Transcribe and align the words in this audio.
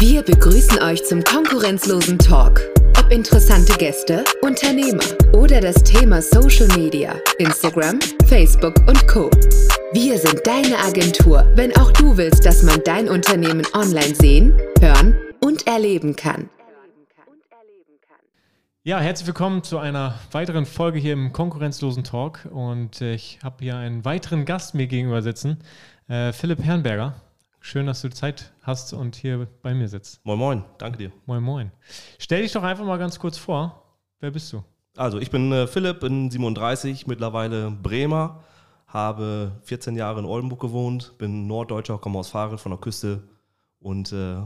Wir 0.00 0.22
begrüßen 0.22 0.80
euch 0.80 1.04
zum 1.04 1.24
konkurrenzlosen 1.24 2.20
Talk. 2.20 2.60
Ob 3.00 3.10
interessante 3.10 3.76
Gäste, 3.78 4.24
Unternehmer 4.42 5.02
oder 5.32 5.60
das 5.60 5.82
Thema 5.82 6.22
Social 6.22 6.68
Media, 6.78 7.16
Instagram, 7.40 7.98
Facebook 8.26 8.76
und 8.86 9.08
Co. 9.08 9.28
Wir 9.92 10.16
sind 10.18 10.46
deine 10.46 10.78
Agentur, 10.78 11.50
wenn 11.56 11.76
auch 11.76 11.90
du 11.90 12.16
willst, 12.16 12.46
dass 12.46 12.62
man 12.62 12.80
dein 12.84 13.08
Unternehmen 13.08 13.66
online 13.74 14.14
sehen, 14.14 14.56
hören 14.80 15.18
und 15.44 15.66
erleben 15.66 16.14
kann. 16.14 16.48
Ja, 18.84 19.00
herzlich 19.00 19.26
willkommen 19.26 19.64
zu 19.64 19.78
einer 19.78 20.14
weiteren 20.30 20.64
Folge 20.64 21.00
hier 21.00 21.14
im 21.14 21.32
konkurrenzlosen 21.32 22.04
Talk. 22.04 22.46
Und 22.52 23.00
ich 23.00 23.40
habe 23.42 23.56
hier 23.64 23.76
einen 23.76 24.04
weiteren 24.04 24.44
Gast 24.44 24.76
mir 24.76 24.86
gegenüber 24.86 25.22
sitzen, 25.22 25.58
äh, 26.06 26.32
Philipp 26.32 26.62
Herrnberger. 26.62 27.16
Schön, 27.68 27.84
dass 27.84 28.00
du 28.00 28.08
Zeit 28.08 28.50
hast 28.62 28.94
und 28.94 29.14
hier 29.14 29.46
bei 29.60 29.74
mir 29.74 29.90
sitzt. 29.90 30.24
Moin, 30.24 30.38
moin, 30.38 30.64
danke 30.78 30.96
dir. 30.96 31.12
Moin, 31.26 31.42
moin. 31.42 31.70
Stell 32.18 32.40
dich 32.40 32.52
doch 32.52 32.62
einfach 32.62 32.86
mal 32.86 32.96
ganz 32.96 33.18
kurz 33.18 33.36
vor. 33.36 33.82
Wer 34.20 34.30
bist 34.30 34.50
du? 34.54 34.64
Also, 34.96 35.18
ich 35.18 35.30
bin 35.30 35.52
äh, 35.52 35.66
Philipp, 35.66 36.00
bin 36.00 36.30
37, 36.30 37.06
mittlerweile 37.06 37.70
Bremer, 37.70 38.42
habe 38.86 39.52
14 39.64 39.96
Jahre 39.96 40.20
in 40.20 40.24
Oldenburg 40.24 40.60
gewohnt, 40.60 41.18
bin 41.18 41.46
Norddeutscher, 41.46 41.98
komme 41.98 42.18
aus 42.18 42.30
Fahrrad 42.30 42.58
von 42.58 42.72
der 42.72 42.80
Küste 42.80 43.28
und 43.80 44.14
äh, 44.14 44.36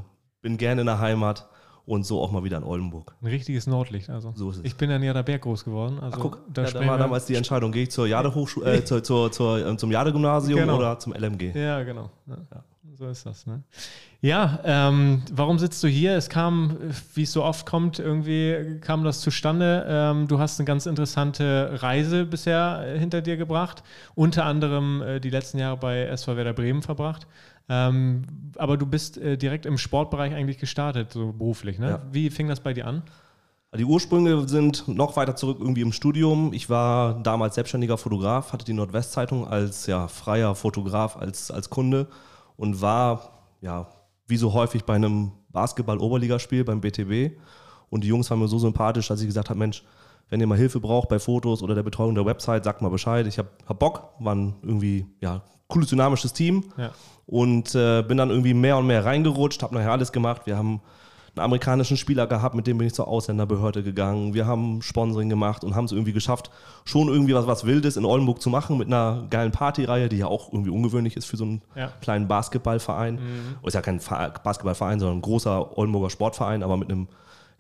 bin 0.41 0.57
gerne 0.57 0.81
in 0.81 0.89
der 0.89 0.99
Heimat 0.99 1.49
und 1.87 2.05
so 2.05 2.21
auch 2.21 2.33
mal 2.33 2.43
wieder 2.43 2.57
in 2.57 2.65
Oldenburg. 2.65 3.15
Ein 3.23 3.29
richtiges 3.29 3.69
Nordlicht, 3.69 4.11
also. 4.11 4.33
So 4.35 4.51
ist 4.51 4.57
es. 4.57 4.65
Ich 4.65 4.77
bin 4.77 4.91
an 4.91 5.01
Jaderberg 5.01 5.43
groß 5.43 5.65
geworden. 5.65 6.01
Also 6.01 6.17
Ach, 6.17 6.23
guck, 6.23 6.41
da 6.53 6.65
ja, 6.65 6.71
da 6.73 6.85
war 6.89 6.99
damals 6.99 7.27
die 7.27 7.37
Entscheidung, 7.37 7.71
gehe 7.71 7.85
ich 7.85 7.93
zur 7.93 8.09
Jade 8.09 8.31
äh, 8.65 8.85
zur, 8.85 9.05
zur, 9.05 9.31
zur, 9.31 9.65
äh, 9.65 9.77
zum 9.77 9.93
Jade-Gymnasium 9.93 10.59
Genau. 10.59 10.77
oder 10.79 10.99
zum 10.99 11.13
LMG? 11.13 11.55
Ja, 11.55 11.85
genau. 11.85 12.11
Ja, 12.27 12.65
So 12.99 13.09
ist 13.09 13.25
das. 13.25 13.47
Ne? 13.47 13.63
Ja, 14.21 14.61
ähm, 14.65 15.23
warum 15.33 15.59
sitzt 15.59 15.83
du 15.83 15.89
hier? 15.89 16.15
Es 16.15 16.29
kam, 16.29 16.77
wie 17.15 17.23
es 17.23 17.33
so 17.33 17.43
oft 17.43 17.65
kommt, 17.65 17.99
irgendwie 17.99 18.81
kam 18.81 19.03
das 19.03 19.21
zustande. 19.21 19.87
Ähm, 19.89 20.29
du 20.29 20.39
hast 20.39 20.61
eine 20.61 20.67
ganz 20.67 20.85
interessante 20.85 21.79
Reise 21.83 22.27
bisher 22.27 22.85
äh, 22.85 22.99
hinter 22.99 23.23
dir 23.23 23.39
gebracht, 23.39 23.83
unter 24.15 24.45
anderem 24.45 25.01
äh, 25.01 25.21
die 25.21 25.31
letzten 25.31 25.59
Jahre 25.59 25.79
bei 25.79 26.03
SV 26.03 26.37
Werder 26.37 26.53
Bremen 26.53 26.83
verbracht. 26.83 27.27
Ähm, 27.71 28.25
aber 28.57 28.77
du 28.77 28.85
bist 28.85 29.17
äh, 29.17 29.39
direkt 29.39 29.65
im 29.65 29.79
Sportbereich 29.79 30.35
eigentlich 30.35 30.59
gestartet, 30.59 31.13
so 31.13 31.33
beruflich. 31.33 31.79
Ne? 31.79 31.89
Ja. 31.89 32.03
Wie 32.11 32.29
fing 32.29 32.49
das 32.49 32.61
bei 32.61 32.75
dir 32.75 32.87
an? 32.87 33.03
Die 33.75 33.87
Ursprünge 33.87 34.47
sind 34.49 34.87
noch 34.87 35.17
weiter 35.17 35.35
zurück 35.35 35.57
irgendwie 35.61 35.81
im 35.81 35.93
Studium. 35.93 36.53
Ich 36.53 36.69
war 36.69 37.23
damals 37.23 37.55
selbstständiger 37.55 37.97
Fotograf, 37.97 38.53
hatte 38.53 38.67
die 38.67 38.75
Nordwestzeitung 38.75 39.49
als 39.49 39.87
ja, 39.87 40.09
freier 40.09 40.55
Fotograf, 40.55 41.17
als, 41.17 41.51
als 41.51 41.71
Kunde 41.71 42.07
und 42.57 42.81
war, 42.81 43.45
ja, 43.61 43.87
wie 44.27 44.37
so 44.37 44.53
häufig 44.53 44.85
bei 44.85 44.95
einem 44.95 45.33
Basketball-Oberligaspiel 45.51 46.65
beim 46.65 46.81
BTB. 46.81 47.39
Und 47.91 48.05
die 48.05 48.09
Jungs 48.09 48.31
waren 48.31 48.39
mir 48.39 48.49
so 48.49 48.59
sympathisch, 48.59 49.09
dass 49.09 49.21
ich 49.21 49.27
gesagt 49.27 49.51
habe, 49.51 49.59
Mensch, 49.59 49.85
wenn 50.31 50.41
ihr 50.41 50.47
mal 50.47 50.57
Hilfe 50.57 50.81
braucht 50.81 51.09
bei 51.09 51.19
Fotos 51.19 51.63
oder 51.63 51.75
der 51.75 51.83
Betreuung 51.83 52.15
der 52.15 52.25
Website, 52.25 52.65
sagt 52.65 52.81
mal 52.81 52.89
Bescheid. 52.89 53.27
Ich 53.27 53.39
habe 53.39 53.51
hab 53.67 53.79
Bock, 53.79 54.15
war 54.19 54.35
ein 54.35 54.55
irgendwie 54.63 55.07
ja, 55.21 55.43
cooles, 55.69 55.91
dynamisches 55.91 56.33
Team 56.33 56.65
Ja. 56.79 56.91
und 57.27 57.75
äh, 57.75 58.03
bin 58.03 58.17
dann 58.17 58.31
irgendwie 58.31 58.55
mehr 58.55 58.79
und 58.79 58.87
mehr 58.87 59.05
reingerutscht, 59.05 59.63
habe 59.63 59.75
nachher 59.75 59.93
alles 59.93 60.11
gemacht. 60.13 60.43
Wir 60.47 60.57
haben 60.57 60.81
einen 61.35 61.45
amerikanischen 61.45 61.97
Spieler 61.97 62.27
gehabt, 62.27 62.55
mit 62.55 62.67
dem 62.67 62.77
bin 62.79 62.87
ich 62.87 62.93
zur 62.95 63.09
Ausländerbehörde 63.09 63.83
gegangen. 63.83 64.35
Wir 64.35 64.47
haben 64.47 64.83
Sponsoring 64.83 65.29
gemacht 65.31 65.65
und 65.65 65.75
haben 65.75 65.87
es 65.87 65.93
irgendwie 65.93 66.13
geschafft, 66.13 66.51
schon 66.85 67.09
irgendwie 67.09 67.35
was, 67.35 67.47
was 67.47 67.65
Wildes 67.65 67.97
in 67.97 68.05
Oldenburg 68.05 68.43
zu 68.43 68.51
machen 68.51 68.77
mit 68.77 68.89
einer 68.89 69.27
geilen 69.31 69.51
Partyreihe, 69.53 70.09
die 70.11 70.19
ja 70.19 70.27
auch 70.27 70.53
irgendwie 70.53 70.71
ungewöhnlich 70.71 71.17
ist 71.17 71.25
für 71.27 71.37
so 71.39 71.45
einen 71.45 71.63
Ja. 71.75 71.89
kleinen 72.03 72.29
Basketballverein. 72.29 73.19
Ist 73.65 73.75
ja 73.75 73.81
kein 73.81 73.99
Basketballverein, 74.45 75.01
sondern 75.01 75.19
ein 75.19 75.23
großer 75.23 75.77
Oldenburger 75.79 76.11
Sportverein, 76.11 76.63
aber 76.63 76.77
mit 76.77 76.91
einem 76.91 77.09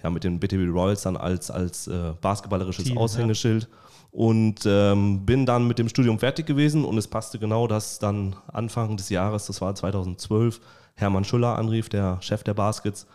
ja, 0.02 0.10
mit 0.10 0.24
den 0.24 0.40
BTB 0.40 0.68
Royals 0.74 1.02
dann 1.02 1.16
als, 1.16 1.48
als 1.50 1.86
äh, 1.86 2.12
basketballerisches 2.20 2.86
Team, 2.86 2.96
ja. 2.96 3.00
Aushängeschild. 3.02 3.68
Und 4.10 4.66
ähm, 4.66 5.24
bin 5.24 5.46
dann 5.46 5.66
mit 5.68 5.78
dem 5.78 5.88
Studium 5.88 6.18
fertig 6.18 6.44
gewesen 6.44 6.84
und 6.84 6.98
es 6.98 7.06
passte 7.06 7.38
genau, 7.38 7.68
dass 7.68 8.00
dann 8.00 8.34
Anfang 8.52 8.96
des 8.96 9.08
Jahres, 9.10 9.46
das 9.46 9.60
war 9.62 9.74
2012, 9.74 10.60
Hermann 10.96 11.24
Schuller 11.24 11.56
anrief, 11.56 11.88
der 11.88 12.18
Chef 12.20 12.42
der 12.42 12.52
Baskets, 12.54 13.06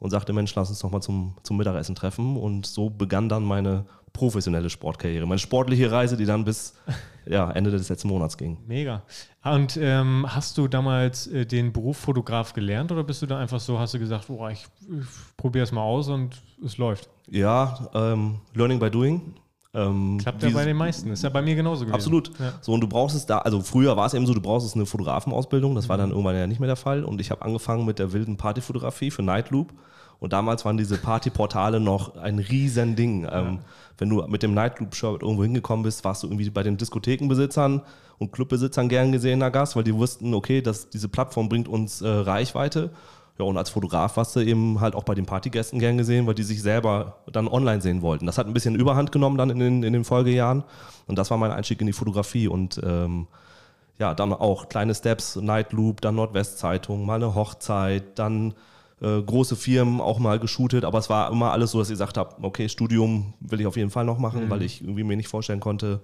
und 0.00 0.10
sagte, 0.10 0.32
Mensch, 0.32 0.54
lass 0.54 0.70
uns 0.70 0.80
doch 0.80 0.90
mal 0.90 1.00
zum, 1.00 1.36
zum 1.42 1.58
Mittagessen 1.58 1.94
treffen. 1.94 2.36
Und 2.36 2.66
so 2.66 2.90
begann 2.90 3.28
dann 3.28 3.44
meine 3.44 3.84
professionelle 4.12 4.70
Sportkarriere, 4.70 5.26
meine 5.26 5.38
sportliche 5.38 5.92
Reise, 5.92 6.16
die 6.16 6.24
dann 6.24 6.44
bis 6.44 6.74
ja, 7.26 7.50
Ende 7.50 7.70
des 7.70 7.88
letzten 7.88 8.08
Monats 8.08 8.36
ging. 8.36 8.58
Mega. 8.66 9.02
Und 9.44 9.78
ähm, 9.80 10.26
hast 10.28 10.58
du 10.58 10.66
damals 10.68 11.26
äh, 11.28 11.46
den 11.46 11.72
Beruf 11.72 11.98
Fotograf 11.98 12.52
gelernt 12.54 12.90
oder 12.90 13.04
bist 13.04 13.22
du 13.22 13.26
da 13.26 13.38
einfach 13.38 13.60
so, 13.60 13.78
hast 13.78 13.94
du 13.94 13.98
gesagt, 13.98 14.28
oh, 14.28 14.48
ich, 14.48 14.66
ich 14.80 15.06
probiere 15.36 15.64
es 15.64 15.70
mal 15.70 15.82
aus 15.82 16.08
und 16.08 16.42
es 16.64 16.78
läuft? 16.78 17.08
Ja, 17.28 17.88
ähm, 17.94 18.40
Learning 18.54 18.80
by 18.80 18.90
Doing. 18.90 19.34
Ähm, 19.72 20.18
Klappt 20.20 20.42
ja 20.42 20.50
bei 20.50 20.64
den 20.64 20.76
meisten. 20.76 21.10
Ist 21.10 21.22
ja 21.22 21.28
bei 21.30 21.42
mir 21.42 21.54
genauso 21.54 21.82
gewesen. 21.84 21.94
Absolut. 21.94 22.30
Ja. 22.40 22.54
So, 22.60 22.72
und 22.72 22.80
du 22.80 22.88
brauchst 22.88 23.14
es 23.16 23.26
da, 23.26 23.38
also 23.38 23.60
früher 23.62 23.96
war 23.96 24.06
es 24.06 24.14
eben 24.14 24.26
so, 24.26 24.34
du 24.34 24.40
brauchst 24.40 24.66
es 24.66 24.74
eine 24.74 24.84
Fotografenausbildung, 24.86 25.74
das 25.76 25.88
war 25.88 25.96
Mhm. 25.96 26.00
dann 26.00 26.10
irgendwann 26.10 26.36
ja 26.36 26.46
nicht 26.46 26.58
mehr 26.60 26.66
der 26.66 26.76
Fall. 26.76 27.04
Und 27.04 27.20
ich 27.20 27.30
habe 27.30 27.42
angefangen 27.42 27.84
mit 27.86 27.98
der 27.98 28.12
wilden 28.12 28.36
Partyfotografie 28.36 29.10
für 29.10 29.22
Nightloop. 29.22 29.72
Und 30.18 30.32
damals 30.34 30.64
waren 30.66 30.76
diese 30.76 30.98
Partyportale 30.98 31.80
noch 31.80 32.16
ein 32.16 32.38
riesen 32.40 32.94
Ding. 32.94 33.26
Ähm, 33.30 33.60
wenn 33.96 34.10
du 34.10 34.22
mit 34.28 34.42
dem 34.42 34.52
Nightloop-Shirt 34.54 35.22
irgendwo 35.22 35.44
hingekommen 35.44 35.82
bist, 35.82 36.04
warst 36.04 36.22
du 36.22 36.26
irgendwie 36.26 36.50
bei 36.50 36.62
den 36.62 36.76
Diskothekenbesitzern 36.76 37.80
und 38.18 38.32
Clubbesitzern 38.32 38.88
gern 38.90 39.12
gesehener 39.12 39.50
Gast, 39.50 39.76
weil 39.76 39.84
die 39.84 39.94
wussten, 39.94 40.34
okay, 40.34 40.60
dass 40.60 40.90
diese 40.90 41.08
Plattform 41.08 41.48
bringt 41.48 41.68
uns 41.68 42.02
äh, 42.02 42.08
Reichweite. 42.08 42.90
Ja, 43.38 43.44
und 43.44 43.56
als 43.56 43.70
Fotograf 43.70 44.16
warst 44.16 44.36
du 44.36 44.40
eben 44.40 44.80
halt 44.80 44.94
auch 44.94 45.04
bei 45.04 45.14
den 45.14 45.26
Partygästen 45.26 45.78
gern 45.78 45.96
gesehen, 45.96 46.26
weil 46.26 46.34
die 46.34 46.42
sich 46.42 46.60
selber 46.62 47.18
dann 47.30 47.48
online 47.48 47.80
sehen 47.80 48.02
wollten. 48.02 48.26
Das 48.26 48.36
hat 48.36 48.46
ein 48.46 48.52
bisschen 48.52 48.74
Überhand 48.74 49.12
genommen 49.12 49.38
dann 49.38 49.50
in 49.50 49.58
den, 49.58 49.82
in 49.82 49.92
den 49.92 50.04
Folgejahren. 50.04 50.64
Und 51.06 51.18
das 51.18 51.30
war 51.30 51.38
mein 51.38 51.50
Einstieg 51.50 51.80
in 51.80 51.86
die 51.86 51.92
Fotografie. 51.92 52.48
Und 52.48 52.80
ähm, 52.84 53.28
ja, 53.98 54.14
dann 54.14 54.32
auch 54.32 54.68
kleine 54.68 54.94
Steps, 54.94 55.36
Nightloop, 55.36 56.00
dann 56.00 56.16
Nordwestzeitung, 56.16 57.06
mal 57.06 57.16
eine 57.16 57.34
Hochzeit, 57.34 58.18
dann 58.18 58.54
äh, 59.00 59.22
große 59.22 59.56
Firmen 59.56 60.00
auch 60.00 60.18
mal 60.18 60.38
geshootet. 60.38 60.84
Aber 60.84 60.98
es 60.98 61.08
war 61.08 61.30
immer 61.30 61.52
alles 61.52 61.70
so, 61.70 61.78
dass 61.78 61.88
ich 61.88 61.94
gesagt 61.94 62.18
habe, 62.18 62.36
okay, 62.42 62.68
Studium 62.68 63.34
will 63.40 63.60
ich 63.60 63.66
auf 63.66 63.76
jeden 63.76 63.90
Fall 63.90 64.04
noch 64.04 64.18
machen, 64.18 64.50
weil 64.50 64.62
ich 64.62 64.82
irgendwie 64.82 65.04
mir 65.04 65.16
nicht 65.16 65.28
vorstellen 65.28 65.60
konnte, 65.60 66.00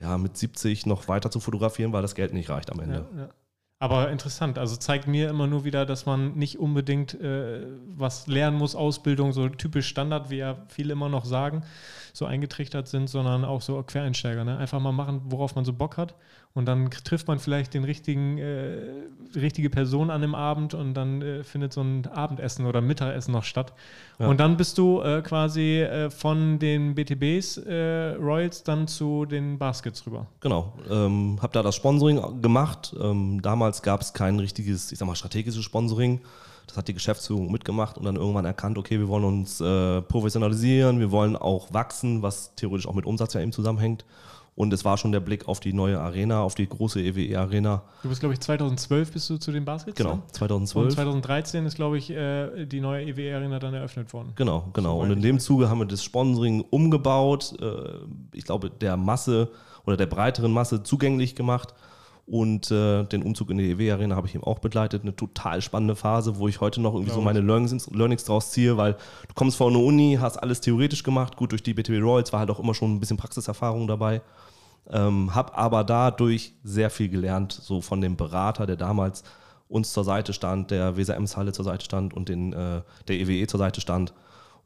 ja, 0.00 0.16
mit 0.18 0.36
70 0.36 0.86
noch 0.86 1.08
weiter 1.08 1.30
zu 1.30 1.40
fotografieren, 1.40 1.92
weil 1.92 2.02
das 2.02 2.14
Geld 2.14 2.32
nicht 2.32 2.48
reicht 2.48 2.72
am 2.72 2.80
Ende. 2.80 3.06
Ja, 3.14 3.20
ja. 3.22 3.28
Aber 3.82 4.10
interessant, 4.10 4.58
also 4.58 4.76
zeigt 4.76 5.06
mir 5.06 5.30
immer 5.30 5.46
nur 5.46 5.64
wieder, 5.64 5.86
dass 5.86 6.04
man 6.04 6.34
nicht 6.34 6.58
unbedingt 6.58 7.18
äh, 7.18 7.66
was 7.86 8.26
lernen 8.26 8.58
muss, 8.58 8.74
Ausbildung, 8.74 9.32
so 9.32 9.48
typisch 9.48 9.88
Standard, 9.88 10.28
wie 10.28 10.36
ja 10.36 10.58
viele 10.68 10.92
immer 10.92 11.08
noch 11.08 11.24
sagen, 11.24 11.62
so 12.12 12.26
eingetrichtert 12.26 12.88
sind, 12.88 13.08
sondern 13.08 13.42
auch 13.42 13.62
so 13.62 13.82
Quereinsteiger. 13.82 14.44
Ne? 14.44 14.58
Einfach 14.58 14.80
mal 14.80 14.92
machen, 14.92 15.22
worauf 15.24 15.54
man 15.54 15.64
so 15.64 15.72
Bock 15.72 15.96
hat. 15.96 16.14
Und 16.52 16.66
dann 16.66 16.90
trifft 16.90 17.28
man 17.28 17.38
vielleicht 17.38 17.74
den 17.74 17.84
richtigen, 17.84 18.38
äh, 18.38 18.78
die 19.34 19.38
richtige 19.38 19.70
Person 19.70 20.10
an 20.10 20.20
dem 20.20 20.34
Abend 20.34 20.74
und 20.74 20.94
dann 20.94 21.22
äh, 21.22 21.44
findet 21.44 21.72
so 21.72 21.80
ein 21.80 22.06
Abendessen 22.06 22.66
oder 22.66 22.80
Mittagessen 22.80 23.30
noch 23.30 23.44
statt. 23.44 23.72
Ja. 24.18 24.26
Und 24.26 24.40
dann 24.40 24.56
bist 24.56 24.76
du 24.76 25.00
äh, 25.00 25.22
quasi 25.22 25.80
äh, 25.80 26.10
von 26.10 26.58
den 26.58 26.96
BTBs 26.96 27.58
äh, 27.58 28.16
Royals 28.20 28.64
dann 28.64 28.88
zu 28.88 29.26
den 29.26 29.58
Baskets 29.58 30.04
rüber. 30.06 30.26
Genau. 30.40 30.72
Ähm, 30.90 31.38
habe 31.40 31.52
da 31.52 31.62
das 31.62 31.76
Sponsoring 31.76 32.42
gemacht. 32.42 32.96
Ähm, 33.00 33.40
damals 33.42 33.82
gab 33.82 34.00
es 34.00 34.12
kein 34.12 34.40
richtiges, 34.40 34.90
ich 34.90 34.98
sag 34.98 35.06
mal, 35.06 35.14
strategisches 35.14 35.62
Sponsoring. 35.62 36.20
Das 36.66 36.76
hat 36.76 36.88
die 36.88 36.94
Geschäftsführung 36.94 37.50
mitgemacht 37.52 37.96
und 37.96 38.04
dann 38.04 38.16
irgendwann 38.16 38.44
erkannt, 38.44 38.76
okay, 38.76 38.98
wir 38.98 39.08
wollen 39.08 39.24
uns 39.24 39.60
äh, 39.60 40.02
professionalisieren, 40.02 40.98
wir 40.98 41.12
wollen 41.12 41.36
auch 41.36 41.72
wachsen, 41.72 42.22
was 42.22 42.54
theoretisch 42.56 42.88
auch 42.88 42.94
mit 42.94 43.06
Umsatz 43.06 43.34
ja 43.34 43.40
eben 43.40 43.52
zusammenhängt. 43.52 44.04
Und 44.56 44.72
es 44.72 44.84
war 44.84 44.98
schon 44.98 45.12
der 45.12 45.20
Blick 45.20 45.48
auf 45.48 45.60
die 45.60 45.72
neue 45.72 45.98
Arena, 45.98 46.42
auf 46.42 46.54
die 46.54 46.68
große 46.68 47.00
EWE-Arena. 47.00 47.82
Du 48.02 48.08
bist, 48.08 48.20
glaube 48.20 48.34
ich, 48.34 48.40
2012 48.40 49.12
bist 49.12 49.30
du 49.30 49.38
zu 49.38 49.52
den 49.52 49.64
Baskets. 49.64 49.96
Genau, 49.96 50.16
ne? 50.16 50.22
Und 50.26 50.34
2012. 50.34 50.94
2013 50.94 51.66
ist, 51.66 51.76
glaube 51.76 51.96
ich, 51.96 52.10
äh, 52.10 52.66
die 52.66 52.80
neue 52.80 53.06
EWE-Arena 53.06 53.58
dann 53.58 53.74
eröffnet 53.74 54.12
worden. 54.12 54.32
Genau, 54.34 54.68
genau. 54.72 55.00
Und 55.00 55.10
in 55.12 55.22
dem 55.22 55.38
Zuge 55.38 55.70
haben 55.70 55.78
wir 55.78 55.86
das 55.86 56.04
Sponsoring 56.04 56.64
umgebaut, 56.68 57.54
äh, 57.60 58.00
ich 58.32 58.44
glaube, 58.44 58.70
der 58.70 58.96
Masse 58.96 59.50
oder 59.86 59.96
der 59.96 60.06
breiteren 60.06 60.52
Masse 60.52 60.82
zugänglich 60.82 61.34
gemacht. 61.34 61.74
Und 62.26 62.70
äh, 62.70 63.02
den 63.04 63.24
Umzug 63.24 63.50
in 63.50 63.58
die 63.58 63.72
EW-Arena 63.72 64.14
habe 64.14 64.28
ich 64.28 64.36
eben 64.36 64.44
auch 64.44 64.60
begleitet. 64.60 65.02
Eine 65.02 65.16
total 65.16 65.60
spannende 65.62 65.96
Phase, 65.96 66.38
wo 66.38 66.46
ich 66.46 66.60
heute 66.60 66.80
noch 66.80 66.94
irgendwie 66.94 67.12
so 67.12 67.20
meine 67.20 67.40
Learnings, 67.40 67.90
Learnings 67.90 68.22
draus 68.22 68.52
ziehe, 68.52 68.76
weil 68.76 68.92
du 68.92 69.34
kommst 69.34 69.56
vor 69.56 69.68
eine 69.68 69.78
Uni, 69.78 70.16
hast 70.20 70.36
alles 70.36 70.60
theoretisch 70.60 71.02
gemacht. 71.02 71.36
Gut, 71.36 71.50
durch 71.50 71.64
die 71.64 71.74
BTW 71.74 71.98
Royals 71.98 72.32
war 72.32 72.38
halt 72.38 72.50
auch 72.50 72.60
immer 72.60 72.72
schon 72.72 72.94
ein 72.94 73.00
bisschen 73.00 73.16
Praxiserfahrung 73.16 73.88
dabei. 73.88 74.22
Ähm, 74.88 75.34
hab 75.34 75.56
aber 75.56 75.84
dadurch 75.84 76.54
sehr 76.64 76.90
viel 76.90 77.08
gelernt, 77.08 77.52
so 77.52 77.80
von 77.80 78.00
dem 78.00 78.16
Berater, 78.16 78.66
der 78.66 78.76
damals 78.76 79.22
uns 79.68 79.92
zur 79.92 80.04
Seite 80.04 80.32
stand, 80.32 80.70
der 80.70 80.96
Weser 80.96 81.16
Ems-Halle 81.16 81.52
zur 81.52 81.64
Seite 81.64 81.84
stand 81.84 82.12
und 82.12 82.28
den, 82.28 82.52
äh, 82.52 82.82
der 83.06 83.16
EWE 83.16 83.46
zur 83.46 83.58
Seite 83.58 83.80
stand. 83.80 84.12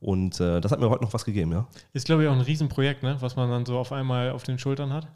Und 0.00 0.40
äh, 0.40 0.60
das 0.60 0.72
hat 0.72 0.80
mir 0.80 0.90
heute 0.90 1.04
noch 1.04 1.14
was 1.14 1.24
gegeben, 1.24 1.52
ja. 1.52 1.66
Ist, 1.92 2.06
glaube 2.06 2.22
ich, 2.22 2.28
auch 2.28 2.32
ein 2.34 2.40
Riesenprojekt, 2.40 3.02
ne? 3.02 3.16
was 3.20 3.36
man 3.36 3.50
dann 3.50 3.66
so 3.66 3.78
auf 3.78 3.92
einmal 3.92 4.30
auf 4.30 4.42
den 4.42 4.58
Schultern 4.58 4.92
hat. 4.92 5.06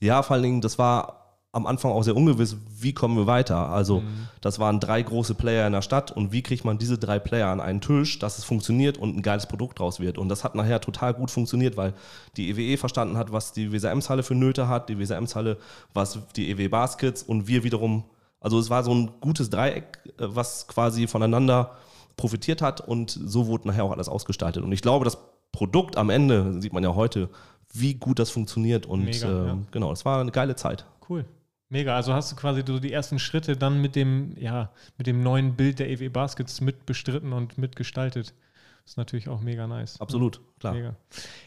Ja, 0.00 0.22
vor 0.22 0.34
allen 0.34 0.42
Dingen, 0.42 0.60
das 0.60 0.78
war 0.78 1.19
am 1.52 1.66
Anfang 1.66 1.90
auch 1.90 2.02
sehr 2.02 2.16
ungewiss, 2.16 2.56
wie 2.78 2.92
kommen 2.92 3.16
wir 3.16 3.26
weiter. 3.26 3.70
Also 3.70 4.00
mhm. 4.00 4.28
das 4.40 4.60
waren 4.60 4.78
drei 4.78 5.02
große 5.02 5.34
Player 5.34 5.66
in 5.66 5.72
der 5.72 5.82
Stadt 5.82 6.12
und 6.12 6.30
wie 6.30 6.42
kriegt 6.42 6.64
man 6.64 6.78
diese 6.78 6.96
drei 6.96 7.18
Player 7.18 7.48
an 7.48 7.60
einen 7.60 7.80
Tisch, 7.80 8.20
dass 8.20 8.38
es 8.38 8.44
funktioniert 8.44 8.98
und 8.98 9.16
ein 9.16 9.22
geiles 9.22 9.46
Produkt 9.46 9.80
draus 9.80 9.98
wird. 9.98 10.16
Und 10.16 10.28
das 10.28 10.44
hat 10.44 10.54
nachher 10.54 10.80
total 10.80 11.12
gut 11.12 11.30
funktioniert, 11.30 11.76
weil 11.76 11.92
die 12.36 12.50
EWE 12.50 12.62
e 12.62 12.76
verstanden 12.76 13.16
hat, 13.16 13.32
was 13.32 13.52
die 13.52 13.72
Weser-Ems-Halle 13.72 14.22
für 14.22 14.36
Nöte 14.36 14.68
hat, 14.68 14.88
die 14.88 14.98
Weser-Ems-Halle, 14.98 15.56
was 15.92 16.20
die 16.36 16.50
EW 16.50 16.68
Baskets 16.68 17.24
und 17.24 17.48
wir 17.48 17.64
wiederum, 17.64 18.04
also 18.40 18.58
es 18.60 18.70
war 18.70 18.84
so 18.84 18.94
ein 18.94 19.10
gutes 19.20 19.50
Dreieck, 19.50 19.98
äh, 20.18 20.26
was 20.28 20.68
quasi 20.68 21.08
voneinander 21.08 21.72
profitiert 22.16 22.62
hat 22.62 22.80
und 22.80 23.10
so 23.10 23.48
wurde 23.48 23.66
nachher 23.66 23.84
auch 23.84 23.92
alles 23.92 24.08
ausgestaltet. 24.08 24.62
Und 24.62 24.70
ich 24.70 24.82
glaube, 24.82 25.04
das 25.04 25.18
Produkt 25.50 25.96
am 25.96 26.10
Ende, 26.10 26.60
sieht 26.62 26.72
man 26.72 26.84
ja 26.84 26.94
heute, 26.94 27.28
wie 27.72 27.94
gut 27.94 28.20
das 28.20 28.30
funktioniert 28.30 28.86
und 28.86 29.04
Mega, 29.04 29.28
äh, 29.28 29.46
ja. 29.46 29.58
genau, 29.72 29.90
es 29.90 30.04
war 30.04 30.20
eine 30.20 30.30
geile 30.30 30.54
Zeit. 30.54 30.84
Cool. 31.08 31.24
Mega, 31.72 31.94
also 31.94 32.12
hast 32.12 32.32
du 32.32 32.36
quasi 32.36 32.64
so 32.66 32.80
die 32.80 32.92
ersten 32.92 33.20
Schritte 33.20 33.56
dann 33.56 33.80
mit 33.80 33.94
dem, 33.94 34.34
ja, 34.36 34.70
mit 34.98 35.06
dem 35.06 35.22
neuen 35.22 35.54
Bild 35.54 35.78
der 35.78 35.88
EW 35.88 36.08
Baskets 36.08 36.60
mitbestritten 36.60 37.32
und 37.32 37.58
mitgestaltet. 37.58 38.34
Das 38.82 38.94
ist 38.94 38.96
natürlich 38.96 39.28
auch 39.28 39.40
mega 39.40 39.68
nice. 39.68 40.00
Absolut, 40.00 40.40
klar. 40.58 40.74
Mega. 40.74 40.96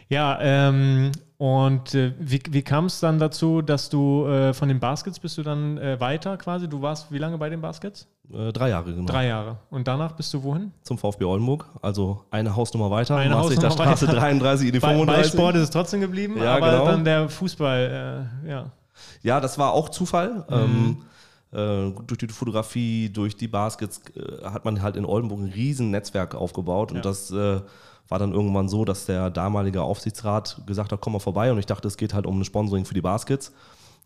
Ja, 0.07 0.39
ähm, 0.41 1.11
und 1.37 1.93
äh, 1.93 2.13
wie, 2.17 2.41
wie 2.51 2.61
kam 2.61 2.85
es 2.85 3.01
dann 3.01 3.19
dazu, 3.19 3.61
dass 3.61 3.89
du 3.89 4.25
äh, 4.25 4.53
von 4.53 4.69
den 4.69 4.79
Baskets 4.79 5.19
bist 5.19 5.37
du 5.37 5.43
dann 5.43 5.77
äh, 5.77 5.99
weiter 5.99 6.37
quasi? 6.37 6.69
Du 6.69 6.81
warst 6.81 7.11
wie 7.11 7.17
lange 7.17 7.37
bei 7.37 7.49
den 7.49 7.59
Baskets? 7.59 8.07
Äh, 8.31 8.53
drei 8.53 8.69
Jahre, 8.69 8.93
genau. 8.93 9.11
Drei 9.11 9.27
Jahre. 9.27 9.57
Und 9.69 9.89
danach 9.89 10.13
bist 10.13 10.33
du 10.33 10.41
wohin? 10.41 10.71
Zum 10.83 10.97
VfB 10.97 11.25
Oldenburg, 11.25 11.65
also 11.81 12.23
eine 12.31 12.55
Hausnummer 12.55 12.89
weiter. 12.89 13.17
Eine 13.17 13.37
Hausnummer 13.37 13.71
Straße 13.71 14.07
weiter. 14.07 14.19
33 14.19 14.67
in 14.67 14.73
die 14.73 14.79
bei, 14.79 14.93
35. 14.93 15.31
Bei 15.31 15.37
Sport 15.37 15.55
ist 15.57 15.63
es 15.63 15.69
trotzdem 15.69 15.99
geblieben, 15.99 16.37
ja, 16.37 16.55
aber 16.55 16.71
genau. 16.71 16.85
dann 16.85 17.03
der 17.03 17.27
Fußball, 17.27 18.29
äh, 18.45 18.49
ja. 18.49 18.71
Ja, 19.21 19.39
das 19.39 19.57
war 19.57 19.73
auch 19.73 19.89
Zufall. 19.89 20.45
Mhm. 20.49 20.97
Ähm, 21.51 21.91
äh, 21.91 22.01
durch 22.07 22.17
die 22.17 22.27
Fotografie, 22.27 23.09
durch 23.09 23.35
die 23.37 23.47
Baskets 23.47 24.01
äh, 24.15 24.43
hat 24.45 24.65
man 24.65 24.81
halt 24.81 24.95
in 24.95 25.05
Oldenburg 25.05 25.39
ein 25.39 25.49
riesen 25.49 25.91
Netzwerk 25.91 26.35
aufgebaut 26.35 26.91
ja. 26.91 26.97
und 26.97 27.05
das 27.05 27.29
äh, 27.31 27.61
war 28.09 28.19
dann 28.19 28.33
irgendwann 28.33 28.69
so, 28.69 28.85
dass 28.85 29.05
der 29.05 29.29
damalige 29.29 29.81
Aufsichtsrat 29.81 30.61
gesagt 30.65 30.91
hat, 30.91 31.01
komm 31.01 31.13
mal 31.13 31.19
vorbei 31.19 31.51
und 31.51 31.59
ich 31.59 31.65
dachte, 31.65 31.87
es 31.87 31.97
geht 31.97 32.13
halt 32.13 32.25
um 32.25 32.39
ein 32.39 32.45
Sponsoring 32.45 32.85
für 32.85 32.93
die 32.93 33.01
Baskets. 33.01 33.53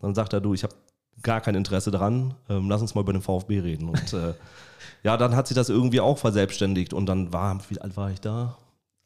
Dann 0.00 0.14
sagt 0.14 0.32
er, 0.32 0.40
du, 0.40 0.54
ich 0.54 0.62
habe 0.62 0.74
gar 1.22 1.40
kein 1.40 1.54
Interesse 1.54 1.90
daran, 1.90 2.34
ähm, 2.48 2.68
lass 2.68 2.80
uns 2.80 2.94
mal 2.94 3.00
über 3.00 3.12
den 3.12 3.22
VfB 3.22 3.60
reden. 3.60 3.88
Und 3.88 4.12
äh, 4.12 4.34
ja, 5.02 5.16
dann 5.16 5.34
hat 5.34 5.48
sich 5.48 5.54
das 5.54 5.68
irgendwie 5.68 6.00
auch 6.00 6.18
verselbstständigt 6.18 6.92
und 6.92 7.06
dann 7.06 7.32
war, 7.32 7.58
wie 7.68 7.80
alt 7.80 7.96
war 7.96 8.10
ich 8.10 8.20
da? 8.20 8.56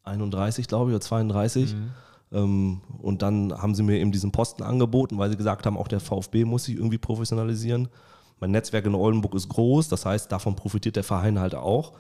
31, 0.04 0.66
glaube 0.66 0.90
ich, 0.90 0.96
oder 0.96 1.00
32. 1.00 1.74
Mhm. 1.74 1.90
Ähm, 2.32 2.80
und 3.00 3.22
dann 3.22 3.52
haben 3.52 3.74
sie 3.74 3.82
mir 3.82 3.98
eben 3.98 4.12
diesen 4.12 4.32
Posten 4.32 4.62
angeboten, 4.62 5.18
weil 5.18 5.30
sie 5.30 5.36
gesagt 5.36 5.66
haben, 5.66 5.76
auch 5.76 5.88
der 5.88 6.00
VfB 6.00 6.44
muss 6.44 6.64
sich 6.64 6.76
irgendwie 6.76 6.98
professionalisieren. 6.98 7.88
Mein 8.40 8.50
Netzwerk 8.50 8.86
in 8.86 8.94
Oldenburg 8.94 9.34
ist 9.34 9.48
groß, 9.48 9.88
das 9.88 10.04
heißt, 10.04 10.32
davon 10.32 10.56
profitiert 10.56 10.96
der 10.96 11.04
Verein 11.04 11.38
halt 11.38 11.54
auch. 11.54 11.92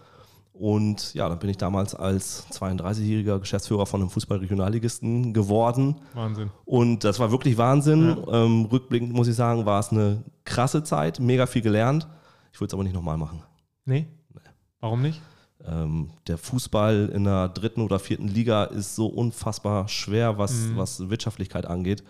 Und 0.52 1.14
ja, 1.14 1.28
dann 1.28 1.38
bin 1.38 1.50
ich 1.50 1.56
damals 1.56 1.94
als 1.94 2.46
32-jähriger 2.52 3.38
Geschäftsführer 3.38 3.86
von 3.86 4.00
einem 4.00 4.10
Fußballregionalligisten 4.10 5.32
geworden. 5.32 5.96
Wahnsinn. 6.14 6.50
Und 6.64 7.04
das 7.04 7.18
war 7.18 7.30
wirklich 7.30 7.56
Wahnsinn. 7.56 8.16
Ja. 8.26 8.44
Ähm, 8.44 8.66
rückblickend 8.66 9.12
muss 9.12 9.28
ich 9.28 9.34
sagen, 9.34 9.64
war 9.64 9.80
es 9.80 9.90
eine 9.90 10.22
krasse 10.44 10.84
Zeit, 10.84 11.20
mega 11.20 11.46
viel 11.46 11.62
gelernt. 11.62 12.06
Ich 12.52 12.60
würde 12.60 12.68
es 12.68 12.74
aber 12.74 12.82
nicht 12.82 12.94
nochmal 12.94 13.16
machen. 13.16 13.42
Nee? 13.86 14.06
nee? 14.34 14.40
Warum 14.80 15.00
nicht? 15.00 15.22
Ähm, 15.66 16.10
der 16.26 16.38
Fußball 16.38 17.10
in 17.14 17.24
der 17.24 17.48
dritten 17.48 17.80
oder 17.80 17.98
vierten 17.98 18.28
Liga 18.28 18.64
ist 18.64 18.96
so 18.96 19.06
unfassbar 19.06 19.88
schwer, 19.88 20.38
was, 20.38 20.52
mhm. 20.52 20.76
was 20.76 21.08
Wirtschaftlichkeit 21.08 21.66
angeht. 21.66 22.02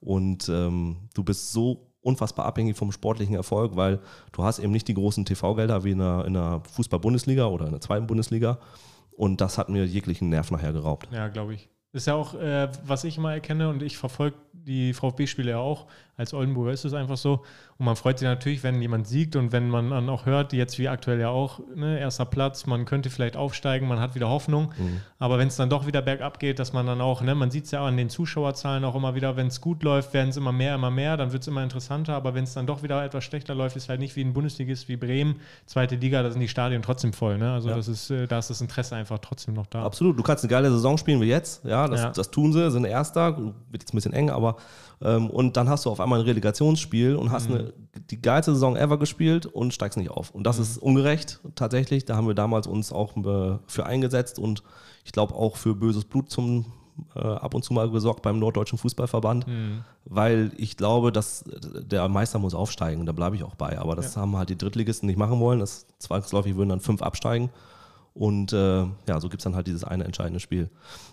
Und 0.00 0.48
ähm, 0.48 0.96
du 1.14 1.24
bist 1.24 1.52
so 1.52 1.86
unfassbar 2.00 2.46
abhängig 2.46 2.76
vom 2.76 2.92
sportlichen 2.92 3.34
Erfolg, 3.34 3.74
weil 3.74 4.00
du 4.32 4.44
hast 4.44 4.58
eben 4.58 4.72
nicht 4.72 4.86
die 4.88 4.94
großen 4.94 5.24
TV-Gelder 5.24 5.84
wie 5.84 5.90
in 5.90 5.98
der, 5.98 6.24
in 6.24 6.34
der 6.34 6.62
Fußball-Bundesliga 6.72 7.46
oder 7.46 7.66
in 7.66 7.72
der 7.72 7.80
zweiten 7.80 8.06
Bundesliga. 8.06 8.58
Und 9.10 9.40
das 9.40 9.58
hat 9.58 9.68
mir 9.68 9.84
jeglichen 9.84 10.28
Nerv 10.28 10.50
nachher 10.50 10.72
geraubt. 10.72 11.08
Ja, 11.10 11.28
glaube 11.28 11.54
ich. 11.54 11.68
Das 11.92 12.02
ist 12.02 12.06
ja 12.06 12.14
auch, 12.14 12.34
äh, 12.34 12.68
was 12.84 13.04
ich 13.04 13.16
immer 13.16 13.32
erkenne 13.32 13.70
und 13.70 13.82
ich 13.82 13.96
verfolge 13.96 14.36
die 14.52 14.92
VfB-Spiele 14.92 15.52
ja 15.52 15.58
auch. 15.58 15.86
Als 16.16 16.34
Oldenburger 16.34 16.72
ist 16.72 16.84
es 16.84 16.92
einfach 16.92 17.16
so. 17.16 17.42
Und 17.78 17.84
man 17.84 17.96
freut 17.96 18.18
sich 18.18 18.26
natürlich, 18.26 18.62
wenn 18.62 18.80
jemand 18.80 19.06
siegt 19.06 19.36
und 19.36 19.52
wenn 19.52 19.68
man 19.68 19.90
dann 19.90 20.08
auch 20.08 20.24
hört, 20.24 20.54
jetzt 20.54 20.78
wie 20.78 20.88
aktuell 20.88 21.20
ja 21.20 21.28
auch, 21.28 21.60
ne, 21.74 21.98
erster 21.98 22.24
Platz, 22.24 22.64
man 22.64 22.86
könnte 22.86 23.10
vielleicht 23.10 23.36
aufsteigen, 23.36 23.86
man 23.86 24.00
hat 24.00 24.14
wieder 24.14 24.30
Hoffnung. 24.30 24.72
Mhm. 24.78 25.00
Aber 25.18 25.38
wenn 25.38 25.48
es 25.48 25.56
dann 25.56 25.68
doch 25.68 25.86
wieder 25.86 26.00
bergab 26.00 26.38
geht, 26.38 26.58
dass 26.58 26.72
man 26.72 26.86
dann 26.86 27.02
auch, 27.02 27.20
ne, 27.20 27.34
man 27.34 27.50
sieht 27.50 27.66
es 27.66 27.72
ja 27.72 27.84
an 27.84 27.98
den 27.98 28.08
Zuschauerzahlen 28.08 28.82
auch 28.84 28.94
immer 28.94 29.14
wieder, 29.14 29.36
wenn 29.36 29.48
es 29.48 29.60
gut 29.60 29.82
läuft, 29.82 30.14
werden 30.14 30.30
es 30.30 30.38
immer 30.38 30.52
mehr, 30.52 30.74
immer 30.74 30.90
mehr, 30.90 31.18
dann 31.18 31.32
wird 31.32 31.42
es 31.42 31.48
immer 31.48 31.62
interessanter. 31.62 32.14
Aber 32.14 32.34
wenn 32.34 32.44
es 32.44 32.54
dann 32.54 32.66
doch 32.66 32.82
wieder 32.82 33.04
etwas 33.04 33.24
schlechter 33.24 33.54
läuft, 33.54 33.76
ist 33.76 33.90
halt 33.90 34.00
nicht 34.00 34.16
wie 34.16 34.22
ein 34.22 34.32
Bundesligist 34.32 34.88
wie 34.88 34.96
Bremen, 34.96 35.36
zweite 35.66 35.96
Liga, 35.96 36.22
da 36.22 36.30
sind 36.30 36.40
die 36.40 36.48
Stadien 36.48 36.80
trotzdem 36.80 37.12
voll. 37.12 37.36
Ne? 37.36 37.52
Also 37.52 37.68
ja. 37.68 37.76
das 37.76 37.88
ist, 37.88 38.10
äh, 38.10 38.26
da 38.26 38.38
ist 38.38 38.48
das 38.48 38.62
Interesse 38.62 38.96
einfach 38.96 39.18
trotzdem 39.18 39.52
noch 39.52 39.66
da. 39.66 39.84
Absolut, 39.84 40.18
du 40.18 40.22
kannst 40.22 40.44
eine 40.44 40.50
geile 40.50 40.70
Saison 40.70 40.96
spielen 40.96 41.20
wie 41.20 41.26
jetzt, 41.26 41.62
ja, 41.64 41.86
das, 41.88 42.00
ja. 42.00 42.10
das 42.10 42.30
tun 42.30 42.54
sie, 42.54 42.70
sind 42.70 42.86
Erster, 42.86 43.36
wird 43.36 43.82
jetzt 43.82 43.92
ein 43.92 43.96
bisschen 43.96 44.14
eng, 44.14 44.30
aber 44.30 44.56
und 44.98 45.56
dann 45.56 45.68
hast 45.68 45.84
du 45.84 45.90
auf 45.90 46.00
einmal 46.00 46.20
ein 46.20 46.24
Relegationsspiel 46.24 47.16
und 47.16 47.30
hast 47.30 47.48
mhm. 47.48 47.56
eine, 47.56 47.72
die 48.10 48.20
geilste 48.20 48.54
Saison 48.54 48.76
ever 48.76 48.98
gespielt 48.98 49.46
und 49.46 49.74
steigst 49.74 49.98
nicht 49.98 50.10
auf. 50.10 50.30
Und 50.30 50.44
das 50.44 50.56
mhm. 50.56 50.62
ist 50.62 50.78
ungerecht 50.78 51.40
tatsächlich. 51.54 52.04
Da 52.04 52.16
haben 52.16 52.26
wir 52.26 52.34
damals 52.34 52.66
uns 52.66 52.92
auch 52.92 53.12
für 53.66 53.86
eingesetzt 53.86 54.38
und 54.38 54.62
ich 55.04 55.12
glaube 55.12 55.34
auch 55.34 55.56
für 55.56 55.74
böses 55.74 56.04
Blut 56.04 56.30
zum 56.30 56.66
äh, 57.14 57.20
ab 57.20 57.54
und 57.54 57.62
zu 57.62 57.72
mal 57.72 57.90
gesorgt 57.90 58.22
beim 58.22 58.38
Norddeutschen 58.38 58.78
Fußballverband, 58.78 59.46
mhm. 59.46 59.84
weil 60.04 60.52
ich 60.56 60.76
glaube, 60.76 61.12
dass 61.12 61.44
der 61.46 62.08
Meister 62.08 62.38
muss 62.38 62.54
aufsteigen. 62.54 63.06
Da 63.06 63.12
bleibe 63.12 63.36
ich 63.36 63.44
auch 63.44 63.54
bei. 63.54 63.78
Aber 63.78 63.96
das 63.96 64.14
ja. 64.14 64.22
haben 64.22 64.36
halt 64.36 64.48
die 64.48 64.58
Drittligisten 64.58 65.06
nicht 65.06 65.18
machen 65.18 65.40
wollen. 65.40 65.60
Das 65.60 65.86
zwangsläufig 65.98 66.56
würden 66.56 66.70
dann 66.70 66.80
fünf 66.80 67.02
absteigen. 67.02 67.50
Und 68.16 68.54
äh, 68.54 68.86
ja, 69.06 69.20
so 69.20 69.28
gibt 69.28 69.40
es 69.40 69.44
dann 69.44 69.54
halt 69.54 69.66
dieses 69.66 69.84
eine 69.84 70.04
entscheidende 70.04 70.40
Spiel. 70.40 70.70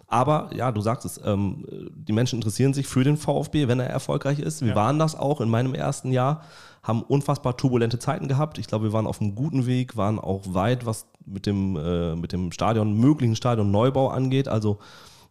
Aber 0.07 0.49
ja, 0.55 0.71
du 0.71 0.79
sagst 0.79 1.05
es, 1.05 1.19
ähm, 1.25 1.65
die 1.93 2.13
Menschen 2.13 2.37
interessieren 2.37 2.73
sich 2.73 2.87
für 2.87 3.03
den 3.03 3.17
VfB, 3.17 3.67
wenn 3.67 3.81
er 3.81 3.87
erfolgreich 3.89 4.39
ist. 4.39 4.61
Wir 4.61 4.69
ja. 4.69 4.75
waren 4.75 4.99
das 4.99 5.13
auch 5.13 5.41
in 5.41 5.49
meinem 5.49 5.75
ersten 5.75 6.13
Jahr, 6.13 6.43
haben 6.81 7.01
unfassbar 7.01 7.57
turbulente 7.57 7.99
Zeiten 7.99 8.29
gehabt. 8.29 8.57
Ich 8.57 8.67
glaube, 8.67 8.85
wir 8.85 8.93
waren 8.93 9.05
auf 9.05 9.19
einem 9.19 9.35
guten 9.35 9.65
Weg, 9.65 9.97
waren 9.97 10.17
auch 10.17 10.41
weit, 10.53 10.85
was 10.85 11.05
mit 11.25 11.45
dem, 11.45 11.75
äh, 11.75 12.15
mit 12.15 12.31
dem 12.31 12.53
Stadion, 12.53 12.97
möglichen 12.97 13.35
Stadionneubau 13.35 14.07
angeht. 14.07 14.47
Also 14.47 14.79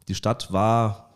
die 0.09 0.15
Stadt 0.15 0.53
war 0.53 1.09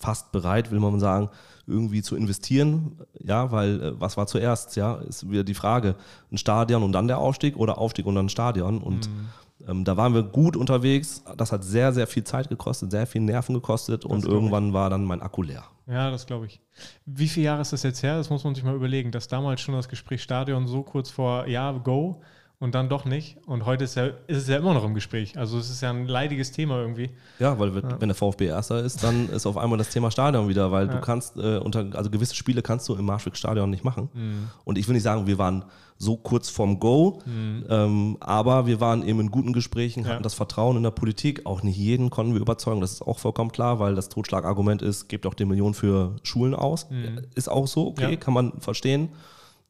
fast 0.00 0.32
bereit, 0.32 0.72
will 0.72 0.80
man 0.80 0.98
sagen, 0.98 1.30
irgendwie 1.68 2.02
zu 2.02 2.16
investieren. 2.16 2.98
Ja, 3.22 3.52
weil 3.52 3.80
äh, 3.80 4.00
was 4.00 4.16
war 4.16 4.26
zuerst? 4.26 4.74
Ja, 4.74 4.96
ist 4.96 5.30
wieder 5.30 5.44
die 5.44 5.54
Frage: 5.54 5.94
ein 6.32 6.38
Stadion 6.38 6.82
und 6.82 6.90
dann 6.90 7.06
der 7.06 7.18
Aufstieg 7.18 7.56
oder 7.56 7.78
Aufstieg 7.78 8.06
und 8.06 8.16
dann 8.16 8.26
ein 8.26 8.30
Stadion. 8.30 8.78
Und 8.78 9.08
mhm 9.08 9.28
ähm, 9.68 9.84
da 9.84 9.96
waren 9.96 10.14
wir 10.14 10.22
gut 10.22 10.56
unterwegs. 10.56 11.24
Das 11.36 11.52
hat 11.52 11.64
sehr, 11.64 11.92
sehr 11.92 12.06
viel 12.06 12.24
Zeit 12.24 12.48
gekostet, 12.48 12.90
sehr 12.90 13.06
viel 13.06 13.20
Nerven 13.20 13.54
gekostet 13.54 14.04
das 14.04 14.10
und 14.10 14.24
irgendwann 14.24 14.72
war 14.72 14.90
dann 14.90 15.04
mein 15.04 15.22
Akku 15.22 15.42
leer. 15.42 15.64
Ja, 15.86 16.10
das 16.10 16.26
glaube 16.26 16.46
ich. 16.46 16.60
Wie 17.04 17.28
viele 17.28 17.46
Jahre 17.46 17.62
ist 17.62 17.72
das 17.72 17.82
jetzt 17.82 18.02
her? 18.02 18.16
Das 18.16 18.30
muss 18.30 18.44
man 18.44 18.54
sich 18.54 18.64
mal 18.64 18.74
überlegen, 18.74 19.10
dass 19.10 19.28
damals 19.28 19.60
schon 19.60 19.74
das 19.74 19.88
Gespräch 19.88 20.22
Stadion 20.22 20.66
so 20.66 20.82
kurz 20.82 21.10
vor 21.10 21.46
Ja, 21.46 21.72
Go 21.72 22.22
und 22.64 22.74
dann 22.74 22.88
doch 22.88 23.04
nicht. 23.04 23.36
Und 23.46 23.66
heute 23.66 23.84
ist, 23.84 23.94
ja, 23.94 24.06
ist 24.06 24.38
es 24.38 24.48
ja 24.48 24.56
immer 24.56 24.72
noch 24.72 24.84
im 24.84 24.94
Gespräch. 24.94 25.36
Also 25.36 25.58
es 25.58 25.68
ist 25.68 25.82
ja 25.82 25.90
ein 25.90 26.08
leidiges 26.08 26.50
Thema 26.50 26.80
irgendwie. 26.80 27.10
Ja, 27.38 27.58
weil 27.58 27.76
ja. 27.76 28.00
wenn 28.00 28.08
der 28.08 28.14
VfB 28.14 28.46
Erster 28.46 28.82
ist, 28.82 29.04
dann 29.04 29.28
ist 29.34 29.44
auf 29.44 29.58
einmal 29.58 29.76
das 29.76 29.90
Thema 29.90 30.10
Stadion 30.10 30.48
wieder, 30.48 30.72
weil 30.72 30.86
ja. 30.86 30.94
du 30.94 31.00
kannst 31.02 31.36
äh, 31.36 31.58
unter, 31.58 31.86
also 31.92 32.08
gewisse 32.08 32.34
Spiele 32.34 32.62
kannst 32.62 32.88
du 32.88 32.94
im 32.94 33.04
Marschweg-Stadion 33.04 33.68
nicht 33.68 33.84
machen. 33.84 34.08
Mhm. 34.14 34.48
Und 34.64 34.78
ich 34.78 34.88
will 34.88 34.94
nicht 34.94 35.02
sagen, 35.02 35.26
wir 35.26 35.36
waren 35.36 35.66
so 35.98 36.16
kurz 36.16 36.48
vorm 36.48 36.80
Go, 36.80 37.20
mhm. 37.26 37.66
ähm, 37.68 38.16
aber 38.20 38.66
wir 38.66 38.80
waren 38.80 39.06
eben 39.06 39.20
in 39.20 39.30
guten 39.30 39.52
Gesprächen, 39.52 40.08
hatten 40.08 40.22
das 40.22 40.32
Vertrauen 40.32 40.78
in 40.78 40.84
der 40.84 40.90
Politik. 40.90 41.44
Auch 41.44 41.62
nicht 41.62 41.76
jeden 41.76 42.08
konnten 42.08 42.32
wir 42.32 42.40
überzeugen, 42.40 42.80
das 42.80 42.92
ist 42.94 43.02
auch 43.02 43.18
vollkommen 43.18 43.52
klar, 43.52 43.78
weil 43.78 43.94
das 43.94 44.08
Totschlagargument 44.08 44.80
ist, 44.80 45.08
gebt 45.10 45.26
auch 45.26 45.34
die 45.34 45.44
Millionen 45.44 45.74
für 45.74 46.16
Schulen 46.22 46.54
aus. 46.54 46.88
Mhm. 46.88 47.26
Ist 47.34 47.50
auch 47.50 47.66
so, 47.66 47.88
okay, 47.88 48.16
kann 48.16 48.32
man 48.32 48.58
verstehen. 48.58 49.10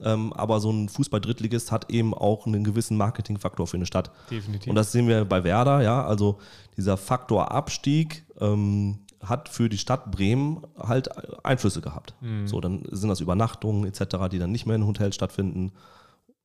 Ähm, 0.05 0.33
aber 0.35 0.61
so 0.61 0.71
ein 0.71 0.89
Fußball-Drittligist 0.91 1.73
hat 1.73 1.91
eben 1.91 2.13
auch 2.13 2.47
einen 2.47 2.63
gewissen 2.63 2.97
Marketingfaktor 2.97 3.67
für 3.67 3.79
eine 3.79 3.87
Stadt. 3.87 4.11
Definitiv. 4.31 4.69
Und 4.69 4.77
das 4.77 4.93
sehen 4.93 5.09
wir 5.09 5.25
bei 5.25 5.43
Werder, 5.45 5.83
ja. 5.83 6.05
Also 6.05 6.39
dieser 6.77 6.99
Faktor 6.99 7.51
Abstieg 7.51 8.27
ähm, 8.39 8.99
hat 9.23 9.49
für 9.49 9.71
die 9.71 9.79
Stadt 9.79 10.11
Bremen 10.11 10.63
halt 10.79 11.09
Einflüsse 11.45 11.81
gehabt. 11.81 12.15
Mhm. 12.21 12.47
So, 12.47 12.61
dann 12.61 12.83
sind 12.91 13.09
das 13.09 13.21
Übernachtungen 13.21 13.87
etc., 13.87 14.29
die 14.31 14.39
dann 14.39 14.53
nicht 14.53 14.67
mehr 14.67 14.77
in 14.77 14.87
Hotels 14.87 15.15
stattfinden. 15.15 15.73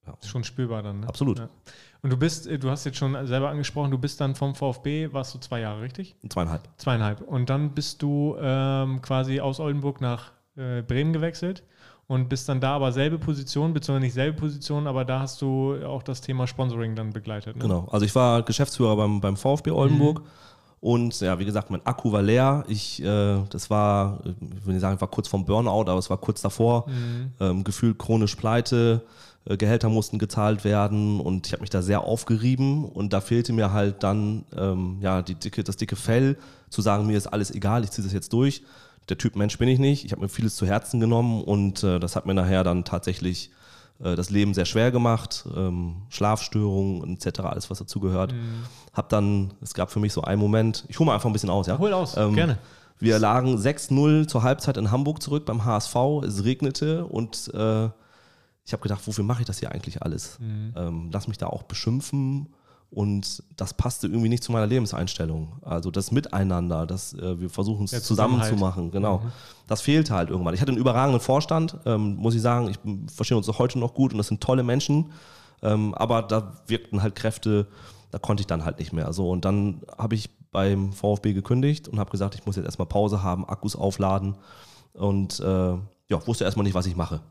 Ja. 0.07 0.13
Ist 0.21 0.29
schon 0.29 0.45
spürbar 0.45 0.81
dann, 0.81 1.01
ne? 1.01 1.07
Absolut. 1.07 1.39
Ja. 1.39 1.49
Und 2.01 2.11
du 2.11 2.17
bist, 2.17 2.47
äh, 2.47 2.57
du 2.57 2.69
hast 2.69 2.85
jetzt 2.85 2.97
schon 2.97 3.27
selber 3.27 3.49
angesprochen, 3.49 3.91
du 3.91 3.97
bist 3.97 4.21
dann 4.21 4.35
vom 4.35 4.55
VfB, 4.55 5.11
warst 5.11 5.35
du 5.35 5.39
zwei 5.39 5.59
Jahre, 5.59 5.81
richtig? 5.81 6.15
Zweieinhalb. 6.29 6.69
Zweieinhalb. 6.77 7.21
Und 7.21 7.49
dann 7.49 7.73
bist 7.73 8.01
du 8.01 8.37
ähm, 8.39 9.01
quasi 9.01 9.41
aus 9.41 9.59
Oldenburg 9.59 9.99
nach 9.99 10.31
äh, 10.55 10.81
Bremen 10.81 11.11
gewechselt 11.11 11.63
und 12.09 12.27
bist 12.27 12.49
dann 12.49 12.59
da 12.59 12.75
aber 12.75 12.91
selbe 12.91 13.19
Position, 13.19 13.71
beziehungsweise 13.71 14.05
nicht 14.05 14.15
selbe 14.15 14.39
Position, 14.39 14.87
aber 14.87 15.05
da 15.05 15.19
hast 15.19 15.43
du 15.43 15.75
auch 15.85 16.01
das 16.01 16.21
Thema 16.21 16.47
Sponsoring 16.47 16.95
dann 16.95 17.11
begleitet. 17.11 17.55
Ne? 17.55 17.61
Genau, 17.61 17.87
also 17.91 18.03
ich 18.03 18.15
war 18.15 18.41
Geschäftsführer 18.41 18.95
beim, 18.95 19.21
beim 19.21 19.37
VfB 19.37 19.69
Oldenburg. 19.69 20.21
Mhm. 20.21 20.25
Und 20.81 21.19
ja, 21.19 21.37
wie 21.37 21.45
gesagt, 21.45 21.69
mein 21.69 21.85
Akku 21.85 22.11
war 22.11 22.23
leer. 22.23 22.65
Ich, 22.67 23.03
äh, 23.03 23.37
das 23.51 23.69
war, 23.69 24.21
ich 24.25 24.65
will 24.65 24.73
nicht 24.73 24.81
sagen, 24.81 24.99
war 24.99 25.07
kurz 25.07 25.27
vorm 25.27 25.45
Burnout, 25.45 25.81
aber 25.81 25.99
es 25.99 26.09
war 26.09 26.17
kurz 26.17 26.41
davor. 26.41 26.89
Mhm. 26.89 27.31
Ähm, 27.39 27.63
gefühlt 27.63 27.99
chronisch 27.99 28.35
pleite. 28.35 29.03
Äh, 29.45 29.57
Gehälter 29.57 29.89
mussten 29.89 30.17
gezahlt 30.17 30.63
werden 30.63 31.19
und 31.19 31.45
ich 31.45 31.53
habe 31.53 31.61
mich 31.61 31.69
da 31.69 31.83
sehr 31.83 32.01
aufgerieben 32.01 32.85
und 32.85 33.13
da 33.13 33.21
fehlte 33.21 33.53
mir 33.53 33.71
halt 33.71 34.01
dann 34.01 34.45
ähm, 34.57 34.97
ja, 35.01 35.21
die 35.21 35.35
dicke, 35.35 35.63
das 35.63 35.77
dicke 35.77 35.95
Fell, 35.95 36.37
zu 36.69 36.81
sagen, 36.81 37.05
mir 37.05 37.17
ist 37.17 37.27
alles 37.27 37.51
egal, 37.51 37.83
ich 37.83 37.91
ziehe 37.91 38.03
das 38.03 38.13
jetzt 38.13 38.33
durch. 38.33 38.63
Der 39.09 39.17
Typ 39.17 39.35
Mensch 39.35 39.57
bin 39.57 39.67
ich 39.67 39.79
nicht. 39.79 40.05
Ich 40.05 40.11
habe 40.11 40.21
mir 40.21 40.29
vieles 40.29 40.55
zu 40.55 40.65
Herzen 40.65 40.99
genommen 40.99 41.43
und 41.43 41.83
äh, 41.83 41.99
das 41.99 42.15
hat 42.15 42.25
mir 42.25 42.33
nachher 42.33 42.63
dann 42.63 42.85
tatsächlich 42.85 43.51
äh, 44.03 44.15
das 44.15 44.29
Leben 44.29 44.53
sehr 44.53 44.65
schwer 44.65 44.91
gemacht, 44.91 45.45
ähm, 45.55 46.03
Schlafstörungen 46.09 47.13
etc., 47.15 47.41
alles 47.41 47.69
was 47.69 47.79
dazugehört. 47.79 48.33
Mhm. 48.33 48.63
Hab 48.93 49.09
dann, 49.09 49.53
es 49.61 49.73
gab 49.73 49.91
für 49.91 49.99
mich 49.99 50.13
so 50.13 50.21
einen 50.21 50.39
Moment, 50.39 50.85
ich 50.87 50.99
hole 50.99 51.07
mal 51.07 51.15
einfach 51.15 51.29
ein 51.29 51.33
bisschen 51.33 51.49
aus, 51.49 51.67
ja? 51.67 51.77
Hol 51.77 51.93
aus, 51.93 52.15
ähm, 52.17 52.35
gerne. 52.35 52.57
Wir 52.99 53.17
lagen 53.17 53.55
6-0 53.55 54.27
zur 54.27 54.43
Halbzeit 54.43 54.75
in 54.75 54.91
Hamburg 54.91 55.21
zurück 55.21 55.45
beim 55.45 55.63
HSV, 55.63 55.95
es 56.25 56.43
regnete 56.43 57.05
und 57.05 57.49
äh, 57.53 57.85
ich 58.65 58.73
habe 58.73 58.83
gedacht, 58.83 59.07
wofür 59.07 59.23
mache 59.23 59.41
ich 59.41 59.47
das 59.47 59.59
hier 59.59 59.71
eigentlich 59.71 60.01
alles? 60.03 60.37
Mhm. 60.39 60.73
Ähm, 60.75 61.09
lass 61.11 61.27
mich 61.27 61.37
da 61.37 61.47
auch 61.47 61.63
beschimpfen 61.63 62.49
und 62.91 63.43
das 63.55 63.73
passte 63.73 64.07
irgendwie 64.07 64.29
nicht 64.29 64.43
zu 64.43 64.51
meiner 64.51 64.65
Lebenseinstellung. 64.65 65.59
Also 65.61 65.91
das 65.91 66.11
Miteinander, 66.11 66.87
das 66.87 67.13
äh, 67.13 67.39
wir 67.39 67.49
versuchen 67.49 67.85
es 67.85 68.03
zusammen 68.03 68.41
zu 68.43 68.55
machen, 68.55 68.89
genau. 68.89 69.19
Mhm. 69.19 69.31
Das 69.67 69.81
fehlte 69.81 70.15
halt 70.15 70.29
irgendwann. 70.29 70.55
Ich 70.55 70.61
hatte 70.61 70.71
einen 70.71 70.79
überragenden 70.79 71.21
Vorstand, 71.21 71.77
ähm, 71.85 72.15
muss 72.15 72.33
ich 72.33 72.41
sagen. 72.41 72.69
Ich 72.69 72.79
verstehe 73.13 73.37
uns 73.37 73.47
auch 73.47 73.59
heute 73.59 73.77
noch 73.77 73.93
gut 73.93 74.11
und 74.13 74.17
das 74.17 74.27
sind 74.27 74.41
tolle 74.41 74.63
Menschen. 74.63 75.11
Ähm, 75.61 75.93
aber 75.93 76.23
da 76.23 76.53
wirkten 76.65 77.03
halt 77.03 77.15
Kräfte, 77.15 77.67
da 78.09 78.17
konnte 78.17 78.41
ich 78.41 78.47
dann 78.47 78.65
halt 78.65 78.79
nicht 78.79 78.91
mehr. 78.91 79.13
So 79.13 79.29
und 79.29 79.45
dann 79.45 79.81
habe 79.97 80.15
ich 80.15 80.29
beim 80.51 80.91
VfB 80.91 81.33
gekündigt 81.33 81.87
und 81.87 81.99
habe 81.99 82.09
gesagt, 82.09 82.33
ich 82.33 82.45
muss 82.47 82.55
jetzt 82.55 82.65
erstmal 82.65 82.87
Pause 82.87 83.21
haben, 83.21 83.47
Akkus 83.47 83.75
aufladen 83.75 84.35
und 84.93 85.39
äh, 85.41 85.73
ja, 86.07 86.27
wusste 86.27 86.43
erstmal 86.43 86.63
nicht, 86.63 86.73
was 86.73 86.87
ich 86.87 86.95
mache. 86.95 87.21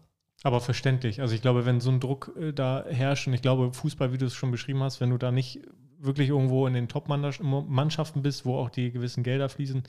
Aber 0.42 0.60
verständlich. 0.60 1.20
Also 1.20 1.34
ich 1.34 1.42
glaube, 1.42 1.66
wenn 1.66 1.80
so 1.80 1.90
ein 1.90 2.00
Druck 2.00 2.32
äh, 2.40 2.52
da 2.52 2.84
herrscht, 2.88 3.26
und 3.26 3.34
ich 3.34 3.42
glaube, 3.42 3.72
Fußball, 3.72 4.12
wie 4.12 4.18
du 4.18 4.26
es 4.26 4.34
schon 4.34 4.50
beschrieben 4.50 4.82
hast, 4.82 5.00
wenn 5.00 5.10
du 5.10 5.18
da 5.18 5.32
nicht 5.32 5.60
wirklich 6.00 6.28
irgendwo 6.28 6.66
in 6.66 6.74
den 6.74 6.88
Top-Mannschaften 6.88 8.22
bist, 8.22 8.44
wo 8.44 8.56
auch 8.56 8.70
die 8.70 8.92
gewissen 8.92 9.24
Gelder 9.24 9.48
fließen, 9.48 9.82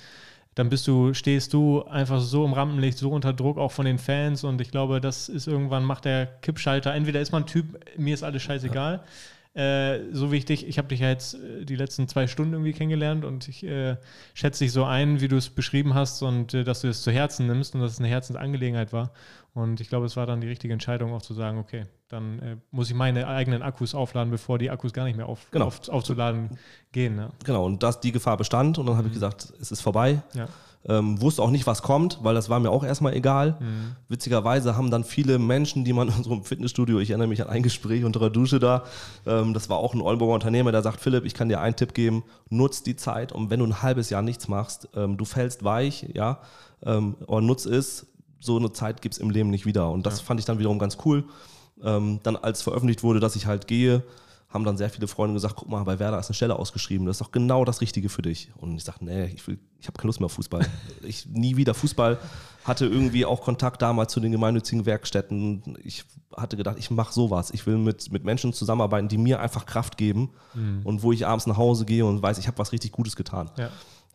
dann 0.56 0.70
bist 0.70 0.88
du, 0.88 1.14
stehst 1.14 1.54
du 1.54 1.84
einfach 1.84 2.20
so 2.20 2.44
im 2.44 2.54
Rampenlicht, 2.54 2.98
so 2.98 3.12
unter 3.12 3.32
Druck 3.32 3.60
auch 3.60 3.72
von 3.72 3.86
den 3.86 4.00
Fans 4.00 4.44
und 4.44 4.60
ich 4.60 4.72
glaube, 4.72 5.00
das 5.00 5.30
ist 5.30 5.48
irgendwann 5.48 5.84
macht 5.84 6.06
der 6.06 6.26
Kippschalter. 6.26 6.94
Entweder 6.96 7.22
ist 7.22 7.32
man 7.32 7.44
ein 7.44 7.48
Typ, 7.48 7.80
mir 7.98 8.16
ist 8.16 8.24
alles 8.24 8.42
scheißegal. 8.42 8.96
Ja 8.96 9.04
äh, 9.56 10.14
so 10.14 10.32
wichtig, 10.32 10.68
ich 10.68 10.78
habe 10.78 10.88
dich 10.88 11.00
ja 11.00 11.10
jetzt 11.10 11.34
äh, 11.34 11.66
die 11.66 11.76
letzten 11.76 12.08
zwei 12.08 12.28
Stunden 12.28 12.54
irgendwie 12.54 12.74
kennengelernt 12.74 13.26
und 13.26 13.48
ich 13.48 13.64
äh, 13.66 13.98
schätze 14.34 14.64
dich 14.64 14.72
so 14.72 14.86
ein, 14.86 15.22
wie 15.22 15.28
du 15.28 15.38
es 15.38 15.50
beschrieben 15.50 15.96
hast 15.96 16.22
und 16.22 16.54
äh, 16.54 16.64
dass 16.64 16.82
du 16.82 16.88
es 16.88 17.02
zu 17.02 17.12
Herzen 17.12 17.48
nimmst 17.48 17.74
und 17.74 17.82
dass 17.82 17.94
es 17.94 18.00
eine 18.00 18.08
Herzensangelegenheit 18.08 18.94
war. 18.94 19.12
Und 19.54 19.82
ich 19.82 19.90
glaube, 19.90 20.06
es 20.06 20.16
war 20.16 20.26
dann 20.26 20.42
die 20.42 20.48
richtige 20.48 20.74
Entscheidung, 20.74 21.14
auch 21.14 21.22
zu 21.22 21.34
sagen, 21.34 21.58
okay, 21.58 21.86
dann 22.08 22.40
äh, 22.40 22.56
muss 22.72 22.90
ich 22.90 22.96
meine 22.96 23.28
eigenen 23.28 23.62
Akkus 23.62 23.96
aufladen, 23.96 24.32
bevor 24.32 24.58
die 24.58 24.70
Akkus 24.70 24.94
gar 24.94 25.06
nicht 25.06 25.18
mehr 25.18 25.28
auf, 25.28 25.48
genau. 25.52 25.66
auf, 25.66 25.90
aufzuladen 25.90 26.58
gehen. 26.92 27.18
Ja. 27.18 27.30
Genau, 27.46 27.66
und 27.66 27.84
dass 27.84 28.00
die 28.00 28.12
Gefahr 28.12 28.38
bestand 28.38 28.78
und 28.78 28.86
dann 28.86 28.96
habe 28.96 29.08
mhm. 29.08 29.10
ich 29.10 29.14
gesagt, 29.14 29.54
es 29.60 29.72
ist 29.72 29.82
vorbei. 29.82 30.22
Ja. 30.34 30.48
Ähm, 30.88 31.22
wusste 31.22 31.42
auch 31.42 31.52
nicht, 31.52 31.68
was 31.68 31.82
kommt, 31.82 32.20
weil 32.24 32.34
das 32.34 32.50
war 32.50 32.60
mir 32.62 32.72
auch 32.72 32.86
erstmal 32.86 33.14
egal. 33.14 33.58
Mhm. 33.60 33.96
Witzigerweise 34.08 34.78
haben 34.78 34.90
dann 34.90 35.04
viele 35.04 35.38
Menschen, 35.38 35.84
die 35.84 35.92
man 35.92 36.08
in 36.08 36.26
einem 36.26 36.44
Fitnessstudio, 36.46 37.00
ich 37.00 37.10
erinnere 37.10 37.28
mich 37.28 37.42
an 37.42 37.50
ein 37.50 37.64
Gespräch 37.64 38.06
unter 38.06 38.20
der 38.22 38.30
Dusche 38.30 38.60
da, 38.60 38.86
ähm, 39.26 39.54
das 39.54 39.70
war 39.70 39.78
auch 39.78 39.94
ein 39.94 40.02
Oldenburger 40.02 40.36
Unternehmer, 40.36 40.72
der 40.72 40.82
sagt, 40.82 41.02
Philipp, 41.02 41.26
ich 41.26 41.34
kann 41.34 41.50
dir 41.50 41.60
einen 41.60 41.76
Tipp 41.76 41.94
geben, 41.94 42.24
nutz 42.50 42.82
die 42.82 42.96
Zeit 42.96 43.34
und 43.34 43.50
wenn 43.50 43.60
du 43.60 43.66
ein 43.66 43.82
halbes 43.82 44.10
Jahr 44.10 44.22
nichts 44.22 44.48
machst, 44.48 44.88
ähm, 44.96 45.18
du 45.18 45.26
fällst 45.26 45.66
weich, 45.66 46.08
ja, 46.14 46.40
ähm, 46.86 47.18
aber 47.28 47.42
nutz 47.42 47.66
es, 47.66 48.08
so 48.40 48.58
eine 48.58 48.72
Zeit 48.72 49.02
gibt 49.02 49.16
es 49.16 49.22
im 49.22 49.30
Leben 49.30 49.50
nicht 49.50 49.66
wieder. 49.66 49.92
Und 49.92 50.06
das 50.06 50.20
ja. 50.20 50.26
fand 50.26 50.40
ich 50.40 50.46
dann 50.46 50.60
wiederum 50.60 50.80
ganz 50.80 50.98
cool. 51.06 51.26
Ähm, 51.84 52.20
dann 52.24 52.36
als 52.36 52.62
veröffentlicht 52.62 53.04
wurde, 53.04 53.20
dass 53.20 53.36
ich 53.36 53.46
halt 53.46 53.68
gehe, 53.68 54.04
haben 54.50 54.64
dann 54.64 54.78
sehr 54.78 54.90
viele 54.90 55.08
Freunde 55.08 55.36
gesagt, 55.36 55.56
guck 55.58 55.70
mal, 55.70 55.84
bei 55.84 56.00
Werder 56.00 56.20
ist 56.20 56.28
eine 56.28 56.34
Stelle 56.34 56.58
ausgeschrieben, 56.58 57.06
das 57.06 57.18
ist 57.18 57.22
doch 57.22 57.32
genau 57.32 57.66
das 57.66 57.82
Richtige 57.82 58.10
für 58.10 58.24
dich. 58.24 58.50
Und 58.58 58.76
ich 58.76 58.84
sagte, 58.84 59.06
nee, 59.06 59.26
ich, 59.26 59.48
ich 59.48 59.88
habe 59.88 59.98
keine 59.98 60.08
Lust 60.08 60.20
mehr 60.20 60.26
auf 60.26 60.34
Fußball. 60.34 60.66
ich 61.04 61.28
nie 61.28 61.56
wieder 61.56 61.76
Fußball, 61.76 62.18
hatte 62.64 62.88
irgendwie 62.88 63.26
auch 63.26 63.42
Kontakt 63.42 63.82
damals 63.82 64.12
zu 64.12 64.20
den 64.20 64.32
gemeinnützigen 64.32 64.86
Werkstätten. 64.88 65.78
Ich 65.84 66.04
hatte 66.36 66.58
gedacht, 66.58 66.78
ich 66.80 66.90
mache 66.90 67.14
sowas. 67.14 67.52
Ich 67.52 67.68
will 67.68 67.78
mit, 67.78 68.12
mit 68.12 68.24
Menschen 68.24 68.52
zusammenarbeiten, 68.52 69.08
die 69.08 69.20
mir 69.20 69.40
einfach 69.40 69.68
Kraft 69.68 69.98
geben 69.98 70.32
mhm. 70.56 70.82
und 70.84 71.04
wo 71.04 71.12
ich 71.12 71.28
abends 71.28 71.46
nach 71.46 71.58
Hause 71.58 71.86
gehe 71.86 72.06
und 72.06 72.22
weiß, 72.22 72.40
ich 72.40 72.48
habe 72.48 72.58
was 72.58 72.72
richtig 72.72 72.92
Gutes 72.92 73.16
getan. 73.16 73.52
Ja. 73.56 73.70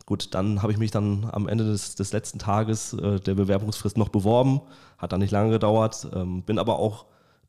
Gut, 0.05 0.35
dann 0.35 0.61
habe 0.61 0.71
ich 0.71 0.77
mich 0.77 0.91
dann 0.91 1.27
am 1.31 1.47
Ende 1.47 1.63
des, 1.63 1.95
des 1.95 2.13
letzten 2.13 2.37
Tages 2.37 2.93
äh, 2.93 3.19
der 3.19 3.33
Bewerbungsfrist 3.33 3.97
noch 3.97 4.09
beworben. 4.09 4.61
Hat 4.97 5.11
dann 5.11 5.19
nicht 5.19 5.31
lange 5.31 5.49
gedauert. 5.49 6.07
Ähm, 6.13 6.43
bin 6.43 6.59
aber 6.59 6.77
auch 6.77 7.05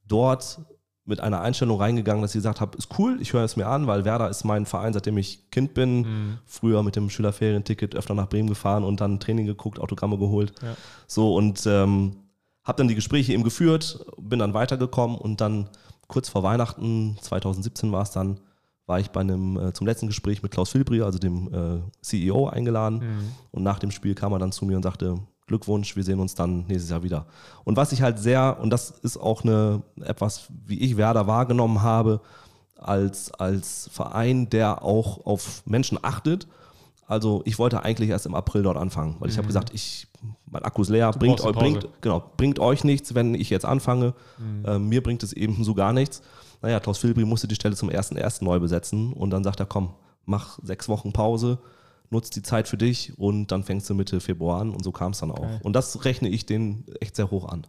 dort 0.08 0.60
mit 1.06 1.20
einer 1.20 1.40
Einstellung 1.40 1.80
reingegangen, 1.80 2.20
dass 2.20 2.32
ich 2.34 2.38
gesagt 2.38 2.60
habe, 2.60 2.76
ist 2.76 2.98
cool, 2.98 3.18
ich 3.20 3.32
höre 3.32 3.44
es 3.44 3.56
mir 3.56 3.66
an, 3.68 3.86
weil 3.86 4.04
Werder 4.04 4.28
ist 4.28 4.44
mein 4.44 4.66
Verein, 4.66 4.92
seitdem 4.92 5.16
ich 5.18 5.50
Kind 5.50 5.72
bin. 5.72 5.98
Mhm. 5.98 6.38
Früher 6.44 6.82
mit 6.82 6.96
dem 6.96 7.10
Schülerferienticket 7.10 7.94
öfter 7.94 8.14
nach 8.14 8.28
Bremen 8.28 8.48
gefahren 8.48 8.82
und 8.82 9.00
dann 9.00 9.20
Training 9.20 9.46
geguckt, 9.46 9.78
Autogramme 9.78 10.18
geholt. 10.18 10.52
Ja. 10.62 10.76
So 11.06 11.34
und 11.36 11.64
ähm, 11.66 12.16
habe 12.64 12.78
dann 12.78 12.88
die 12.88 12.96
Gespräche 12.96 13.32
eben 13.32 13.44
geführt, 13.44 14.04
bin 14.18 14.40
dann 14.40 14.52
weitergekommen 14.52 15.16
und 15.16 15.40
dann 15.40 15.68
kurz 16.08 16.28
vor 16.28 16.42
Weihnachten, 16.42 17.16
2017 17.20 17.92
war 17.92 18.02
es 18.02 18.10
dann, 18.10 18.40
war 18.86 19.00
ich 19.00 19.10
bei 19.10 19.20
einem 19.20 19.58
äh, 19.58 19.72
zum 19.72 19.86
letzten 19.86 20.06
Gespräch 20.06 20.42
mit 20.42 20.52
Klaus 20.52 20.70
Filbri, 20.70 21.02
also 21.02 21.18
dem 21.18 21.52
äh, 21.52 21.80
CEO, 22.00 22.48
eingeladen. 22.48 22.98
Mhm. 22.98 23.32
Und 23.50 23.62
nach 23.62 23.78
dem 23.78 23.90
Spiel 23.90 24.14
kam 24.14 24.32
er 24.32 24.38
dann 24.38 24.52
zu 24.52 24.64
mir 24.64 24.76
und 24.76 24.82
sagte, 24.82 25.18
Glückwunsch, 25.46 25.94
wir 25.94 26.02
sehen 26.02 26.20
uns 26.20 26.34
dann 26.34 26.66
nächstes 26.66 26.90
Jahr 26.90 27.02
wieder. 27.02 27.26
Und 27.64 27.76
was 27.76 27.92
ich 27.92 28.02
halt 28.02 28.18
sehr, 28.18 28.58
und 28.60 28.70
das 28.70 28.90
ist 28.90 29.16
auch 29.16 29.44
eine, 29.44 29.82
etwas, 30.02 30.48
wie 30.66 30.80
ich 30.80 30.96
Werder 30.96 31.26
wahrgenommen 31.26 31.82
habe, 31.82 32.20
als, 32.76 33.32
als 33.32 33.88
Verein, 33.92 34.50
der 34.50 34.82
auch 34.82 35.24
auf 35.24 35.62
Menschen 35.66 35.98
achtet. 36.02 36.46
Also 37.06 37.42
ich 37.44 37.58
wollte 37.58 37.84
eigentlich 37.84 38.10
erst 38.10 38.26
im 38.26 38.34
April 38.34 38.64
dort 38.64 38.76
anfangen, 38.76 39.16
weil 39.20 39.30
ich 39.30 39.36
habe 39.36 39.46
mhm. 39.46 39.48
gesagt, 39.48 39.70
ich, 39.72 40.08
mein 40.50 40.64
Akku 40.64 40.82
ist 40.82 40.88
leer, 40.88 41.12
bringt, 41.12 41.40
bringt, 41.40 41.88
genau, 42.00 42.22
bringt 42.36 42.58
euch 42.58 42.82
nichts, 42.82 43.14
wenn 43.14 43.34
ich 43.34 43.48
jetzt 43.48 43.64
anfange. 43.64 44.14
Mhm. 44.38 44.64
Äh, 44.64 44.78
mir 44.78 45.02
bringt 45.02 45.22
es 45.22 45.32
eben 45.32 45.62
so 45.62 45.74
gar 45.74 45.92
nichts. 45.92 46.22
Naja, 46.62 46.80
Klaus 46.80 46.98
Filbri 46.98 47.24
musste 47.24 47.48
die 47.48 47.54
Stelle 47.54 47.76
zum 47.76 47.90
1.1. 47.90 48.44
neu 48.44 48.58
besetzen 48.60 49.12
und 49.12 49.30
dann 49.30 49.44
sagt 49.44 49.60
er, 49.60 49.66
komm, 49.66 49.94
mach 50.24 50.58
sechs 50.62 50.88
Wochen 50.88 51.12
Pause, 51.12 51.58
nutzt 52.10 52.36
die 52.36 52.42
Zeit 52.42 52.68
für 52.68 52.76
dich 52.76 53.18
und 53.18 53.52
dann 53.52 53.62
fängst 53.62 53.88
du 53.90 53.94
Mitte 53.94 54.20
Februar 54.20 54.60
an 54.60 54.70
und 54.70 54.82
so 54.84 54.92
kam 54.92 55.12
es 55.12 55.18
dann 55.18 55.30
auch. 55.30 55.38
Okay. 55.38 55.60
Und 55.62 55.74
das 55.74 56.04
rechne 56.04 56.28
ich 56.28 56.46
denen 56.46 56.84
echt 57.00 57.16
sehr 57.16 57.30
hoch 57.30 57.48
an. 57.48 57.66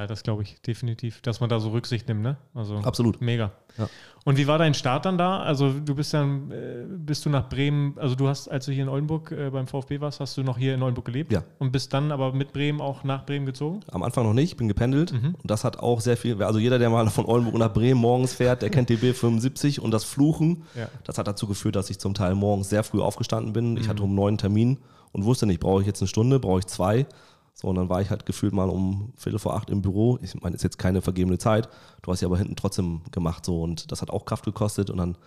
Ja, 0.00 0.06
das 0.06 0.22
glaube 0.22 0.42
ich 0.42 0.58
definitiv, 0.62 1.20
dass 1.20 1.40
man 1.40 1.50
da 1.50 1.60
so 1.60 1.68
Rücksicht 1.72 2.08
nimmt, 2.08 2.22
ne? 2.22 2.38
Also 2.54 2.76
Absolut. 2.76 3.20
Mega. 3.20 3.52
Ja. 3.76 3.86
Und 4.24 4.38
wie 4.38 4.46
war 4.46 4.56
dein 4.56 4.72
Start 4.72 5.04
dann 5.04 5.18
da? 5.18 5.40
Also 5.40 5.74
du 5.74 5.94
bist 5.94 6.14
dann, 6.14 6.50
äh, 6.50 6.86
bist 6.88 7.26
du 7.26 7.28
nach 7.28 7.50
Bremen, 7.50 7.98
also 7.98 8.14
du 8.14 8.26
hast, 8.26 8.48
als 8.48 8.64
du 8.64 8.72
hier 8.72 8.84
in 8.84 8.88
Oldenburg 8.88 9.30
äh, 9.30 9.50
beim 9.50 9.66
VfB 9.66 10.00
warst, 10.00 10.20
hast 10.20 10.38
du 10.38 10.42
noch 10.42 10.56
hier 10.56 10.74
in 10.74 10.82
Oldenburg 10.82 11.04
gelebt? 11.04 11.30
Ja. 11.30 11.42
Und 11.58 11.70
bist 11.70 11.92
dann 11.92 12.12
aber 12.12 12.32
mit 12.32 12.54
Bremen 12.54 12.80
auch 12.80 13.04
nach 13.04 13.26
Bremen 13.26 13.44
gezogen? 13.44 13.80
Am 13.92 14.02
Anfang 14.02 14.24
noch 14.24 14.32
nicht, 14.32 14.56
bin 14.56 14.68
gependelt. 14.68 15.12
Mhm. 15.12 15.34
Und 15.34 15.50
das 15.50 15.64
hat 15.64 15.78
auch 15.78 16.00
sehr 16.00 16.16
viel, 16.16 16.42
also 16.42 16.58
jeder, 16.58 16.78
der 16.78 16.88
mal 16.88 17.06
von 17.10 17.26
Oldenburg 17.26 17.58
nach 17.58 17.74
Bremen 17.74 18.00
morgens 18.00 18.32
fährt, 18.32 18.62
der 18.62 18.70
kennt 18.70 18.88
die 18.88 18.96
B75 18.96 19.80
und 19.80 19.90
das 19.90 20.04
Fluchen. 20.04 20.62
Ja. 20.74 20.88
Das 21.04 21.18
hat 21.18 21.26
dazu 21.26 21.46
geführt, 21.46 21.76
dass 21.76 21.90
ich 21.90 21.98
zum 21.98 22.14
Teil 22.14 22.34
morgens 22.34 22.70
sehr 22.70 22.84
früh 22.84 23.02
aufgestanden 23.02 23.52
bin. 23.52 23.76
Ich 23.76 23.84
mhm. 23.84 23.88
hatte 23.90 24.02
um 24.02 24.14
neun 24.14 24.38
Termin 24.38 24.78
und 25.12 25.26
wusste 25.26 25.44
nicht, 25.44 25.60
brauche 25.60 25.82
ich 25.82 25.86
jetzt 25.86 26.00
eine 26.00 26.08
Stunde, 26.08 26.40
brauche 26.40 26.60
ich 26.60 26.66
zwei. 26.66 27.06
So, 27.54 27.68
und 27.68 27.76
dann 27.76 27.88
war 27.88 28.00
ich 28.00 28.10
halt 28.10 28.26
gefühlt 28.26 28.52
mal 28.52 28.70
um 28.70 29.12
Viertel 29.16 29.38
vor 29.38 29.54
acht 29.54 29.70
im 29.70 29.82
Büro. 29.82 30.18
Ich 30.22 30.34
meine, 30.40 30.56
ist 30.56 30.62
jetzt 30.62 30.78
keine 30.78 31.02
vergebene 31.02 31.38
Zeit. 31.38 31.68
Du 32.02 32.10
hast 32.10 32.20
sie 32.20 32.26
aber 32.26 32.38
hinten 32.38 32.56
trotzdem 32.56 33.02
gemacht 33.10 33.44
so 33.44 33.62
und 33.62 33.92
das 33.92 34.00
hat 34.00 34.10
auch 34.10 34.24
Kraft 34.24 34.44
gekostet 34.44 34.90
und 34.90 34.98
dann 34.98 35.18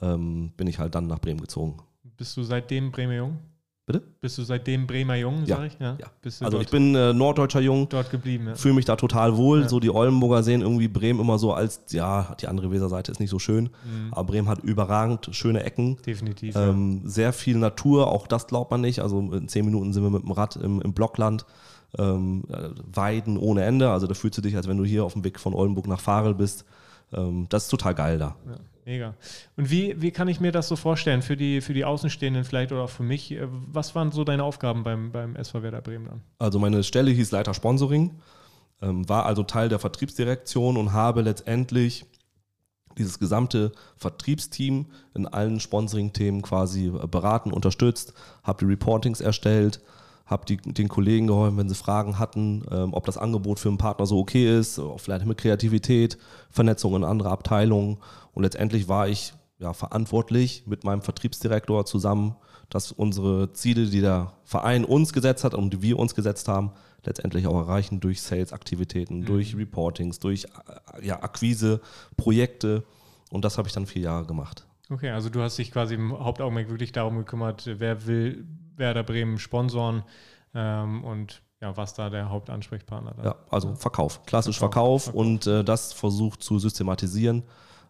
ähm, 0.00 0.52
bin 0.56 0.66
ich 0.66 0.78
halt 0.78 0.94
dann 0.94 1.06
nach 1.06 1.18
Bremen 1.18 1.40
gezogen. 1.40 1.76
Bist 2.16 2.36
du 2.36 2.42
seitdem 2.42 2.90
Bremer 2.90 3.14
Jung? 3.14 3.38
Bitte? 3.86 4.02
Bist 4.22 4.38
du 4.38 4.42
seitdem 4.42 4.86
Bremer 4.86 5.16
Jung, 5.16 5.44
ja. 5.44 5.56
sag 5.56 5.66
ich? 5.66 5.78
Ja. 5.78 5.98
ja. 6.00 6.06
also 6.40 6.58
ich 6.58 6.70
bin 6.70 6.94
äh, 6.94 7.12
norddeutscher 7.12 7.60
Jung. 7.60 7.86
Dort 7.90 8.10
geblieben, 8.10 8.46
ja. 8.48 8.54
Fühle 8.54 8.74
mich 8.74 8.86
da 8.86 8.96
total 8.96 9.36
wohl. 9.36 9.62
Ja. 9.62 9.68
So 9.68 9.78
die 9.78 9.90
Oldenburger 9.90 10.42
sehen 10.42 10.62
irgendwie 10.62 10.88
Bremen 10.88 11.20
immer 11.20 11.38
so 11.38 11.52
als, 11.52 11.82
ja, 11.90 12.34
die 12.40 12.48
andere 12.48 12.70
Weserseite 12.70 13.12
ist 13.12 13.20
nicht 13.20 13.28
so 13.28 13.38
schön, 13.38 13.64
mhm. 13.64 14.08
aber 14.12 14.24
Bremen 14.24 14.48
hat 14.48 14.60
überragend 14.60 15.28
schöne 15.32 15.64
Ecken. 15.64 15.98
Definitiv. 16.06 16.56
Ähm, 16.56 17.02
sehr 17.04 17.34
viel 17.34 17.58
Natur, 17.58 18.10
auch 18.10 18.26
das 18.26 18.46
glaubt 18.46 18.70
man 18.70 18.80
nicht. 18.80 19.00
Also 19.00 19.18
in 19.20 19.48
zehn 19.48 19.66
Minuten 19.66 19.92
sind 19.92 20.02
wir 20.02 20.10
mit 20.10 20.22
dem 20.22 20.32
Rad 20.32 20.56
im, 20.56 20.80
im 20.80 20.94
Blockland 20.94 21.44
ähm, 21.98 22.44
Weiden 22.90 23.36
ohne 23.36 23.64
Ende. 23.64 23.90
Also 23.90 24.06
da 24.06 24.14
fühlst 24.14 24.38
du 24.38 24.42
dich, 24.42 24.56
als 24.56 24.66
wenn 24.66 24.78
du 24.78 24.84
hier 24.84 25.04
auf 25.04 25.12
dem 25.12 25.24
Weg 25.24 25.38
von 25.38 25.52
Oldenburg 25.52 25.88
nach 25.88 26.00
Farel 26.00 26.34
bist. 26.34 26.64
Ähm, 27.12 27.46
das 27.50 27.64
ist 27.64 27.68
total 27.68 27.94
geil 27.94 28.18
da. 28.18 28.36
Ja, 28.46 28.56
mega. 28.86 29.14
Und 29.56 29.70
wie, 29.70 30.00
wie 30.00 30.10
kann 30.10 30.28
ich 30.28 30.40
mir 30.40 30.52
das 30.52 30.68
so 30.68 30.76
vorstellen 30.76 31.22
für 31.22 31.36
die, 31.36 31.60
für 31.60 31.74
die 31.74 31.84
Außenstehenden 31.84 32.44
vielleicht 32.44 32.72
oder 32.72 32.82
auch 32.82 32.90
für 32.90 33.02
mich? 33.02 33.32
Äh, 33.32 33.46
was 33.48 33.94
waren 33.94 34.12
so 34.12 34.24
deine 34.24 34.44
Aufgaben 34.44 34.82
beim, 34.82 35.12
beim 35.12 35.36
SV 35.36 35.62
Werder 35.62 35.80
Bremen 35.80 36.06
dann? 36.06 36.22
Also 36.38 36.58
meine 36.58 36.82
Stelle 36.82 37.10
hieß 37.10 37.30
Leiter 37.30 37.54
Sponsoring, 37.54 38.20
ähm, 38.82 39.08
war 39.08 39.26
also 39.26 39.42
Teil 39.42 39.68
der 39.68 39.78
Vertriebsdirektion 39.78 40.76
und 40.76 40.92
habe 40.92 41.22
letztendlich 41.22 42.06
dieses 42.98 43.18
gesamte 43.18 43.72
Vertriebsteam 43.96 44.86
in 45.14 45.26
allen 45.26 45.60
Sponsoring-Themen 45.60 46.42
quasi 46.42 46.90
beraten, 47.10 47.52
unterstützt, 47.52 48.14
habe 48.42 48.64
die 48.64 48.70
Reportings 48.70 49.20
erstellt, 49.20 49.80
habe 50.26 50.46
den 50.46 50.88
Kollegen 50.88 51.26
geholfen, 51.26 51.58
wenn 51.58 51.68
sie 51.68 51.74
Fragen 51.74 52.18
hatten, 52.18 52.64
ähm, 52.70 52.94
ob 52.94 53.04
das 53.04 53.18
Angebot 53.18 53.58
für 53.58 53.68
einen 53.68 53.78
Partner 53.78 54.06
so 54.06 54.18
okay 54.18 54.58
ist, 54.58 54.80
vielleicht 54.96 55.26
mit 55.26 55.38
Kreativität, 55.38 56.16
Vernetzung 56.50 56.96
in 56.96 57.04
andere 57.04 57.30
Abteilungen. 57.30 57.98
Und 58.32 58.42
letztendlich 58.42 58.88
war 58.88 59.06
ich 59.06 59.34
ja, 59.58 59.72
verantwortlich 59.72 60.64
mit 60.66 60.84
meinem 60.84 61.02
Vertriebsdirektor 61.02 61.84
zusammen, 61.84 62.36
dass 62.70 62.90
unsere 62.90 63.52
Ziele, 63.52 63.86
die 63.86 64.00
der 64.00 64.32
Verein 64.44 64.84
uns 64.84 65.12
gesetzt 65.12 65.44
hat 65.44 65.54
und 65.54 65.70
die 65.74 65.82
wir 65.82 65.98
uns 65.98 66.14
gesetzt 66.14 66.48
haben, 66.48 66.72
letztendlich 67.04 67.46
auch 67.46 67.58
erreichen 67.58 68.00
durch 68.00 68.22
Sales-Aktivitäten, 68.22 69.20
mhm. 69.20 69.26
durch 69.26 69.56
Reportings, 69.56 70.18
durch 70.18 70.46
ja, 71.02 71.22
Akquise, 71.22 71.80
Projekte. 72.16 72.84
Und 73.30 73.44
das 73.44 73.58
habe 73.58 73.68
ich 73.68 73.74
dann 73.74 73.86
vier 73.86 74.02
Jahre 74.02 74.26
gemacht. 74.26 74.66
Okay, 74.90 75.10
also 75.10 75.28
du 75.28 75.40
hast 75.40 75.58
dich 75.58 75.70
quasi 75.70 75.94
im 75.94 76.18
Hauptaugenmerk 76.18 76.68
wirklich 76.68 76.92
darum 76.92 77.18
gekümmert, 77.18 77.70
wer 77.78 78.06
will 78.06 78.46
Werder 78.76 79.02
Bremen 79.02 79.38
sponsoren 79.38 80.02
ähm, 80.54 81.04
und 81.04 81.42
ja, 81.60 81.76
was 81.76 81.94
da 81.94 82.10
der 82.10 82.28
Hauptansprechpartner 82.28 83.14
dann. 83.16 83.24
Ja, 83.24 83.36
also 83.50 83.74
Verkauf, 83.74 84.24
klassisch 84.26 84.58
Verkauf, 84.58 85.04
Verkauf, 85.04 85.18
und 85.18 85.46
äh, 85.46 85.64
das 85.64 85.92
versucht 85.92 86.42
zu 86.42 86.58
systematisieren. 86.58 87.42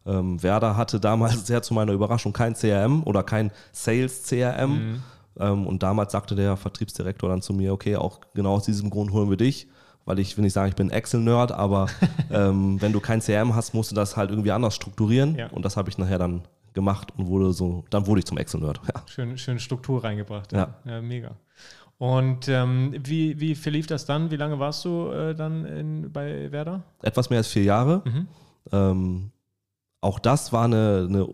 Ähm, 0.06 0.42
Werder 0.42 0.76
hatte 0.76 1.00
damals 1.00 1.46
sehr 1.46 1.62
zu 1.62 1.74
meiner 1.74 1.92
Überraschung 1.92 2.32
kein 2.32 2.54
CRM 2.54 3.02
oder 3.04 3.22
kein 3.22 3.50
Sales-CRM. 3.72 4.70
Mhm. 4.70 5.02
Ähm, 5.40 5.66
und 5.66 5.82
damals 5.82 6.12
sagte 6.12 6.34
der 6.36 6.56
Vertriebsdirektor 6.56 7.28
dann 7.28 7.42
zu 7.42 7.52
mir, 7.52 7.72
okay, 7.72 7.96
auch 7.96 8.20
genau 8.34 8.54
aus 8.54 8.64
diesem 8.64 8.90
Grund 8.90 9.12
holen 9.12 9.30
wir 9.30 9.36
dich, 9.36 9.66
weil 10.04 10.18
ich 10.18 10.36
will 10.36 10.44
nicht 10.44 10.52
sagen, 10.52 10.68
ich 10.68 10.76
bin 10.76 10.90
Excel-Nerd, 10.90 11.50
aber 11.52 11.86
ähm, 12.30 12.80
wenn 12.80 12.92
du 12.92 13.00
kein 13.00 13.20
CRM 13.20 13.54
hast, 13.54 13.74
musst 13.74 13.90
du 13.90 13.96
das 13.96 14.16
halt 14.16 14.30
irgendwie 14.30 14.52
anders 14.52 14.74
strukturieren. 14.74 15.34
Ja. 15.34 15.48
Und 15.48 15.64
das 15.64 15.76
habe 15.76 15.90
ich 15.90 15.98
nachher 15.98 16.18
dann 16.18 16.42
gemacht 16.74 17.12
und 17.16 17.28
wurde 17.28 17.52
so, 17.52 17.84
dann 17.90 18.06
wurde 18.06 18.18
ich 18.20 18.26
zum 18.26 18.36
Excel-Nerd. 18.38 18.80
Ja. 18.94 19.02
Schön, 19.06 19.38
schön 19.38 19.58
Struktur 19.58 20.04
reingebracht. 20.04 20.52
Ja, 20.52 20.74
ja. 20.84 20.92
ja 20.92 21.00
mega. 21.00 21.36
Und 21.98 22.48
ähm, 22.48 22.94
wie, 22.98 23.40
wie 23.40 23.54
verlief 23.54 23.86
das 23.86 24.04
dann? 24.04 24.30
Wie 24.30 24.36
lange 24.36 24.58
warst 24.58 24.84
du 24.84 25.10
äh, 25.10 25.34
dann 25.34 25.64
in, 25.64 26.12
bei 26.12 26.50
Werder? 26.50 26.82
Etwas 27.02 27.30
mehr 27.30 27.38
als 27.38 27.48
vier 27.48 27.62
Jahre. 27.62 28.02
Mhm. 28.04 28.28
Ähm, 28.72 29.30
auch 30.00 30.18
das 30.18 30.52
war 30.52 30.64
eine, 30.64 31.06
eine 31.08 31.28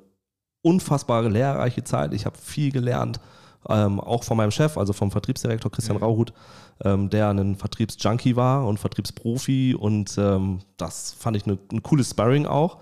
unfassbare 0.63 1.29
lehrreiche 1.29 1.83
Zeit. 1.83 2.13
Ich 2.13 2.27
habe 2.27 2.37
viel 2.37 2.71
gelernt, 2.71 3.21
ähm, 3.69 4.01
auch 4.01 4.23
von 4.23 4.37
meinem 4.37 4.51
Chef, 4.51 4.77
also 4.77 4.93
vom 4.93 5.11
Vertriebsdirektor 5.11 5.71
Christian 5.71 5.97
mhm. 5.97 6.05
Rauhut, 6.05 6.33
ähm, 6.85 7.11
der 7.11 7.31
ein 7.31 7.57
Vertriebsjunkie 7.57 8.37
war 8.37 8.67
und 8.67 8.79
Vertriebsprofi 8.79 9.75
und 9.75 10.17
ähm, 10.19 10.61
das 10.77 11.13
fand 11.13 11.37
ich 11.37 11.47
eine, 11.47 11.59
ein 11.73 11.83
cooles 11.83 12.11
Sparring 12.11 12.47
auch. 12.47 12.79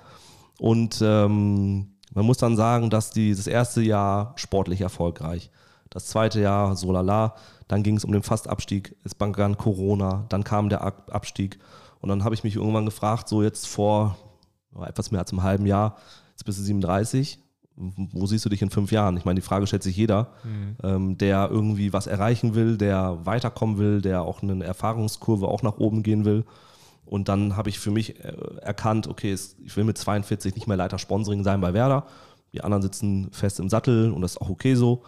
Und 0.58 1.00
ähm, 1.02 1.97
man 2.14 2.24
muss 2.24 2.38
dann 2.38 2.56
sagen, 2.56 2.90
dass 2.90 3.10
dieses 3.10 3.46
erste 3.46 3.82
Jahr 3.82 4.32
sportlich 4.36 4.80
erfolgreich. 4.80 5.50
Das 5.90 6.06
zweite 6.06 6.40
Jahr 6.40 6.76
so 6.76 6.92
lala. 6.92 7.34
Dann 7.66 7.82
ging 7.82 7.96
es 7.96 8.04
um 8.04 8.12
den 8.12 8.22
Fastabstieg. 8.22 8.96
Es 9.04 9.14
begann 9.14 9.56
Corona. 9.56 10.24
Dann 10.28 10.44
kam 10.44 10.68
der 10.68 10.82
Abstieg. 10.82 11.58
Und 12.00 12.08
dann 12.08 12.24
habe 12.24 12.34
ich 12.34 12.44
mich 12.44 12.56
irgendwann 12.56 12.84
gefragt, 12.84 13.28
so 13.28 13.42
jetzt 13.42 13.66
vor 13.66 14.16
etwas 14.86 15.10
mehr 15.10 15.20
als 15.20 15.32
einem 15.32 15.42
halben 15.42 15.66
Jahr, 15.66 15.96
jetzt 16.30 16.44
bist 16.44 16.58
du 16.58 16.62
37. 16.62 17.38
Wo 17.76 18.26
siehst 18.26 18.44
du 18.44 18.48
dich 18.48 18.60
in 18.60 18.70
fünf 18.70 18.90
Jahren? 18.90 19.16
Ich 19.16 19.24
meine, 19.24 19.38
die 19.38 19.46
Frage 19.46 19.66
stellt 19.66 19.84
sich 19.84 19.96
jeder, 19.96 20.32
mhm. 20.42 20.76
ähm, 20.82 21.18
der 21.18 21.48
irgendwie 21.48 21.92
was 21.92 22.08
erreichen 22.08 22.56
will, 22.56 22.76
der 22.76 23.18
weiterkommen 23.24 23.78
will, 23.78 24.00
der 24.00 24.22
auch 24.22 24.42
eine 24.42 24.64
Erfahrungskurve 24.64 25.46
auch 25.46 25.62
nach 25.62 25.78
oben 25.78 26.02
gehen 26.02 26.24
will. 26.24 26.44
Und 27.08 27.28
dann 27.28 27.56
habe 27.56 27.70
ich 27.70 27.78
für 27.78 27.90
mich 27.90 28.22
äh, 28.22 28.34
erkannt, 28.60 29.08
okay, 29.08 29.32
ich 29.32 29.76
will 29.76 29.84
mit 29.84 29.96
42 29.96 30.54
nicht 30.54 30.66
mehr 30.66 30.76
Leiter 30.76 30.98
Sponsoring 30.98 31.42
sein 31.42 31.60
bei 31.60 31.72
Werder. 31.72 32.06
Die 32.52 32.62
anderen 32.62 32.82
sitzen 32.82 33.30
fest 33.32 33.60
im 33.60 33.68
Sattel 33.68 34.12
und 34.12 34.22
das 34.22 34.32
ist 34.32 34.40
auch 34.40 34.50
okay 34.50 34.74
so. 34.74 35.02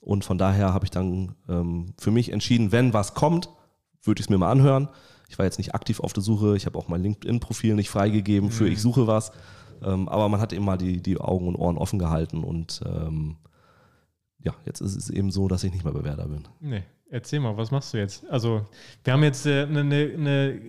Und 0.00 0.24
von 0.24 0.36
daher 0.36 0.74
habe 0.74 0.84
ich 0.84 0.90
dann 0.90 1.34
ähm, 1.48 1.94
für 1.98 2.10
mich 2.10 2.32
entschieden, 2.32 2.72
wenn 2.72 2.92
was 2.92 3.14
kommt, 3.14 3.48
würde 4.02 4.20
ich 4.20 4.26
es 4.26 4.30
mir 4.30 4.38
mal 4.38 4.50
anhören. 4.50 4.88
Ich 5.28 5.38
war 5.38 5.46
jetzt 5.46 5.58
nicht 5.58 5.74
aktiv 5.74 6.00
auf 6.00 6.12
der 6.12 6.22
Suche, 6.22 6.56
ich 6.56 6.66
habe 6.66 6.78
auch 6.78 6.88
mein 6.88 7.02
LinkedIn-Profil 7.02 7.74
nicht 7.74 7.88
freigegeben 7.88 8.50
für 8.50 8.64
mhm. 8.64 8.72
ich 8.72 8.82
suche 8.82 9.06
was. 9.06 9.32
Ähm, 9.82 10.08
aber 10.08 10.28
man 10.28 10.40
hat 10.40 10.52
eben 10.52 10.64
mal 10.64 10.76
die, 10.76 11.02
die 11.02 11.18
Augen 11.18 11.48
und 11.48 11.56
Ohren 11.56 11.78
offen 11.78 11.98
gehalten 11.98 12.44
und 12.44 12.80
ähm, 12.84 13.36
ja, 14.38 14.54
jetzt 14.66 14.80
ist 14.80 14.96
es 14.96 15.08
eben 15.08 15.30
so, 15.30 15.48
dass 15.48 15.64
ich 15.64 15.72
nicht 15.72 15.84
mehr 15.84 15.94
bei 15.94 16.04
Werder 16.04 16.28
bin. 16.28 16.46
Nee, 16.60 16.82
erzähl 17.10 17.40
mal, 17.40 17.56
was 17.56 17.70
machst 17.70 17.94
du 17.94 17.98
jetzt? 17.98 18.28
Also, 18.28 18.66
wir 19.02 19.12
haben 19.12 19.22
jetzt 19.22 19.46
eine 19.46 19.80
äh, 19.80 20.16
ne, 20.16 20.60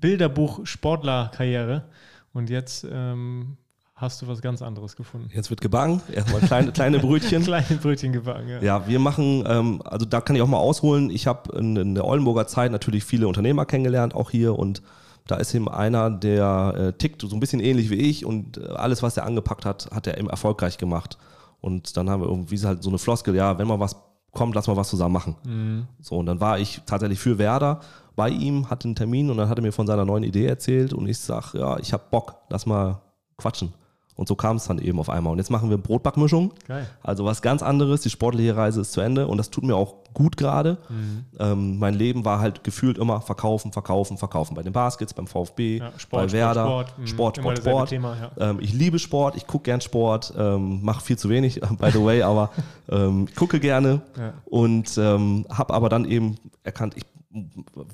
Bilderbuch-Sportler-Karriere 0.00 1.84
und 2.32 2.50
jetzt 2.50 2.86
ähm, 2.90 3.56
hast 3.94 4.22
du 4.22 4.28
was 4.28 4.42
ganz 4.42 4.60
anderes 4.62 4.96
gefunden. 4.96 5.30
Jetzt 5.32 5.50
wird 5.50 5.60
gebacken, 5.60 6.00
erstmal 6.12 6.40
kleine, 6.40 6.72
kleine 6.72 6.98
Brötchen. 6.98 7.42
kleine 7.44 7.76
Brötchen 7.80 8.12
gebacken, 8.12 8.48
ja. 8.48 8.60
Ja, 8.60 8.88
wir 8.88 8.98
machen, 8.98 9.44
ähm, 9.46 9.82
also 9.84 10.04
da 10.04 10.20
kann 10.20 10.36
ich 10.36 10.42
auch 10.42 10.48
mal 10.48 10.58
ausholen. 10.58 11.10
Ich 11.10 11.26
habe 11.26 11.56
in, 11.56 11.76
in, 11.76 11.94
der 11.94 12.04
Oldenburger 12.04 12.46
Zeit 12.46 12.72
natürlich 12.72 13.04
viele 13.04 13.28
Unternehmer 13.28 13.66
kennengelernt, 13.66 14.14
auch 14.14 14.30
hier 14.30 14.58
und 14.58 14.82
da 15.26 15.36
ist 15.36 15.54
eben 15.54 15.70
einer, 15.70 16.10
der 16.10 16.74
äh, 16.76 16.92
tickt 16.92 17.22
so 17.22 17.34
ein 17.34 17.40
bisschen 17.40 17.60
ähnlich 17.60 17.88
wie 17.88 17.94
ich 17.94 18.26
und 18.26 18.58
äh, 18.58 18.66
alles, 18.74 19.02
was 19.02 19.16
er 19.16 19.24
angepackt 19.24 19.64
hat, 19.64 19.90
hat 19.90 20.06
er 20.06 20.18
eben 20.18 20.28
erfolgreich 20.28 20.76
gemacht. 20.76 21.16
Und 21.60 21.96
dann 21.96 22.10
haben 22.10 22.20
wir 22.20 22.28
irgendwie 22.28 22.58
halt 22.58 22.82
so 22.82 22.90
eine 22.90 22.98
Floskel, 22.98 23.34
ja, 23.34 23.56
wenn 23.56 23.66
mal 23.66 23.80
was 23.80 23.96
kommt, 24.34 24.54
lass 24.54 24.66
mal 24.66 24.76
was 24.76 24.88
zusammen 24.88 25.14
machen. 25.14 25.36
Mhm. 25.44 25.86
So, 26.00 26.18
und 26.18 26.26
dann 26.26 26.40
war 26.40 26.58
ich 26.58 26.82
tatsächlich 26.86 27.18
für 27.18 27.38
Werder 27.38 27.80
bei 28.16 28.28
ihm, 28.28 28.70
hatte 28.70 28.86
einen 28.86 28.94
Termin 28.94 29.30
und 29.30 29.36
dann 29.36 29.48
hat 29.48 29.58
er 29.58 29.62
mir 29.62 29.72
von 29.72 29.86
seiner 29.86 30.04
neuen 30.04 30.24
Idee 30.24 30.46
erzählt 30.46 30.92
und 30.92 31.08
ich 31.08 31.18
sag, 31.18 31.54
ja, 31.54 31.78
ich 31.78 31.92
habe 31.92 32.04
Bock, 32.10 32.36
lass 32.48 32.66
mal 32.66 33.00
quatschen. 33.36 33.72
Und 34.16 34.28
so 34.28 34.36
kam 34.36 34.56
es 34.56 34.66
dann 34.66 34.78
eben 34.78 35.00
auf 35.00 35.10
einmal. 35.10 35.32
Und 35.32 35.38
jetzt 35.38 35.50
machen 35.50 35.70
wir 35.70 35.78
Brotbackmischung. 35.78 36.52
Geil. 36.68 36.86
Also 37.02 37.24
was 37.24 37.42
ganz 37.42 37.62
anderes. 37.62 38.02
Die 38.02 38.10
sportliche 38.10 38.56
Reise 38.56 38.80
ist 38.80 38.92
zu 38.92 39.00
Ende 39.00 39.26
und 39.26 39.38
das 39.38 39.50
tut 39.50 39.64
mir 39.64 39.74
auch 39.74 40.04
gut 40.14 40.36
gerade. 40.36 40.78
Mhm. 40.88 41.24
Ähm, 41.40 41.78
mein 41.78 41.94
Leben 41.94 42.24
war 42.24 42.38
halt 42.38 42.62
gefühlt 42.62 42.96
immer 42.96 43.20
verkaufen, 43.20 43.72
verkaufen, 43.72 44.16
verkaufen. 44.16 44.54
Bei 44.54 44.62
den 44.62 44.72
Baskets, 44.72 45.12
beim 45.12 45.26
VfB, 45.26 45.78
ja, 45.78 45.92
Sport, 45.96 46.26
bei 46.26 46.32
Werder. 46.32 46.64
Sport, 46.64 46.88
Sport, 46.88 46.98
mhm. 46.98 47.06
Sport, 47.06 47.38
Sport. 47.38 47.58
Sport. 47.58 47.88
Thema, 47.88 48.16
ja. 48.16 48.50
ähm, 48.50 48.58
ich 48.60 48.72
liebe 48.72 49.00
Sport, 49.00 49.36
ich 49.36 49.46
gucke 49.46 49.64
gern 49.64 49.80
Sport, 49.80 50.32
ähm, 50.38 50.84
mache 50.84 51.02
viel 51.02 51.18
zu 51.18 51.28
wenig, 51.28 51.60
by 51.78 51.90
the 51.90 52.04
way, 52.04 52.22
aber 52.22 52.50
ähm, 52.88 53.26
gucke 53.34 53.58
gerne 53.58 54.00
ja. 54.16 54.32
und 54.44 54.96
ähm, 54.96 55.44
habe 55.50 55.74
aber 55.74 55.88
dann 55.88 56.04
eben 56.04 56.36
erkannt, 56.62 56.94
ich 56.96 57.04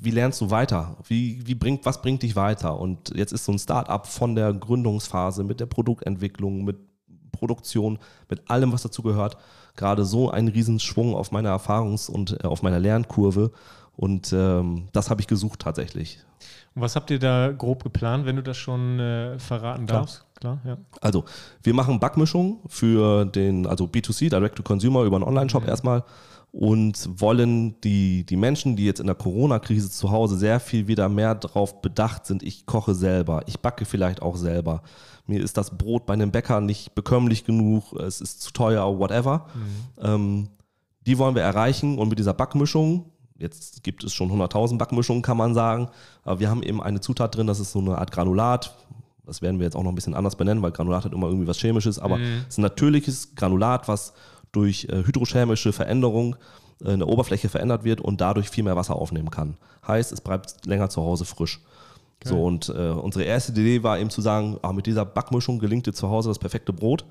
wie 0.01 0.11
lernst 0.11 0.41
du 0.41 0.51
weiter? 0.51 0.97
Wie, 1.07 1.41
wie 1.47 1.55
bringt, 1.55 1.87
was 1.87 2.03
bringt 2.03 2.23
dich 2.23 2.37
weiter? 2.37 2.79
Und 2.79 3.17
jetzt 3.17 3.33
ist 3.33 3.45
so 3.45 3.53
ein 3.53 3.59
Start-up 3.59 4.07
von 4.07 4.35
der 4.35 4.53
Gründungsphase 4.53 5.45
mit 5.45 5.61
der 5.61 5.67
Produktentwicklung, 5.67 6.65
mit 6.65 6.77
Produktion, 7.33 7.99
mit 8.29 8.51
allem, 8.51 8.73
was 8.73 8.83
dazu 8.83 9.03
gehört, 9.03 9.39
gerade 9.77 10.05
so 10.05 10.31
ein 10.31 10.49
Riesenschwung 10.49 11.15
auf 11.15 11.33
meiner 11.33 11.57
Erfahrungs- 11.57 12.11
und 12.11 12.45
äh, 12.45 12.47
auf 12.47 12.63
meiner 12.63 12.79
Lernkurve. 12.79 13.53
Und 13.97 14.33
ähm, 14.33 14.89
das 14.93 15.09
habe 15.09 15.21
ich 15.21 15.27
gesucht 15.27 15.61
tatsächlich. 15.61 16.21
Und 16.75 16.83
was 16.83 16.97
habt 16.97 17.11
ihr 17.11 17.19
da 17.19 17.53
grob 17.53 17.83
geplant, 17.83 18.27
wenn 18.27 18.37
du 18.37 18.43
das 18.43 18.57
schon 18.57 19.01
äh, 19.01 19.39
verraten 19.39 19.87
Klar. 19.87 20.01
darfst? 20.01 20.25
Klar, 20.39 20.61
ja. 20.65 20.79
Also, 21.01 21.25
wir 21.63 21.75
machen 21.75 22.01
Backmischung 22.01 22.61
für 22.67 23.27
den, 23.27 23.67
also 23.67 23.85
B2C, 23.85 24.31
Direct 24.31 24.57
to 24.57 24.63
Consumer 24.63 25.03
über 25.03 25.17
einen 25.17 25.25
Online-Shop 25.25 25.65
mhm. 25.65 25.69
erstmal 25.69 26.05
und 26.53 27.21
wollen 27.21 27.81
die, 27.83 28.25
die 28.25 28.37
Menschen, 28.37 28.75
die 28.75 28.85
jetzt 28.85 29.01
in 29.01 29.07
der 29.07 29.15
Corona-Krise 29.15 29.91
zu 29.91 30.11
Hause 30.11 30.37
sehr 30.37 30.59
viel 30.59 30.89
wieder 30.89 31.09
mehr 31.09 31.35
darauf 31.35 31.81
bedacht 31.81 32.27
sind, 32.27 32.43
ich 32.43 32.67
koche 32.67 32.95
selber, 32.95 33.43
ich 33.47 33.61
backe 33.61 33.85
vielleicht 33.85 34.23
auch 34.23 34.37
selber. 34.37 34.83
Mir 35.27 35.43
ist 35.43 35.57
das 35.57 35.77
Brot 35.77 36.07
bei 36.07 36.15
einem 36.15 36.33
Bäcker 36.33 36.61
nicht 36.61 36.95
bekömmlich 36.95 37.45
genug, 37.45 37.93
es 37.93 38.21
ist 38.21 38.43
zu 38.43 38.53
teuer, 38.53 38.99
whatever. 38.99 39.47
Mhm. 39.55 40.05
Ähm, 40.05 40.49
die 41.07 41.19
wollen 41.19 41.35
wir 41.35 41.43
erreichen 41.43 41.99
und 41.99 42.09
mit 42.09 42.19
dieser 42.19 42.35
Backmischung, 42.35 43.10
jetzt 43.41 43.83
gibt 43.83 44.05
es 44.05 44.13
schon 44.13 44.31
100.000 44.31 44.79
Backmischungen, 44.79 45.23
kann 45.23 45.37
man 45.37 45.55
sagen, 45.55 45.89
aber 46.25 46.41
wir 46.41 46.51
haben 46.51 46.63
eben 46.63 46.83
eine 46.83 47.01
Zutat 47.01 47.37
drin, 47.37 47.47
das 47.47 47.61
ist 47.61 47.73
so 47.73 47.79
eine 47.79 47.99
Art 47.99 48.13
Granulat, 48.13 48.75
das 49.27 49.43
werden 49.43 49.59
wir 49.59 49.65
jetzt 49.65 49.77
auch 49.77 49.83
noch 49.83 49.93
ein 49.93 49.95
bisschen 49.95 50.15
anders 50.15 50.37
benennen, 50.37 50.63
weil 50.63 50.73
Granulat 50.73 51.05
hat 51.05 51.13
immer 51.13 51.29
irgendwie 51.29 51.47
was 51.47 51.59
Chemisches, 51.59 51.99
aber 51.99 52.19
mhm. 52.19 52.43
es 52.43 52.55
ist 52.55 52.59
ein 52.59 52.63
natürliches 52.63 53.35
Granulat, 53.35 53.89
was 53.89 54.13
durch 54.53 54.85
äh, 54.85 55.05
hydrochemische 55.05 55.73
Veränderung 55.73 56.37
äh, 56.85 56.93
eine 56.93 57.07
Oberfläche 57.07 57.49
verändert 57.49 57.85
wird 57.85 58.01
und 58.01 58.21
dadurch 58.21 58.51
viel 58.51 58.65
mehr 58.65 58.77
Wasser 58.77 58.97
aufnehmen 58.97 59.31
kann. 59.31 59.57
Heißt, 59.87 60.13
es 60.13 60.21
bleibt 60.21 60.67
länger 60.67 60.89
zu 60.89 61.03
Hause 61.03 61.25
frisch. 61.25 61.61
Okay. 62.21 62.29
So, 62.29 62.45
und 62.45 62.69
äh, 62.69 62.91
unsere 62.91 63.25
erste 63.25 63.53
Idee 63.53 63.83
war 63.83 63.99
eben 63.99 64.11
zu 64.11 64.21
sagen, 64.21 64.59
ah, 64.63 64.73
mit 64.73 64.87
dieser 64.87 65.07
Backmischung 65.07 65.59
gelingt 65.59 65.87
dir 65.87 65.95
zu 65.95 66.11
Hause 66.11 66.29
das 66.29 66.39
perfekte 66.39 66.73
Brot. 66.73 67.05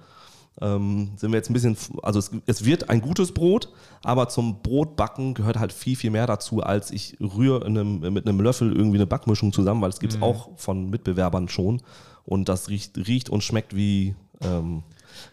Ähm, 0.62 1.12
sind 1.16 1.32
wir 1.32 1.38
jetzt 1.38 1.50
ein 1.50 1.54
bisschen, 1.54 1.78
also 2.04 2.20
es, 2.20 2.32
es, 2.46 2.66
wird 2.66 2.90
ein 2.90 3.00
gutes 3.00 3.34
Brot, 3.34 3.70
aber 4.04 4.28
zum 4.28 4.62
Brotbacken 4.62 5.34
gehört 5.34 5.58
halt 5.58 5.72
viel, 5.72 5.96
viel 5.96 6.12
mehr 6.12 6.28
dazu, 6.28 6.62
als 6.62 6.92
ich 6.92 7.18
rühre 7.22 7.66
einem, 7.66 8.00
mit 8.00 8.28
einem 8.28 8.42
Löffel 8.42 8.76
irgendwie 8.76 8.98
eine 8.98 9.08
Backmischung 9.08 9.54
zusammen, 9.54 9.82
weil 9.82 9.90
es 9.90 10.00
gibt 10.00 10.14
es 10.14 10.18
mhm. 10.18 10.24
auch 10.24 10.50
von 10.58 10.90
Mitbewerbern 10.90 11.48
schon. 11.48 11.82
Und 12.26 12.50
das 12.50 12.68
riecht, 12.70 12.98
riecht 12.98 13.30
und 13.30 13.42
schmeckt 13.42 13.74
wie, 13.74 14.16
ähm, 14.42 14.84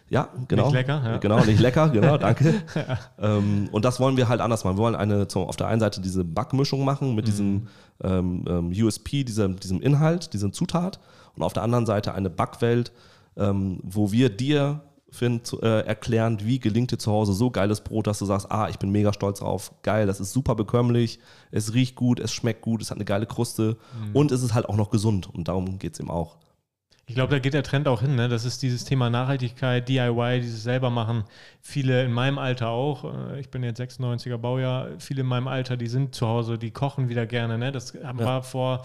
ja, 0.09 0.29
genau. 0.47 0.67
Nicht 0.67 0.75
lecker, 0.75 1.03
ja. 1.05 1.17
Genau, 1.19 1.45
nicht 1.45 1.61
lecker, 1.61 1.89
genau, 1.89 2.17
danke. 2.19 2.55
ja. 2.75 2.99
ähm, 3.19 3.69
und 3.73 3.85
das 3.85 3.99
wollen 3.99 4.17
wir 4.17 4.29
halt 4.29 4.41
anders 4.41 4.65
machen. 4.65 4.77
Wir 4.77 4.83
wollen 4.83 4.95
eine, 4.95 5.27
auf 5.35 5.57
der 5.57 5.67
einen 5.67 5.81
Seite 5.81 6.01
diese 6.01 6.25
Backmischung 6.25 6.85
machen 6.85 7.15
mit 7.15 7.25
mhm. 7.25 7.31
diesem 7.31 7.69
ähm, 8.03 8.45
ähm 8.49 8.73
USP, 8.73 9.25
diesem, 9.25 9.59
diesem 9.59 9.81
Inhalt, 9.83 10.33
diesem 10.33 10.53
Zutat 10.53 11.01
und 11.35 11.43
auf 11.43 11.53
der 11.53 11.65
anderen 11.65 11.87
Seite 11.87 12.15
eine 12.15 12.31
Backwelt, 12.31 12.93
ähm, 13.37 13.81
wo 13.83 14.13
wir 14.13 14.31
dir 14.31 14.83
Finn, 15.17 15.43
zu, 15.45 15.61
äh, 15.63 15.81
erklären, 15.87 16.39
wie 16.43 16.59
gelingt 16.61 16.93
dir 16.93 16.99
zu 16.99 17.11
Hause 17.11 17.33
so 17.33 17.51
geiles 17.51 17.81
Brot, 17.81 18.07
dass 18.07 18.19
du 18.19 18.25
sagst, 18.27 18.51
ah, 18.51 18.69
ich 18.69 18.79
bin 18.79 18.91
mega 18.91 19.13
stolz 19.13 19.41
drauf, 19.41 19.73
geil, 19.83 20.07
das 20.07 20.21
ist 20.21 20.33
super 20.33 20.55
bekömmlich, 20.55 21.19
es 21.51 21.75
riecht 21.75 21.97
gut, 21.97 22.21
es 22.21 22.33
schmeckt 22.33 22.63
gut, 22.63 22.83
es 22.83 22.91
hat 22.91 22.99
eine 22.99 23.05
geile 23.05 23.27
Kruste 23.27 23.77
Mhm. 24.01 24.15
und 24.17 24.31
es 24.33 24.43
ist 24.43 24.55
halt 24.55 24.69
auch 24.69 24.77
noch 24.77 24.91
gesund 24.91 25.29
und 25.35 25.49
darum 25.49 25.79
geht 25.79 25.95
es 25.95 26.01
eben 26.01 26.11
auch. 26.11 26.37
Ich 27.09 27.15
glaube, 27.15 27.31
da 27.31 27.39
geht 27.39 27.55
der 27.55 27.63
Trend 27.63 27.87
auch 27.87 28.01
hin. 28.01 28.17
Ne? 28.17 28.29
Das 28.29 28.45
ist 28.45 28.63
dieses 28.63 28.85
Thema 28.85 29.11
Nachhaltigkeit, 29.11 29.89
DIY, 29.89 30.41
dieses 30.41 30.65
selber 30.65 30.91
machen. 30.91 31.23
Viele 31.61 32.03
in 32.05 32.11
meinem 32.11 32.37
Alter 32.37 32.71
auch. 32.71 33.05
äh, 33.05 33.39
Ich 33.39 33.49
bin 33.49 33.63
jetzt 33.63 33.79
96er 33.81 34.39
Baujahr. 34.39 34.89
Viele 34.99 35.21
in 35.21 35.29
meinem 35.29 35.47
Alter, 35.47 35.77
die 35.77 35.87
sind 35.87 36.17
zu 36.17 36.27
Hause, 36.27 36.59
die 36.59 36.73
kochen 36.73 37.09
wieder 37.09 37.25
gerne. 37.27 37.59
Ne? 37.59 37.71
Das 37.71 37.95
war 38.15 38.43
vor, 38.43 38.85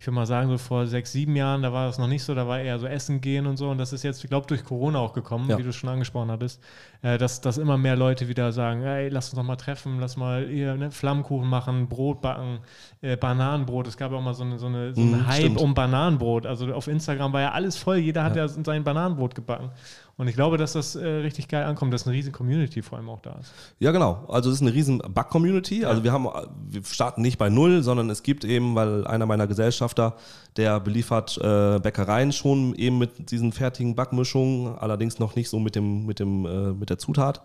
ich 0.00 0.06
würde 0.06 0.14
mal 0.14 0.26
sagen, 0.26 0.48
so 0.48 0.58
vor 0.58 0.86
sechs, 0.86 1.10
sieben 1.10 1.34
Jahren, 1.34 1.62
da 1.62 1.72
war 1.72 1.86
das 1.86 1.98
noch 1.98 2.06
nicht 2.06 2.22
so. 2.22 2.32
Da 2.34 2.46
war 2.46 2.60
eher 2.60 2.78
so 2.78 2.86
Essen 2.86 3.20
gehen 3.20 3.46
und 3.48 3.56
so. 3.56 3.68
Und 3.68 3.78
das 3.78 3.92
ist 3.92 4.04
jetzt, 4.04 4.22
ich 4.22 4.30
glaube, 4.30 4.46
durch 4.46 4.64
Corona 4.64 5.00
auch 5.00 5.12
gekommen, 5.12 5.50
Ja. 5.50 5.58
wie 5.58 5.64
du 5.64 5.72
schon 5.72 5.90
angesprochen 5.90 6.30
hattest, 6.30 6.62
äh, 7.02 7.18
dass, 7.18 7.40
dass 7.40 7.58
immer 7.58 7.76
mehr 7.78 7.96
Leute 7.96 8.28
wieder 8.28 8.52
sagen: 8.52 8.82
Ey, 8.82 9.08
lass 9.08 9.30
uns 9.30 9.34
doch 9.36 9.42
mal 9.42 9.56
treffen, 9.56 9.98
lass 9.98 10.16
mal 10.16 10.46
hier 10.46 10.76
ne, 10.76 10.92
Flammkuchen 10.92 11.48
machen, 11.48 11.88
Brot 11.88 12.20
backen, 12.20 12.60
äh, 13.00 13.16
Bananenbrot. 13.16 13.88
Es 13.88 13.96
gab 13.96 14.12
ja 14.12 14.18
auch 14.18 14.22
mal 14.22 14.34
so, 14.34 14.44
eine, 14.44 14.58
so, 14.60 14.66
eine, 14.66 14.94
so 14.94 15.00
einen 15.00 15.10
Mhm, 15.22 15.26
Hype 15.26 15.36
stimmt. 15.38 15.60
um 15.60 15.74
Bananenbrot. 15.74 16.46
Also 16.46 16.72
auf 16.74 16.86
Instagram 16.86 17.32
war 17.32 17.40
ja 17.40 17.50
alles 17.50 17.76
voll, 17.76 17.96
jeder 17.96 18.22
hat 18.22 18.36
Ja. 18.36 18.42
ja, 18.46 18.48
sein 18.48 18.84
Bananenbrot 18.84 19.34
gebacken. 19.34 19.70
Und 20.18 20.26
ich 20.26 20.34
glaube, 20.34 20.58
dass 20.58 20.72
das 20.72 20.96
äh, 20.96 21.06
richtig 21.06 21.46
geil 21.46 21.64
ankommt, 21.64 21.94
dass 21.94 22.04
eine 22.04 22.14
riesen 22.14 22.32
Community 22.32 22.82
vor 22.82 22.98
allem 22.98 23.08
auch 23.08 23.20
da 23.20 23.36
ist. 23.40 23.52
Ja, 23.78 23.92
genau. 23.92 24.24
Also 24.28 24.50
es 24.50 24.56
ist 24.56 24.62
eine 24.62 24.74
riesen 24.74 24.98
Back-Community. 24.98 25.84
Also 25.84 26.02
wir 26.02 26.10
haben, 26.10 26.26
wir 26.68 26.84
starten 26.84 27.22
nicht 27.22 27.38
bei 27.38 27.48
null, 27.48 27.84
sondern 27.84 28.10
es 28.10 28.24
gibt 28.24 28.44
eben, 28.44 28.74
weil 28.74 29.06
einer 29.06 29.26
meiner 29.26 29.46
Gesellschafter, 29.46 30.16
der 30.56 30.80
beliefert 30.80 31.38
äh, 31.38 31.78
Bäckereien 31.78 32.32
schon 32.32 32.74
eben 32.74 32.98
mit 32.98 33.30
diesen 33.30 33.52
fertigen 33.52 33.94
Backmischungen, 33.94 34.76
allerdings 34.76 35.20
noch 35.20 35.36
nicht 35.36 35.48
so 35.48 35.60
mit 35.60 35.76
dem, 35.76 36.04
mit 36.04 36.18
dem, 36.18 36.44
äh, 36.44 36.72
mit 36.72 36.90
der 36.90 36.98
Zutat. 36.98 37.40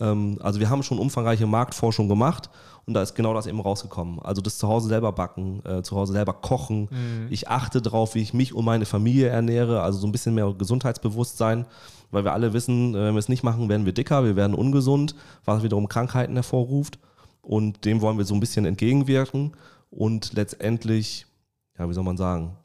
Ähm, 0.00 0.38
also 0.42 0.58
wir 0.58 0.70
haben 0.70 0.82
schon 0.82 0.98
umfangreiche 0.98 1.46
Marktforschung 1.46 2.08
gemacht 2.08 2.50
und 2.88 2.94
da 2.94 3.02
ist 3.02 3.14
genau 3.14 3.34
das 3.34 3.46
eben 3.46 3.60
rausgekommen. 3.60 4.18
Also 4.20 4.40
das 4.40 4.56
zu 4.56 4.66
Hause 4.66 4.88
selber 4.88 5.12
backen, 5.12 5.62
äh, 5.66 5.82
zu 5.82 5.94
Hause 5.94 6.14
selber 6.14 6.32
kochen. 6.32 6.88
Ich 7.30 7.48
achte 7.48 7.82
darauf, 7.82 8.14
wie 8.14 8.22
ich 8.22 8.32
mich 8.32 8.54
und 8.54 8.64
meine 8.64 8.86
Familie 8.86 9.28
ernähre, 9.28 9.82
also 9.82 9.98
so 9.98 10.06
ein 10.06 10.12
bisschen 10.12 10.34
mehr 10.34 10.52
Gesundheitsbewusstsein, 10.54 11.66
weil 12.10 12.24
wir 12.24 12.32
alle 12.32 12.54
wissen, 12.54 12.94
äh, 12.94 12.98
wenn 12.98 13.14
wir 13.14 13.18
es 13.18 13.28
nicht 13.28 13.42
machen, 13.42 13.68
werden 13.68 13.84
wir 13.84 13.92
dicker, 13.92 14.24
wir 14.24 14.36
werden 14.36 14.54
ungesund, 14.54 15.14
was 15.44 15.62
wiederum 15.62 15.86
Krankheiten 15.86 16.32
hervorruft. 16.32 16.98
Und 17.42 17.84
dem 17.84 18.00
wollen 18.00 18.16
wir 18.16 18.24
so 18.24 18.34
ein 18.34 18.40
bisschen 18.40 18.64
entgegenwirken 18.64 19.52
und 19.90 20.32
letztendlich, 20.32 21.26
ja, 21.78 21.88
wie 21.88 21.94
soll 21.94 22.04
man 22.04 22.16
sagen, 22.16 22.56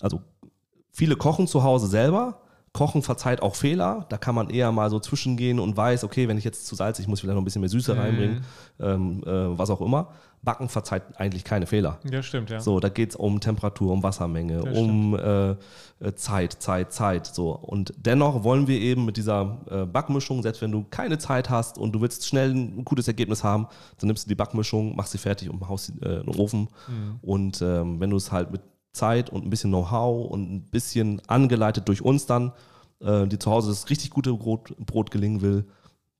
also 0.00 0.22
viele 0.90 1.16
kochen 1.16 1.46
zu 1.46 1.62
Hause 1.62 1.88
selber. 1.88 2.40
Kochen 2.74 3.02
verzeiht 3.02 3.40
auch 3.40 3.54
Fehler. 3.54 4.04
Da 4.08 4.18
kann 4.18 4.34
man 4.34 4.50
eher 4.50 4.72
mal 4.72 4.90
so 4.90 4.98
zwischengehen 4.98 5.60
und 5.60 5.76
weiß, 5.76 6.02
okay, 6.02 6.26
wenn 6.28 6.36
ich 6.36 6.44
jetzt 6.44 6.66
zu 6.66 6.74
salzig, 6.74 7.06
muss 7.06 7.20
ich 7.20 7.22
vielleicht 7.22 7.36
noch 7.36 7.40
ein 7.42 7.44
bisschen 7.44 7.60
mehr 7.60 7.70
Süße 7.70 7.94
Mhm. 7.94 8.00
reinbringen, 8.00 8.44
ähm, 8.80 9.22
äh, 9.24 9.56
was 9.58 9.70
auch 9.70 9.80
immer. 9.80 10.08
Backen 10.42 10.68
verzeiht 10.68 11.04
eigentlich 11.16 11.44
keine 11.44 11.66
Fehler. 11.66 11.98
Ja, 12.10 12.22
stimmt, 12.22 12.50
ja. 12.50 12.60
So, 12.60 12.78
da 12.80 12.88
geht 12.90 13.10
es 13.10 13.16
um 13.16 13.40
Temperatur, 13.40 13.92
um 13.92 14.02
Wassermenge, 14.02 14.58
Das 14.58 14.76
um 14.76 15.14
äh, 15.16 15.50
äh, 15.52 15.56
Zeit, 16.16 16.54
Zeit, 16.60 16.92
Zeit. 16.92 17.26
So. 17.28 17.52
Und 17.52 17.94
dennoch 17.96 18.42
wollen 18.44 18.66
wir 18.66 18.78
eben 18.78 19.04
mit 19.06 19.16
dieser 19.16 19.56
äh, 19.70 19.84
Backmischung, 19.86 20.42
selbst 20.42 20.60
wenn 20.60 20.72
du 20.72 20.84
keine 20.90 21.16
Zeit 21.18 21.48
hast 21.48 21.78
und 21.78 21.92
du 21.92 22.00
willst 22.02 22.26
schnell 22.26 22.50
ein 22.50 22.84
gutes 22.84 23.06
Ergebnis 23.08 23.42
haben, 23.44 23.68
dann 24.00 24.08
nimmst 24.08 24.26
du 24.26 24.28
die 24.28 24.34
Backmischung, 24.34 24.94
machst 24.96 25.12
sie 25.12 25.18
fertig 25.18 25.48
und 25.48 25.66
haust 25.66 25.86
sie 25.86 25.92
äh, 26.04 26.20
in 26.20 26.26
den 26.26 26.34
Ofen. 26.40 26.68
Mhm. 26.88 27.18
Und 27.22 27.62
ähm, 27.62 28.00
wenn 28.00 28.10
du 28.10 28.16
es 28.16 28.30
halt 28.32 28.50
mit 28.50 28.60
Zeit 28.94 29.28
und 29.30 29.44
ein 29.44 29.50
bisschen 29.50 29.70
Know-how 29.70 30.30
und 30.30 30.50
ein 30.50 30.62
bisschen 30.62 31.20
angeleitet 31.28 31.88
durch 31.88 32.00
uns 32.02 32.26
dann, 32.26 32.52
äh, 33.00 33.26
die 33.26 33.38
zu 33.38 33.50
Hause 33.50 33.68
das 33.68 33.90
richtig 33.90 34.10
gute 34.10 34.32
Brot, 34.32 34.74
Brot 34.78 35.10
gelingen 35.10 35.42
will, 35.42 35.66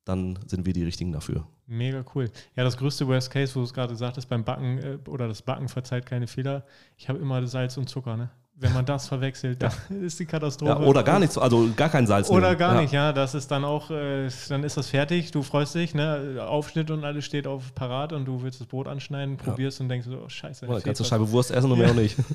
dann 0.04 0.38
sind 0.46 0.66
wir 0.66 0.74
die 0.74 0.84
Richtigen 0.84 1.12
dafür. 1.12 1.46
Mega 1.66 2.04
cool. 2.14 2.30
Ja, 2.56 2.64
das 2.64 2.76
größte 2.76 3.08
Worst 3.08 3.30
Case, 3.30 3.54
wo 3.54 3.60
du 3.60 3.64
es 3.64 3.72
gerade 3.72 3.96
sagtest, 3.96 4.28
beim 4.28 4.44
Backen 4.44 4.78
äh, 4.78 4.98
oder 5.08 5.28
das 5.28 5.40
Backen 5.40 5.68
verzeiht 5.68 6.04
keine 6.04 6.26
Fehler. 6.26 6.64
Ich 6.98 7.08
habe 7.08 7.18
immer 7.18 7.46
Salz 7.46 7.78
und 7.78 7.88
Zucker, 7.88 8.16
ne? 8.16 8.30
Wenn 8.56 8.72
man 8.72 8.86
das 8.86 9.08
verwechselt, 9.08 9.62
dann 9.62 9.72
ist 10.02 10.20
die 10.20 10.26
Katastrophe. 10.26 10.70
Ja, 10.70 10.78
oder 10.78 11.02
gar 11.02 11.18
nichts, 11.18 11.36
also 11.36 11.68
gar 11.74 11.88
kein 11.88 12.06
Salz. 12.06 12.30
Oder 12.30 12.48
nehmen. 12.48 12.58
gar 12.58 12.74
ja. 12.74 12.80
nicht, 12.82 12.92
ja. 12.92 13.12
Das 13.12 13.34
ist 13.34 13.50
dann 13.50 13.64
auch, 13.64 13.90
äh, 13.90 14.28
dann 14.48 14.62
ist 14.62 14.76
das 14.76 14.88
fertig, 14.88 15.32
du 15.32 15.42
freust 15.42 15.74
dich, 15.74 15.94
ne? 15.94 16.44
Aufschnitt 16.46 16.90
und 16.90 17.04
alles 17.04 17.24
steht 17.24 17.46
auf 17.46 17.74
parat 17.74 18.12
und 18.12 18.26
du 18.26 18.42
willst 18.42 18.60
das 18.60 18.68
Brot 18.68 18.86
anschneiden, 18.86 19.36
probierst 19.36 19.80
und 19.80 19.88
denkst 19.88 20.06
so, 20.06 20.22
oh 20.24 20.28
scheiße. 20.28 20.66
Oder 20.66 20.74
fehlt 20.74 20.84
kannst 20.84 21.00
du. 21.00 21.04
Scheibe 21.04 21.30
Wurst 21.30 21.50
essen 21.50 21.70
und 21.70 21.78
mehr 21.78 21.90
auch 21.90 21.94
nicht. 21.94 22.16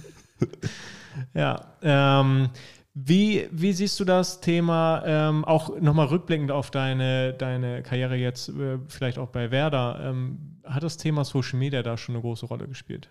Ja. 1.34 1.73
Ähm, 1.82 2.49
wie, 2.93 3.47
wie 3.51 3.73
siehst 3.73 3.99
du 3.99 4.05
das 4.05 4.41
Thema, 4.41 5.03
ähm, 5.05 5.45
auch 5.45 5.79
nochmal 5.79 6.08
rückblickend 6.08 6.51
auf 6.51 6.71
deine, 6.71 7.34
deine 7.34 7.84
Karriere 7.84 8.15
jetzt, 8.15 8.49
äh, 8.49 8.79
vielleicht 8.88 9.17
auch 9.17 9.29
bei 9.29 9.51
Werder, 9.51 9.99
ähm, 10.03 10.60
hat 10.63 10.84
das 10.84 10.97
Thema 10.97 11.23
Social 11.23 11.60
Media 11.60 11.84
da 11.84 11.97
schon 11.97 12.15
eine 12.15 12.21
große 12.21 12.45
Rolle 12.45 12.67
gespielt? 12.67 13.10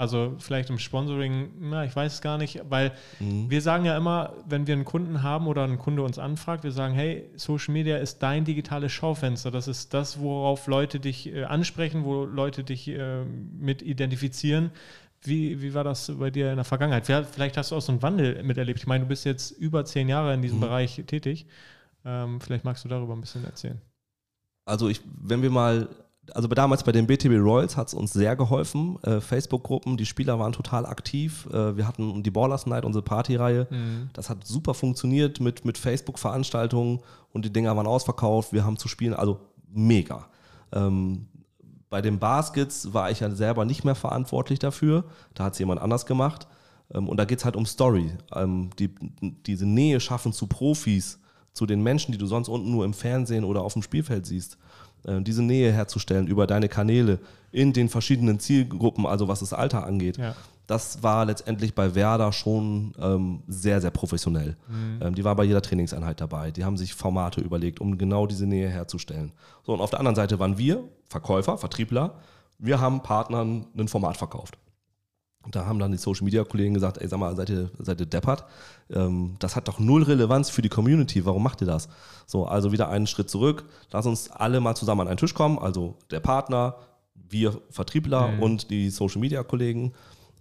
Also 0.00 0.34
vielleicht 0.38 0.70
im 0.70 0.78
Sponsoring, 0.78 1.50
na, 1.60 1.84
ich 1.84 1.94
weiß 1.94 2.14
es 2.14 2.20
gar 2.22 2.38
nicht, 2.38 2.62
weil 2.70 2.92
wir 3.18 3.60
sagen 3.60 3.84
ja 3.84 3.98
immer, 3.98 4.32
wenn 4.48 4.66
wir 4.66 4.72
einen 4.72 4.86
Kunden 4.86 5.22
haben 5.22 5.46
oder 5.46 5.62
ein 5.64 5.76
Kunde 5.76 6.02
uns 6.02 6.18
anfragt, 6.18 6.64
wir 6.64 6.72
sagen, 6.72 6.94
hey, 6.94 7.28
Social 7.36 7.74
Media 7.74 7.98
ist 7.98 8.22
dein 8.22 8.46
digitales 8.46 8.92
Schaufenster. 8.92 9.50
Das 9.50 9.68
ist 9.68 9.92
das, 9.92 10.18
worauf 10.18 10.68
Leute 10.68 11.00
dich 11.00 11.26
äh, 11.26 11.44
ansprechen, 11.44 12.04
wo 12.06 12.24
Leute 12.24 12.64
dich 12.64 12.88
äh, 12.88 13.24
mit 13.26 13.82
identifizieren. 13.82 14.70
Wie, 15.20 15.60
wie 15.60 15.74
war 15.74 15.84
das 15.84 16.10
bei 16.18 16.30
dir 16.30 16.48
in 16.48 16.56
der 16.56 16.64
Vergangenheit? 16.64 17.04
Vielleicht 17.04 17.58
hast 17.58 17.70
du 17.70 17.76
auch 17.76 17.82
so 17.82 17.92
einen 17.92 18.00
Wandel 18.00 18.42
miterlebt. 18.42 18.78
Ich 18.78 18.86
meine, 18.86 19.04
du 19.04 19.08
bist 19.08 19.26
jetzt 19.26 19.50
über 19.50 19.84
zehn 19.84 20.08
Jahre 20.08 20.32
in 20.32 20.40
diesem 20.40 20.60
Bereich 20.60 20.94
tätig. 21.08 21.44
Ähm, 22.06 22.40
vielleicht 22.40 22.64
magst 22.64 22.86
du 22.86 22.88
darüber 22.88 23.12
ein 23.14 23.20
bisschen 23.20 23.44
erzählen. 23.44 23.78
Also 24.64 24.88
ich, 24.88 25.02
wenn 25.20 25.42
wir 25.42 25.50
mal, 25.50 25.90
also 26.34 26.48
damals 26.48 26.84
bei 26.84 26.92
den 26.92 27.06
BTB 27.06 27.32
Royals 27.38 27.76
hat 27.76 27.88
es 27.88 27.94
uns 27.94 28.12
sehr 28.12 28.36
geholfen. 28.36 28.98
Äh, 29.02 29.20
Facebook-Gruppen, 29.20 29.96
die 29.96 30.06
Spieler 30.06 30.38
waren 30.38 30.52
total 30.52 30.86
aktiv. 30.86 31.46
Äh, 31.52 31.76
wir 31.76 31.86
hatten 31.86 32.22
die 32.22 32.30
Ballers 32.30 32.66
Night, 32.66 32.84
unsere 32.84 33.02
Partyreihe. 33.02 33.66
Das 34.12 34.30
hat 34.30 34.46
super 34.46 34.74
funktioniert 34.74 35.40
mit, 35.40 35.64
mit 35.64 35.78
Facebook-Veranstaltungen 35.78 37.00
und 37.32 37.44
die 37.44 37.52
Dinger 37.52 37.76
waren 37.76 37.86
ausverkauft. 37.86 38.52
Wir 38.52 38.64
haben 38.64 38.76
zu 38.76 38.88
spielen, 38.88 39.14
also 39.14 39.40
mega. 39.72 40.26
Ähm, 40.72 41.26
bei 41.88 42.00
den 42.00 42.18
Baskets 42.18 42.94
war 42.94 43.10
ich 43.10 43.20
ja 43.20 43.30
selber 43.30 43.64
nicht 43.64 43.84
mehr 43.84 43.96
verantwortlich 43.96 44.60
dafür. 44.60 45.04
Da 45.34 45.44
hat 45.44 45.54
es 45.54 45.58
jemand 45.58 45.80
anders 45.80 46.06
gemacht. 46.06 46.46
Ähm, 46.94 47.08
und 47.08 47.16
da 47.16 47.24
geht 47.24 47.38
es 47.38 47.44
halt 47.44 47.56
um 47.56 47.66
Story. 47.66 48.12
Ähm, 48.32 48.70
die, 48.78 48.94
diese 49.46 49.66
Nähe 49.66 50.00
schaffen 50.00 50.32
zu 50.32 50.46
Profis, 50.46 51.18
zu 51.52 51.66
den 51.66 51.82
Menschen, 51.82 52.12
die 52.12 52.18
du 52.18 52.26
sonst 52.26 52.48
unten 52.48 52.70
nur 52.70 52.84
im 52.84 52.94
Fernsehen 52.94 53.44
oder 53.44 53.62
auf 53.62 53.72
dem 53.72 53.82
Spielfeld 53.82 54.24
siehst. 54.24 54.56
Äh, 55.04 55.22
diese 55.22 55.42
Nähe 55.42 55.72
herzustellen 55.72 56.26
über 56.26 56.46
deine 56.46 56.68
Kanäle 56.68 57.18
in 57.52 57.72
den 57.72 57.88
verschiedenen 57.88 58.38
Zielgruppen, 58.40 59.06
also 59.06 59.28
was 59.28 59.40
das 59.40 59.52
Alter 59.52 59.84
angeht. 59.84 60.18
Ja. 60.18 60.34
Das 60.66 61.02
war 61.02 61.24
letztendlich 61.24 61.74
bei 61.74 61.96
Werder 61.96 62.32
schon 62.32 62.92
ähm, 63.00 63.42
sehr, 63.48 63.80
sehr 63.80 63.90
professionell. 63.90 64.56
Ähm, 65.00 65.16
die 65.16 65.24
war 65.24 65.34
bei 65.34 65.42
jeder 65.42 65.62
Trainingseinheit 65.62 66.20
dabei. 66.20 66.52
Die 66.52 66.64
haben 66.64 66.76
sich 66.76 66.94
Formate 66.94 67.40
überlegt, 67.40 67.80
um 67.80 67.98
genau 67.98 68.26
diese 68.26 68.46
Nähe 68.46 68.68
herzustellen. 68.68 69.32
So, 69.66 69.72
und 69.72 69.80
auf 69.80 69.90
der 69.90 69.98
anderen 69.98 70.14
Seite 70.14 70.38
waren 70.38 70.58
wir, 70.58 70.84
Verkäufer, 71.08 71.58
Vertriebler, 71.58 72.14
wir 72.58 72.80
haben 72.80 73.02
Partnern 73.02 73.66
ein 73.76 73.88
Format 73.88 74.16
verkauft. 74.16 74.58
Und 75.42 75.56
da 75.56 75.64
haben 75.64 75.78
dann 75.78 75.90
die 75.90 75.98
Social 75.98 76.24
Media 76.24 76.44
Kollegen 76.44 76.74
gesagt, 76.74 76.98
ey, 76.98 77.08
sag 77.08 77.18
mal, 77.18 77.34
seid 77.34 77.48
ihr, 77.48 77.70
seid 77.78 77.98
ihr 78.00 78.06
deppert? 78.06 78.44
Ähm, 78.90 79.36
das 79.38 79.56
hat 79.56 79.68
doch 79.68 79.78
null 79.78 80.02
Relevanz 80.02 80.50
für 80.50 80.60
die 80.62 80.68
Community. 80.68 81.24
Warum 81.24 81.42
macht 81.42 81.62
ihr 81.62 81.66
das? 81.66 81.88
So, 82.26 82.46
also 82.46 82.72
wieder 82.72 82.90
einen 82.90 83.06
Schritt 83.06 83.30
zurück. 83.30 83.64
Lass 83.90 84.06
uns 84.06 84.30
alle 84.30 84.60
mal 84.60 84.74
zusammen 84.74 85.02
an 85.02 85.08
einen 85.08 85.16
Tisch 85.16 85.34
kommen. 85.34 85.58
Also 85.58 85.96
der 86.10 86.20
Partner, 86.20 86.76
wir 87.14 87.60
Vertriebler 87.70 88.34
und 88.40 88.70
die 88.70 88.90
Social 88.90 89.20
Media 89.20 89.42
Kollegen 89.42 89.92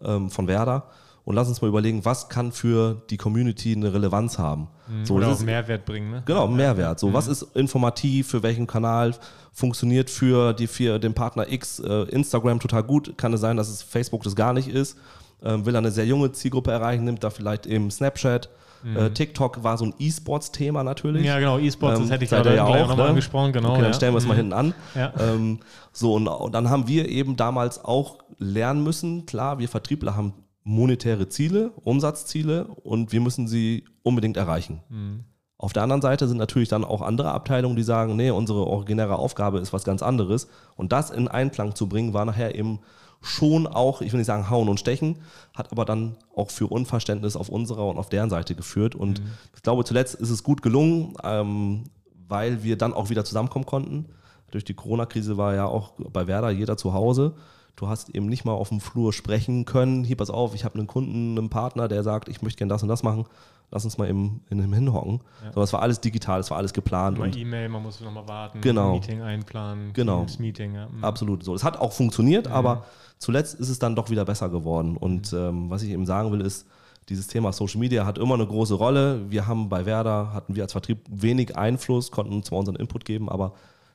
ähm, 0.02 0.30
von 0.30 0.48
Werder. 0.48 0.90
Und 1.30 1.36
lass 1.36 1.48
uns 1.48 1.62
mal 1.62 1.68
überlegen, 1.68 2.06
was 2.06 2.28
kann 2.28 2.52
für 2.52 3.04
die 3.12 3.18
Community 3.18 3.76
eine 3.76 3.94
Relevanz 3.94 4.40
haben. 4.40 4.68
So, 5.04 5.14
Oder 5.14 5.28
das 5.28 5.36
auch 5.36 5.40
ist- 5.42 5.46
Mehrwert 5.46 5.86
bringen, 5.86 6.10
ne? 6.10 6.24
Genau, 6.26 6.48
Mehrwert. 6.48 7.00
So, 7.00 7.14
was 7.14 7.28
ist 7.28 7.44
informativ, 7.56 8.30
für 8.30 8.42
welchen 8.42 8.66
Kanal 8.66 9.14
funktioniert 9.54 10.10
für, 10.10 10.54
die, 10.54 10.66
für 10.66 10.98
den 10.98 11.14
Partner 11.14 11.46
X 11.52 11.78
äh, 11.82 12.06
Instagram 12.10 12.60
total 12.60 12.82
gut. 12.82 13.16
Kann 13.16 13.32
es 13.34 13.42
sein, 13.42 13.58
dass 13.58 13.70
es 13.70 13.84
Facebook 13.84 14.24
das 14.24 14.36
gar 14.36 14.54
nicht 14.54 14.70
ist. 14.70 14.98
Ähm, 15.44 15.68
will 15.68 15.76
er 15.76 15.78
eine 15.78 15.92
sehr 15.92 16.08
junge 16.08 16.32
Zielgruppe 16.32 16.72
erreichen, 16.72 17.04
nimmt 17.04 17.24
da 17.24 17.30
vielleicht 17.30 17.68
eben 17.68 17.92
Snapchat. 17.92 18.50
Äh, 18.96 19.12
TikTok 19.12 19.64
war 19.64 19.78
so 19.78 19.86
ein 19.86 19.94
E-Sports-Thema 20.00 20.84
natürlich. 20.84 21.22
Mhm. 21.22 21.28
Ja, 21.28 21.38
genau, 21.38 21.60
E-Sports, 21.60 22.00
das 22.00 22.08
Ähm, 22.08 22.12
hätte 22.12 22.24
ich 22.24 22.30
gerade 22.32 22.56
ja 22.56 22.64
auch, 22.64 22.76
nochmal 22.76 22.96
ne? 22.98 23.10
angesprochen, 23.10 23.54
genau. 23.54 23.70
Okay, 23.74 23.82
dann 23.82 23.92
ja. 23.92 23.94
stellen 23.94 24.14
wir 24.14 24.18
es 24.18 24.26
mal 24.26 24.34
Mhm. 24.34 24.38
hinten 24.38 24.54
an. 24.54 24.74
Ja. 24.96 25.14
Ähm, 25.20 25.60
so, 25.92 26.16
und, 26.16 26.28
und 26.28 26.54
dann 26.56 26.72
haben 26.72 26.88
wir 26.88 27.08
eben 27.08 27.36
damals 27.36 27.86
auch 27.86 28.18
lernen 28.40 28.84
müssen, 28.84 29.28
klar, 29.28 29.60
wir 29.60 29.70
Vertriebler 29.70 30.16
haben 30.16 30.34
monetäre 30.64 31.30
Ziele, 31.30 31.72
Umsatzziele 31.84 32.66
und 32.66 33.12
wir 33.12 33.22
müssen 33.22 33.48
sie 33.48 33.86
unbedingt 34.04 34.38
erreichen. 34.38 34.82
Mhm. 34.90 35.24
Auf 35.58 35.74
der 35.74 35.84
anderen 35.84 36.02
Seite 36.02 36.28
sind 36.28 36.38
natürlich 36.38 36.70
dann 36.70 36.86
auch 36.86 37.02
andere 37.02 37.32
Abteilungen, 37.32 37.76
die 37.76 37.84
sagen, 37.84 38.16
nee, 38.16 38.32
unsere 38.32 38.66
originäre 38.66 39.18
Aufgabe 39.18 39.60
ist 39.60 39.74
was 39.74 39.84
ganz 39.84 40.02
anderes. 40.02 40.48
Und 40.78 40.94
das 40.94 41.10
in 41.10 41.28
Einklang 41.28 41.76
zu 41.76 41.90
bringen, 41.90 42.14
war 42.14 42.24
nachher 42.24 42.56
eben 42.56 42.80
schon 43.22 43.68
auch, 43.68 44.02
ich 44.02 44.14
will 44.14 44.20
nicht 44.20 44.28
sagen 44.28 44.50
hauen 44.50 44.70
und 44.70 44.80
stechen, 44.80 45.18
hat 45.54 45.74
aber 45.74 45.84
dann 45.84 46.16
auch 46.34 46.50
für 46.50 46.68
Unverständnis 46.68 47.36
auf 47.36 47.50
unserer 47.50 47.88
und 47.88 47.98
auf 47.98 48.08
deren 48.08 48.30
Seite 48.30 48.56
geführt. 48.56 48.96
Und 48.96 49.20
mhm. 49.20 49.32
ich 49.54 49.62
glaube, 49.62 49.84
zuletzt 49.84 50.16
ist 50.16 50.30
es 50.30 50.44
gut 50.44 50.62
gelungen, 50.62 51.16
ähm, 51.24 51.84
weil 52.28 52.64
wir 52.64 52.78
dann 52.78 52.94
auch 52.94 53.10
wieder 53.10 53.26
zusammenkommen 53.26 53.66
konnten. 53.66 54.06
Durch 54.52 54.64
die 54.64 54.74
Corona-Krise 54.74 55.36
war 55.36 55.56
ja 55.56 55.66
auch 55.66 55.92
bei 55.98 56.28
Werder 56.28 56.52
jeder 56.52 56.78
zu 56.78 56.94
Hause. 56.94 57.36
Du 57.76 57.88
hast 57.88 58.10
eben 58.10 58.28
nicht 58.28 58.46
mal 58.46 58.54
auf 58.54 58.70
dem 58.70 58.80
Flur 58.80 59.14
sprechen 59.14 59.66
können. 59.66 60.04
Hier, 60.04 60.18
pass 60.18 60.30
auf, 60.30 60.54
ich 60.54 60.66
habe 60.66 60.76
einen 60.76 60.88
Kunden, 60.88 61.38
einen 61.38 61.50
Partner, 61.50 61.88
der 61.88 62.04
sagt, 62.04 62.28
ich 62.30 62.42
möchte 62.42 62.58
gerne 62.58 62.74
das 62.74 62.84
und 62.84 62.90
das 62.90 63.04
machen. 63.04 63.26
Lass 63.72 63.86
uns 63.86 63.98
mal 63.98 64.10
eben 64.10 64.42
in 64.50 64.58
dem 64.58 64.74
hinhocken. 64.74 65.22
Ja. 65.42 65.46
Sondern 65.46 65.64
es 65.64 65.74
war 65.74 65.82
alles 65.82 66.02
digital, 66.02 66.40
es 66.40 66.50
war 66.50 66.58
alles 66.58 66.74
geplant. 66.74 67.20
Mal 67.20 67.36
E-Mail, 67.36 67.70
man 67.70 67.84
muss 67.84 68.02
nochmal 68.02 68.28
warten, 68.28 68.62
genau. 68.62 68.94
Meeting 68.94 69.22
einplanen, 69.22 69.94
genau. 69.94 70.26
Meeting. 70.40 70.74
Ja. 70.74 70.88
Mhm. 70.88 71.04
Absolut 71.04 71.44
so. 71.44 71.54
Es 71.54 71.64
hat 71.64 71.78
auch 71.78 71.94
funktioniert, 71.94 72.48
mhm. 72.48 72.54
aber 72.54 72.86
zuletzt 73.20 73.60
ist 73.60 73.70
es 73.70 73.78
dann 73.78 73.96
doch 73.96 74.10
wieder 74.10 74.26
besser 74.26 74.50
geworden. 74.50 74.98
Und 74.98 75.32
mhm. 75.32 75.40
ähm, 75.40 75.70
was 75.70 75.84
ich 75.84 75.92
eben 75.92 76.06
sagen 76.08 76.32
will, 76.32 76.42
ist, 76.42 76.68
dieses 77.10 77.28
Thema 77.28 77.52
Social 77.54 77.80
Media 77.80 78.06
hat 78.06 78.18
immer 78.18 78.36
eine 78.36 78.46
große 78.46 78.76
Rolle. 78.76 79.30
Wir 79.30 79.48
haben 79.48 79.70
bei 79.70 79.86
Werder, 79.86 80.34
hatten 80.34 80.56
wir 80.56 80.64
als 80.64 80.72
Vertrieb 80.72 81.00
wenig 81.10 81.58
Einfluss, 81.58 82.12
konnten 82.12 82.44
zwar 82.44 82.60
unseren 82.60 82.76
Input 82.76 83.06
geben, 83.06 83.30
aber 83.30 83.54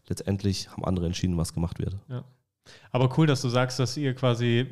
letztendlich 0.09 0.71
haben 0.71 0.85
andere 0.85 1.07
entschieden, 1.07 1.37
was 1.37 1.55
gemacht 1.55 1.79
wird. 1.79 1.97
Ja. 2.09 2.25
Aber 2.93 3.17
cool, 3.19 3.27
dass 3.27 3.43
du 3.43 3.49
sagst, 3.49 3.79
dass 3.79 3.97
ihr 3.97 4.15
quasi 4.15 4.67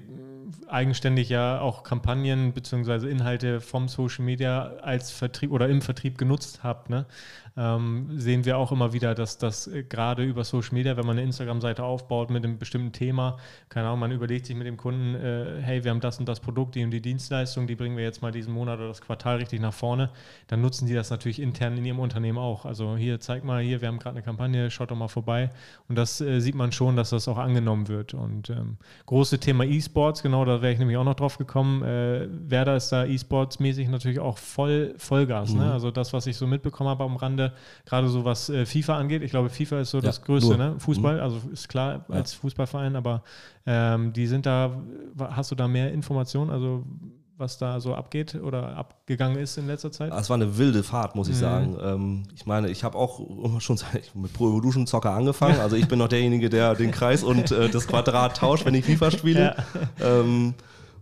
eigenständig 0.68 1.28
ja 1.28 1.60
auch 1.60 1.82
Kampagnen 1.82 2.52
bzw. 2.52 3.10
Inhalte 3.10 3.60
vom 3.60 3.88
Social 3.88 4.24
Media 4.24 4.72
als 4.82 5.10
Vertrieb 5.10 5.52
oder 5.52 5.68
im 5.68 5.82
Vertrieb 5.82 6.18
genutzt 6.18 6.60
habt. 6.62 6.90
Ne? 6.90 7.06
ähm, 7.56 8.08
sehen 8.18 8.44
wir 8.44 8.56
auch 8.56 8.72
immer 8.72 8.92
wieder, 8.92 9.14
dass 9.14 9.36
das 9.38 9.66
äh, 9.66 9.82
gerade 9.82 10.24
über 10.24 10.44
Social 10.44 10.74
Media, 10.74 10.96
wenn 10.96 11.06
man 11.06 11.18
eine 11.18 11.26
Instagram-Seite 11.26 11.84
aufbaut 11.84 12.30
mit 12.30 12.44
einem 12.44 12.58
bestimmten 12.58 12.92
Thema, 12.92 13.36
keine 13.68 13.88
Ahnung, 13.88 14.00
man 14.00 14.12
überlegt 14.12 14.46
sich 14.46 14.56
mit 14.56 14.66
dem 14.66 14.76
Kunden, 14.78 15.14
äh, 15.14 15.60
hey, 15.60 15.84
wir 15.84 15.90
haben 15.90 16.00
das 16.00 16.18
und 16.18 16.28
das 16.28 16.40
Produkt, 16.40 16.74
die 16.74 16.84
und 16.84 16.90
die 16.90 17.02
Dienstleistung, 17.02 17.66
die 17.66 17.74
bringen 17.74 17.96
wir 17.96 18.04
jetzt 18.04 18.22
mal 18.22 18.32
diesen 18.32 18.54
Monat 18.54 18.78
oder 18.78 18.88
das 18.88 19.02
Quartal 19.02 19.36
richtig 19.36 19.60
nach 19.60 19.74
vorne, 19.74 20.10
dann 20.46 20.62
nutzen 20.62 20.86
die 20.86 20.94
das 20.94 21.10
natürlich 21.10 21.40
intern 21.40 21.76
in 21.76 21.84
ihrem 21.84 21.98
Unternehmen 21.98 22.38
auch. 22.38 22.64
Also 22.64 22.96
hier, 22.96 23.20
zeig 23.20 23.44
mal 23.44 23.62
hier, 23.62 23.82
wir 23.82 23.88
haben 23.88 23.98
gerade 23.98 24.16
eine 24.16 24.22
Kampagne, 24.24 24.70
schaut 24.70 24.90
doch 24.90 24.96
mal 24.96 25.08
vorbei. 25.08 25.50
Und 25.88 25.96
das 25.96 26.20
äh, 26.20 26.40
sieht 26.40 26.54
man 26.54 26.72
schon, 26.72 26.96
dass 26.96 27.10
das 27.10 27.28
auch 27.28 27.38
angenommen 27.38 27.88
wird. 27.88 28.14
Und 28.14 28.48
ähm, 28.48 28.78
große 29.04 29.38
Thema 29.38 29.64
E-Sports, 29.64 30.22
genau, 30.22 30.41
da 30.44 30.62
wäre 30.62 30.72
ich 30.72 30.78
nämlich 30.78 30.96
auch 30.96 31.04
noch 31.04 31.14
drauf 31.14 31.38
gekommen. 31.38 31.82
Äh, 31.82 32.28
Werder 32.30 32.76
ist 32.76 32.90
da 32.90 33.04
E-Sports-mäßig 33.04 33.88
natürlich 33.88 34.20
auch 34.20 34.38
voll 34.38 34.94
Vollgas. 34.96 35.52
Ne? 35.52 35.60
Mhm. 35.60 35.66
Ne? 35.66 35.72
Also 35.72 35.90
das, 35.90 36.12
was 36.12 36.26
ich 36.26 36.36
so 36.36 36.46
mitbekommen 36.46 36.90
habe 36.90 37.04
am 37.04 37.16
Rande, 37.16 37.52
gerade 37.84 38.08
so 38.08 38.24
was 38.24 38.48
äh, 38.48 38.66
FIFA 38.66 38.98
angeht. 38.98 39.22
Ich 39.22 39.30
glaube, 39.30 39.50
FIFA 39.50 39.80
ist 39.80 39.90
so 39.90 39.98
ja, 39.98 40.04
das 40.04 40.22
Größte, 40.22 40.56
ne? 40.56 40.74
Fußball, 40.78 41.16
mhm. 41.16 41.22
also 41.22 41.40
ist 41.52 41.68
klar 41.68 42.04
ja. 42.08 42.14
als 42.14 42.34
Fußballverein, 42.34 42.96
aber 42.96 43.22
ähm, 43.66 44.12
die 44.12 44.26
sind 44.26 44.46
da, 44.46 44.72
hast 45.18 45.50
du 45.50 45.54
da 45.54 45.68
mehr 45.68 45.92
Informationen? 45.92 46.50
Also 46.50 46.84
was 47.42 47.58
da 47.58 47.80
so 47.80 47.94
abgeht 47.94 48.36
oder 48.36 48.76
abgegangen 48.76 49.36
ist 49.36 49.58
in 49.58 49.66
letzter 49.66 49.92
Zeit? 49.92 50.12
Es 50.14 50.30
war 50.30 50.36
eine 50.36 50.56
wilde 50.56 50.82
Fahrt, 50.82 51.14
muss 51.14 51.28
ich 51.28 51.34
mhm. 51.36 51.40
sagen. 51.40 51.76
Ähm, 51.82 52.22
ich 52.34 52.46
meine, 52.46 52.70
ich 52.70 52.84
habe 52.84 52.96
auch 52.96 53.20
schon 53.60 53.78
mit 54.14 54.32
Pro 54.32 54.48
Evolution 54.48 54.86
Soccer 54.86 55.10
angefangen. 55.10 55.60
Also 55.60 55.76
ich 55.76 55.88
bin 55.88 55.98
noch 55.98 56.08
derjenige, 56.08 56.48
der 56.48 56.74
den 56.74 56.90
Kreis 56.90 57.22
und 57.22 57.50
äh, 57.50 57.68
das 57.68 57.86
Quadrat 57.86 58.38
tauscht, 58.38 58.64
wenn 58.64 58.74
ich 58.74 58.86
FIFA 58.86 59.10
spiele. 59.10 59.56
Ja. 60.00 60.20
Ähm, 60.20 60.54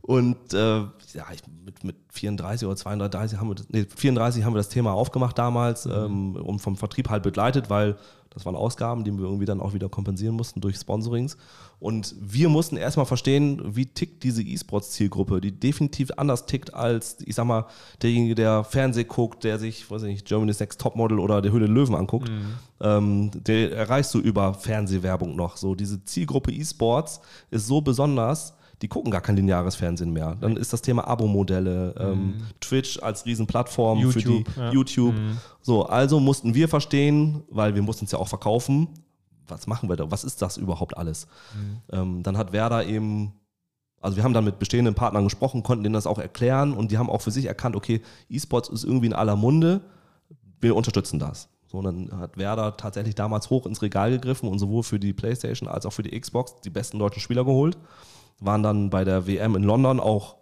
und 0.02 0.54
äh, 0.54 0.82
ja, 1.14 1.26
ich, 1.32 1.40
mit, 1.64 1.84
mit 1.84 1.96
34 2.12 2.66
oder 2.66 2.76
32 2.76 3.38
haben 3.38 3.48
wir 3.48 3.54
das, 3.54 3.68
nee, 3.70 3.84
34 3.84 4.44
haben 4.44 4.52
wir 4.52 4.58
das 4.58 4.68
Thema 4.68 4.92
aufgemacht 4.92 5.38
damals 5.38 5.86
mhm. 5.86 5.92
ähm, 5.92 6.36
und 6.36 6.58
vom 6.60 6.76
Vertrieb 6.76 7.08
halt 7.10 7.22
begleitet, 7.22 7.70
weil 7.70 7.96
das 8.30 8.46
waren 8.46 8.54
Ausgaben, 8.54 9.02
die 9.02 9.12
wir 9.12 9.24
irgendwie 9.24 9.44
dann 9.44 9.60
auch 9.60 9.74
wieder 9.74 9.88
kompensieren 9.88 10.36
mussten 10.36 10.60
durch 10.60 10.76
Sponsorings. 10.76 11.36
Und 11.80 12.14
wir 12.20 12.48
mussten 12.48 12.76
erstmal 12.76 13.06
verstehen, 13.06 13.60
wie 13.74 13.86
tickt 13.86 14.22
diese 14.22 14.42
E-Sports-Zielgruppe, 14.42 15.40
die 15.40 15.50
definitiv 15.50 16.12
anders 16.16 16.46
tickt 16.46 16.72
als, 16.72 17.16
ich 17.24 17.34
sag 17.34 17.46
mal, 17.46 17.66
derjenige, 18.02 18.36
der 18.36 18.62
Fernseh 18.62 19.02
guckt, 19.02 19.42
der 19.42 19.58
sich, 19.58 19.90
weiß 19.90 20.02
ich 20.02 20.08
nicht, 20.08 20.26
Germany's 20.26 20.60
Next 20.60 20.80
Topmodel 20.80 21.18
oder 21.18 21.42
der 21.42 21.50
Höhle 21.50 21.66
Löwen 21.66 21.96
anguckt. 21.96 22.28
Mhm. 22.28 22.54
Ähm, 22.80 23.30
der 23.34 23.72
erreichst 23.72 24.14
du 24.14 24.20
über 24.20 24.54
Fernsehwerbung 24.54 25.34
noch. 25.34 25.56
So, 25.56 25.74
diese 25.74 26.04
Zielgruppe 26.04 26.52
E-Sports 26.52 27.20
ist 27.50 27.66
so 27.66 27.80
besonders, 27.80 28.54
die 28.82 28.88
gucken 28.88 29.10
gar 29.10 29.20
kein 29.20 29.36
lineares 29.36 29.76
Fernsehen 29.76 30.12
mehr. 30.12 30.36
Dann 30.40 30.56
ist 30.56 30.72
das 30.72 30.80
Thema 30.82 31.06
Abo-Modelle, 31.06 31.94
ähm, 31.98 32.12
mhm. 32.12 32.42
Twitch 32.60 33.02
als 33.02 33.26
Riesenplattform 33.26 33.98
YouTube, 33.98 34.22
für 34.22 34.28
die 34.28 34.44
ja. 34.56 34.72
YouTube. 34.72 35.14
Mhm. 35.14 35.38
So, 35.60 35.84
also 35.84 36.18
mussten 36.18 36.54
wir 36.54 36.68
verstehen, 36.68 37.42
weil 37.50 37.74
wir 37.74 37.82
mussten 37.82 38.06
es 38.06 38.12
ja 38.12 38.18
auch 38.18 38.28
verkaufen, 38.28 38.88
was 39.48 39.66
machen 39.66 39.88
wir 39.88 39.96
da, 39.96 40.10
was 40.10 40.24
ist 40.24 40.40
das 40.40 40.56
überhaupt 40.56 40.96
alles? 40.96 41.26
Mhm. 41.54 41.76
Ähm, 41.92 42.22
dann 42.22 42.38
hat 42.38 42.52
Werder 42.52 42.86
eben 42.86 43.32
also 44.02 44.16
wir 44.16 44.24
haben 44.24 44.32
dann 44.32 44.44
mit 44.44 44.58
bestehenden 44.58 44.94
Partnern 44.94 45.24
gesprochen, 45.24 45.62
konnten 45.62 45.84
denen 45.84 45.92
das 45.92 46.06
auch 46.06 46.18
erklären 46.18 46.72
und 46.72 46.90
die 46.90 46.96
haben 46.96 47.10
auch 47.10 47.20
für 47.20 47.30
sich 47.30 47.44
erkannt, 47.44 47.76
okay, 47.76 48.00
E-Sports 48.30 48.70
ist 48.70 48.82
irgendwie 48.82 49.08
in 49.08 49.12
aller 49.12 49.36
Munde, 49.36 49.82
wir 50.58 50.74
unterstützen 50.74 51.18
das. 51.18 51.50
So, 51.66 51.78
und 51.78 51.84
dann 51.84 52.18
hat 52.18 52.38
Werder 52.38 52.78
tatsächlich 52.78 53.14
damals 53.14 53.50
hoch 53.50 53.66
ins 53.66 53.82
Regal 53.82 54.10
gegriffen 54.10 54.48
und 54.48 54.58
sowohl 54.58 54.82
für 54.84 54.98
die 54.98 55.12
Playstation 55.12 55.68
als 55.68 55.84
auch 55.84 55.92
für 55.92 56.02
die 56.02 56.18
Xbox 56.18 56.56
die 56.62 56.70
besten 56.70 56.98
deutschen 56.98 57.20
Spieler 57.20 57.44
geholt 57.44 57.76
waren 58.40 58.62
dann 58.62 58.90
bei 58.90 59.04
der 59.04 59.26
WM 59.26 59.54
in 59.54 59.62
London 59.62 60.00
auch 60.00 60.36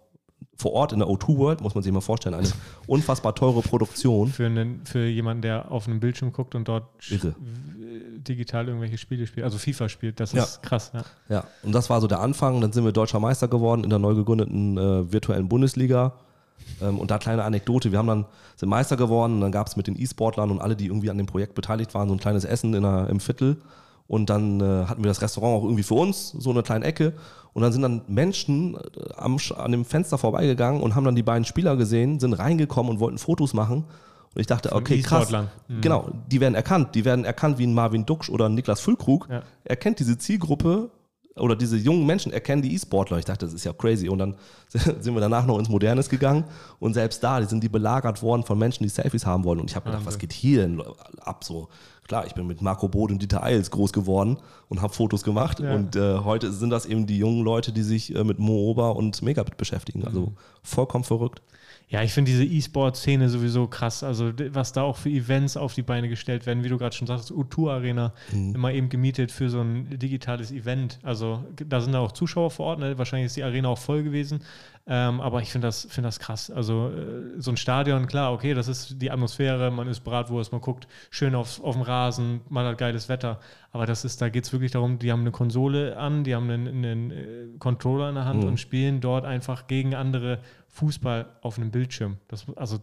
vor 0.59 0.73
Ort 0.73 0.91
in 0.91 0.99
der 0.99 1.07
O2 1.07 1.37
World, 1.37 1.61
muss 1.61 1.73
man 1.73 1.83
sich 1.83 1.91
mal 1.91 2.01
vorstellen, 2.01 2.35
eine 2.35 2.49
unfassbar 2.87 3.33
teure 3.33 3.61
Produktion. 3.61 4.27
Für, 4.27 4.45
einen, 4.45 4.85
für 4.85 5.05
jemanden, 5.05 5.41
der 5.41 5.71
auf 5.71 5.87
einem 5.87 5.99
Bildschirm 6.01 6.33
guckt 6.33 6.53
und 6.53 6.67
dort 6.67 6.85
Irre. 7.09 7.33
digital 7.39 8.67
irgendwelche 8.67 8.97
Spiele 8.97 9.25
spielt, 9.25 9.45
also 9.45 9.57
FIFA 9.57 9.87
spielt, 9.87 10.19
das 10.19 10.33
ist 10.33 10.55
ja. 10.55 10.61
krass. 10.61 10.91
Ja. 10.93 11.03
ja, 11.29 11.43
und 11.63 11.71
das 11.73 11.89
war 11.89 12.01
so 12.01 12.07
der 12.07 12.19
Anfang. 12.19 12.59
Dann 12.59 12.73
sind 12.73 12.83
wir 12.83 12.91
deutscher 12.91 13.21
Meister 13.21 13.47
geworden 13.47 13.85
in 13.85 13.89
der 13.89 13.99
neu 13.99 14.15
gegründeten 14.15 14.77
äh, 14.77 15.11
virtuellen 15.11 15.47
Bundesliga. 15.47 16.13
Ähm, 16.81 16.99
und 16.99 17.09
da 17.09 17.17
kleine 17.17 17.43
Anekdote, 17.43 17.91
wir 17.91 17.99
haben 17.99 18.07
dann, 18.07 18.25
sind 18.57 18.67
Meister 18.67 18.97
geworden, 18.97 19.35
und 19.35 19.41
dann 19.41 19.53
gab 19.53 19.67
es 19.67 19.77
mit 19.77 19.87
den 19.87 19.99
E-Sportlern 19.99 20.51
und 20.51 20.59
alle, 20.59 20.75
die 20.75 20.87
irgendwie 20.87 21.09
an 21.09 21.17
dem 21.17 21.25
Projekt 21.25 21.55
beteiligt 21.55 21.93
waren, 21.93 22.09
so 22.09 22.15
ein 22.15 22.19
kleines 22.19 22.43
Essen 22.43 22.73
in 22.73 22.83
einer, 22.83 23.09
im 23.09 23.21
Viertel. 23.21 23.57
Und 24.09 24.31
dann 24.31 24.59
äh, 24.59 24.87
hatten 24.87 25.03
wir 25.03 25.07
das 25.07 25.21
Restaurant 25.21 25.59
auch 25.59 25.63
irgendwie 25.63 25.83
für 25.83 25.93
uns, 25.93 26.31
so 26.31 26.49
eine 26.49 26.63
kleine 26.63 26.83
Ecke. 26.83 27.13
Und 27.53 27.61
dann 27.61 27.71
sind 27.71 27.83
dann 27.83 28.01
Menschen 28.07 28.73
äh, 28.73 28.79
am, 29.15 29.37
an 29.55 29.71
dem 29.71 29.85
Fenster 29.85 30.17
vorbeigegangen 30.17 30.81
und 30.81 30.95
haben 30.95 31.03
dann 31.03 31.15
die 31.15 31.21
beiden 31.21 31.45
Spieler 31.45 31.77
gesehen, 31.77 32.19
sind 32.19 32.33
reingekommen 32.33 32.91
und 32.91 32.99
wollten 32.99 33.19
Fotos 33.19 33.53
machen. 33.53 33.85
Und 34.33 34.41
ich 34.41 34.47
dachte, 34.47 34.73
okay, 34.73 34.99
krass. 35.03 35.31
Mhm. 35.31 35.81
Genau, 35.81 36.09
die 36.25 36.41
werden 36.41 36.55
erkannt. 36.55 36.95
Die 36.95 37.05
werden 37.05 37.23
erkannt 37.23 37.59
wie 37.59 37.67
ein 37.67 37.73
Marvin 37.75 38.07
Duksch 38.07 38.31
oder 38.31 38.47
ein 38.47 38.55
Niklas 38.55 38.79
Füllkrug. 38.79 39.27
Ja. 39.29 39.43
Er 39.63 39.75
kennt 39.75 39.99
diese 39.99 40.17
Zielgruppe 40.17 40.89
oder 41.35 41.55
diese 41.55 41.77
jungen 41.77 42.05
Menschen 42.05 42.31
erkennen 42.31 42.61
die 42.61 42.73
E-Sportler. 42.73 43.17
Ich 43.17 43.25
dachte, 43.25 43.45
das 43.45 43.53
ist 43.53 43.63
ja 43.63 43.73
crazy. 43.73 44.09
Und 44.09 44.19
dann 44.19 44.35
sind 44.69 45.13
wir 45.13 45.21
danach 45.21 45.45
noch 45.45 45.59
ins 45.59 45.69
Modernes 45.69 46.09
gegangen 46.09 46.45
und 46.79 46.93
selbst 46.93 47.23
da, 47.23 47.39
die 47.39 47.45
sind 47.45 47.63
die 47.63 47.69
belagert 47.69 48.21
worden 48.21 48.43
von 48.43 48.57
Menschen, 48.57 48.83
die 48.83 48.89
Selfies 48.89 49.25
haben 49.25 49.43
wollen. 49.43 49.59
Und 49.59 49.69
ich 49.69 49.75
habe 49.75 49.85
gedacht, 49.85 50.05
was 50.05 50.17
geht 50.17 50.33
hier 50.33 50.61
denn 50.61 50.81
ab 51.21 51.43
so? 51.43 51.69
Klar, 52.07 52.25
ich 52.25 52.33
bin 52.33 52.47
mit 52.47 52.59
Marco 52.63 52.87
Bode 52.87 53.13
und 53.13 53.21
Dieter 53.21 53.43
Eils 53.43 53.69
groß 53.69 53.93
geworden 53.93 54.37
und 54.67 54.81
habe 54.81 54.91
Fotos 54.91 55.23
gemacht. 55.23 55.59
Ja. 55.59 55.75
Und 55.75 55.95
äh, 55.95 56.17
heute 56.17 56.51
sind 56.51 56.71
das 56.71 56.87
eben 56.87 57.05
die 57.05 57.19
jungen 57.19 57.43
Leute, 57.43 57.71
die 57.71 57.83
sich 57.83 58.15
äh, 58.15 58.23
mit 58.23 58.39
Mooba 58.39 58.89
und 58.89 59.21
Megabit 59.21 59.57
beschäftigen. 59.57 60.03
Also 60.03 60.21
mhm. 60.21 60.37
vollkommen 60.63 61.03
verrückt. 61.03 61.43
Ja, 61.91 62.03
ich 62.03 62.13
finde 62.13 62.29
diese 62.29 62.45
E-Sport-Szene 62.45 63.29
sowieso 63.29 63.65
krass. 63.65 64.03
Also, 64.03 64.31
was 64.51 64.73
da 64.73 64.83
auch 64.83 64.97
für 64.97 65.09
Events 65.09 65.57
auf 65.57 65.73
die 65.73 65.81
Beine 65.81 66.07
gestellt 66.07 66.45
werden, 66.45 66.63
wie 66.63 66.69
du 66.69 66.77
gerade 66.77 66.95
schon 66.95 67.07
sagst, 67.07 67.31
U2 67.31 67.71
Arena, 67.71 68.13
mhm. 68.31 68.53
immer 68.53 68.71
eben 68.71 68.89
gemietet 68.89 69.31
für 69.31 69.49
so 69.49 69.61
ein 69.61 69.97
digitales 69.97 70.51
Event. 70.51 70.99
Also, 71.01 71.43
da 71.55 71.81
sind 71.81 71.93
da 71.93 71.99
auch 71.99 72.11
Zuschauer 72.11 72.51
vor 72.51 72.67
Ort. 72.67 72.79
Ne? 72.79 72.95
Wahrscheinlich 72.99 73.25
ist 73.25 73.37
die 73.37 73.43
Arena 73.43 73.69
auch 73.69 73.79
voll 73.79 74.03
gewesen. 74.03 74.41
Ähm, 74.85 75.19
aber 75.19 75.41
ich 75.41 75.51
finde 75.51 75.67
das, 75.67 75.87
find 75.89 76.05
das 76.05 76.19
krass. 76.19 76.51
Also, 76.51 76.89
äh, 76.89 77.39
so 77.41 77.51
ein 77.51 77.57
Stadion, 77.57 78.05
klar, 78.05 78.33
okay, 78.33 78.53
das 78.53 78.67
ist 78.67 79.01
die 79.01 79.09
Atmosphäre, 79.09 79.71
man 79.71 79.87
ist 79.87 80.01
Bratwurst, 80.01 80.51
man 80.51 80.61
guckt 80.61 80.87
schön 81.09 81.33
auf, 81.33 81.63
auf 81.63 81.73
dem 81.73 81.81
Rasen, 81.81 82.41
man 82.49 82.67
hat 82.67 82.77
geiles 82.77 83.09
Wetter. 83.09 83.39
Aber 83.71 83.85
das 83.85 84.05
ist, 84.05 84.21
da 84.21 84.29
geht 84.29 84.45
es 84.45 84.51
wirklich 84.51 84.71
darum, 84.71 84.97
die 84.97 85.11
haben 85.11 85.21
eine 85.21 85.31
Konsole 85.31 85.97
an, 85.97 86.23
die 86.23 86.35
haben 86.35 86.49
einen, 86.49 86.67
einen 86.67 87.11
äh, 87.11 87.57
Controller 87.59 88.09
in 88.09 88.15
der 88.15 88.25
Hand 88.25 88.41
mhm. 88.41 88.49
und 88.49 88.59
spielen 88.59 88.99
dort 88.99 89.25
einfach 89.25 89.67
gegen 89.67 89.93
andere 89.93 90.39
Fußball 90.79 91.25
auf 91.41 91.57
einem 91.57 91.71
Bildschirm. 91.71 92.17
Das, 92.27 92.45
also 92.55 92.79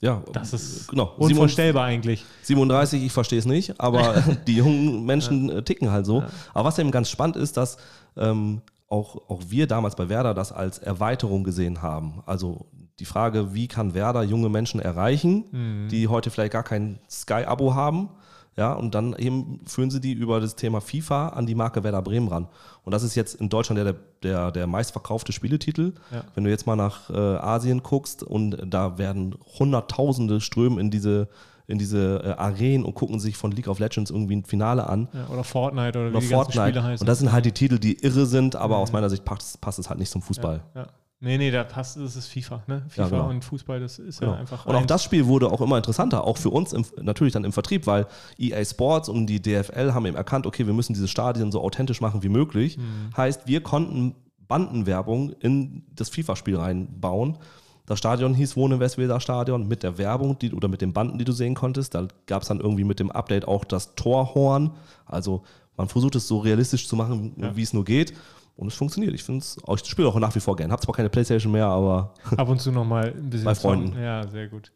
ja, 0.00 0.22
das 0.32 0.52
ist 0.52 0.88
genau. 0.88 1.14
unvorstellbar 1.16 1.84
eigentlich. 1.84 2.24
37, 2.42 3.04
ich 3.04 3.12
verstehe 3.12 3.38
es 3.38 3.46
nicht, 3.46 3.80
aber 3.80 4.22
die 4.46 4.56
jungen 4.56 5.04
Menschen 5.04 5.48
ja. 5.48 5.56
Äh, 5.56 5.62
ticken 5.62 5.90
halt 5.90 6.06
so. 6.06 6.20
Ja. 6.20 6.28
Aber 6.52 6.68
was 6.68 6.78
eben 6.78 6.90
ganz 6.90 7.08
spannend 7.10 7.36
ist, 7.36 7.56
dass 7.56 7.76
ähm, 8.16 8.62
auch, 8.88 9.28
auch 9.28 9.42
wir 9.48 9.66
damals 9.66 9.96
bei 9.96 10.08
Werder 10.08 10.34
das 10.34 10.52
als 10.52 10.78
Erweiterung 10.78 11.42
gesehen 11.42 11.82
haben. 11.82 12.22
Also 12.26 12.66
die 12.98 13.06
Frage, 13.06 13.54
wie 13.54 13.66
kann 13.66 13.94
Werder 13.94 14.22
junge 14.22 14.48
Menschen 14.48 14.78
erreichen, 14.78 15.44
mhm. 15.50 15.88
die 15.88 16.08
heute 16.08 16.30
vielleicht 16.30 16.52
gar 16.52 16.62
kein 16.62 17.00
Sky-Abo 17.10 17.74
haben 17.74 18.10
ja, 18.56 18.72
und 18.72 18.94
dann 18.94 19.14
eben 19.16 19.60
führen 19.66 19.90
sie 19.90 20.00
die 20.00 20.12
über 20.12 20.40
das 20.40 20.54
Thema 20.54 20.80
FIFA 20.80 21.30
an 21.30 21.46
die 21.46 21.54
Marke 21.54 21.82
Werder 21.82 22.02
Bremen 22.02 22.28
ran. 22.28 22.48
Und 22.84 22.92
das 22.92 23.02
ist 23.02 23.16
jetzt 23.16 23.34
in 23.34 23.48
Deutschland 23.48 23.78
der, 23.78 23.94
der, 24.22 24.52
der 24.52 24.66
meistverkaufte 24.66 25.32
Spieletitel. 25.32 25.94
Ja. 26.12 26.24
Wenn 26.34 26.44
du 26.44 26.50
jetzt 26.50 26.66
mal 26.66 26.76
nach 26.76 27.10
äh, 27.10 27.14
Asien 27.14 27.82
guckst 27.82 28.22
und 28.22 28.56
da 28.66 28.96
werden 28.96 29.34
Hunderttausende 29.58 30.40
strömen 30.40 30.78
in 30.78 30.90
diese, 30.90 31.28
in 31.66 31.78
diese 31.78 32.22
äh, 32.22 32.30
Arenen 32.40 32.84
und 32.84 32.94
gucken 32.94 33.18
sich 33.18 33.36
von 33.36 33.50
League 33.50 33.68
of 33.68 33.80
Legends 33.80 34.10
irgendwie 34.10 34.36
ein 34.36 34.44
Finale 34.44 34.88
an. 34.88 35.08
Ja, 35.12 35.26
oder 35.32 35.42
Fortnite 35.42 35.98
oder, 35.98 36.08
Oder 36.10 36.22
wie 36.22 36.28
die 36.28 36.34
Fortnite. 36.34 36.68
Spiele 36.68 36.82
heißen. 36.84 37.04
Und 37.04 37.08
das 37.08 37.18
sind 37.18 37.32
halt 37.32 37.46
die 37.46 37.52
Titel, 37.52 37.80
die 37.80 38.04
irre 38.04 38.26
sind, 38.26 38.54
aber 38.54 38.76
aus 38.76 38.92
meiner 38.92 39.10
Sicht 39.10 39.24
passt, 39.24 39.60
passt 39.60 39.80
es 39.80 39.88
halt 39.88 39.98
nicht 39.98 40.10
zum 40.10 40.22
Fußball. 40.22 40.62
ja. 40.74 40.86
Nee, 41.24 41.38
nee, 41.38 41.50
da 41.50 41.64
passt, 41.64 41.96
das 41.96 42.14
ist 42.16 42.26
FIFA, 42.28 42.62
ne? 42.66 42.82
FIFA 42.88 43.02
Ja, 43.02 43.08
genau. 43.08 43.28
und 43.30 43.44
Fußball, 43.44 43.80
das 43.80 43.98
ist 43.98 44.20
Genau. 44.20 44.32
ja 44.34 44.38
einfach. 44.38 44.66
Und 44.66 44.74
auch 44.74 44.78
eins. 44.80 44.86
das 44.86 45.02
Spiel 45.02 45.26
wurde 45.26 45.50
auch 45.50 45.60
immer 45.60 45.76
interessanter, 45.78 46.24
auch 46.24 46.36
für 46.36 46.50
uns 46.50 46.72
im, 46.72 46.84
natürlich 47.02 47.32
dann 47.32 47.44
im 47.44 47.52
Vertrieb, 47.52 47.86
weil 47.86 48.06
EA 48.38 48.64
Sports 48.64 49.08
und 49.08 49.26
die 49.26 49.40
DFL 49.40 49.92
haben 49.94 50.06
eben 50.06 50.16
erkannt, 50.16 50.46
okay, 50.46 50.66
wir 50.66 50.74
müssen 50.74 50.92
diese 50.92 51.08
Stadien 51.08 51.50
so 51.50 51.60
authentisch 51.62 52.00
machen 52.00 52.22
wie 52.22 52.28
möglich. 52.28 52.76
Mhm. 52.78 53.16
Heißt, 53.16 53.46
wir 53.46 53.62
konnten 53.62 54.14
Bandenwerbung 54.46 55.32
in 55.40 55.84
das 55.94 56.10
FIFA-Spiel 56.10 56.56
reinbauen. 56.56 57.38
Das 57.86 57.98
Stadion 57.98 58.34
hieß 58.34 58.56
Wohnen 58.56 58.74
im 58.74 58.80
Westweser 58.80 59.20
Stadion 59.20 59.66
mit 59.68 59.82
der 59.82 59.98
Werbung 59.98 60.38
die, 60.38 60.52
oder 60.52 60.68
mit 60.68 60.80
den 60.80 60.92
Banden, 60.92 61.18
die 61.18 61.24
du 61.24 61.32
sehen 61.32 61.54
konntest. 61.54 61.94
Da 61.94 62.06
gab 62.26 62.42
es 62.42 62.48
dann 62.48 62.60
irgendwie 62.60 62.84
mit 62.84 62.98
dem 63.00 63.10
Update 63.10 63.46
auch 63.48 63.64
das 63.64 63.94
Torhorn. 63.94 64.70
Also 65.06 65.42
man 65.76 65.88
versucht 65.88 66.14
es 66.14 66.28
so 66.28 66.38
realistisch 66.38 66.88
zu 66.88 66.96
machen, 66.96 67.34
Ja. 67.36 67.56
wie 67.56 67.62
es 67.62 67.72
nur 67.72 67.84
geht. 67.84 68.14
Und 68.56 68.68
es 68.68 68.74
funktioniert. 68.74 69.14
Ich 69.14 69.24
finde 69.24 69.40
es, 69.40 69.56
ich 69.82 69.90
spiele 69.90 70.08
auch 70.08 70.18
nach 70.18 70.34
wie 70.34 70.40
vor 70.40 70.54
gern. 70.56 70.70
Hab 70.70 70.80
zwar 70.82 70.94
keine 70.94 71.10
Playstation 71.10 71.52
mehr, 71.52 71.66
aber 71.66 72.14
Ab 72.36 72.48
und 72.48 72.60
zu 72.60 72.70
nochmal 72.70 73.12
ein 73.16 73.30
bisschen. 73.30 73.44
Bei 73.44 73.54
Freunden. 73.54 73.88
zocken. 73.88 74.02
Ja, 74.02 74.28
sehr 74.28 74.48
gut. 74.48 74.70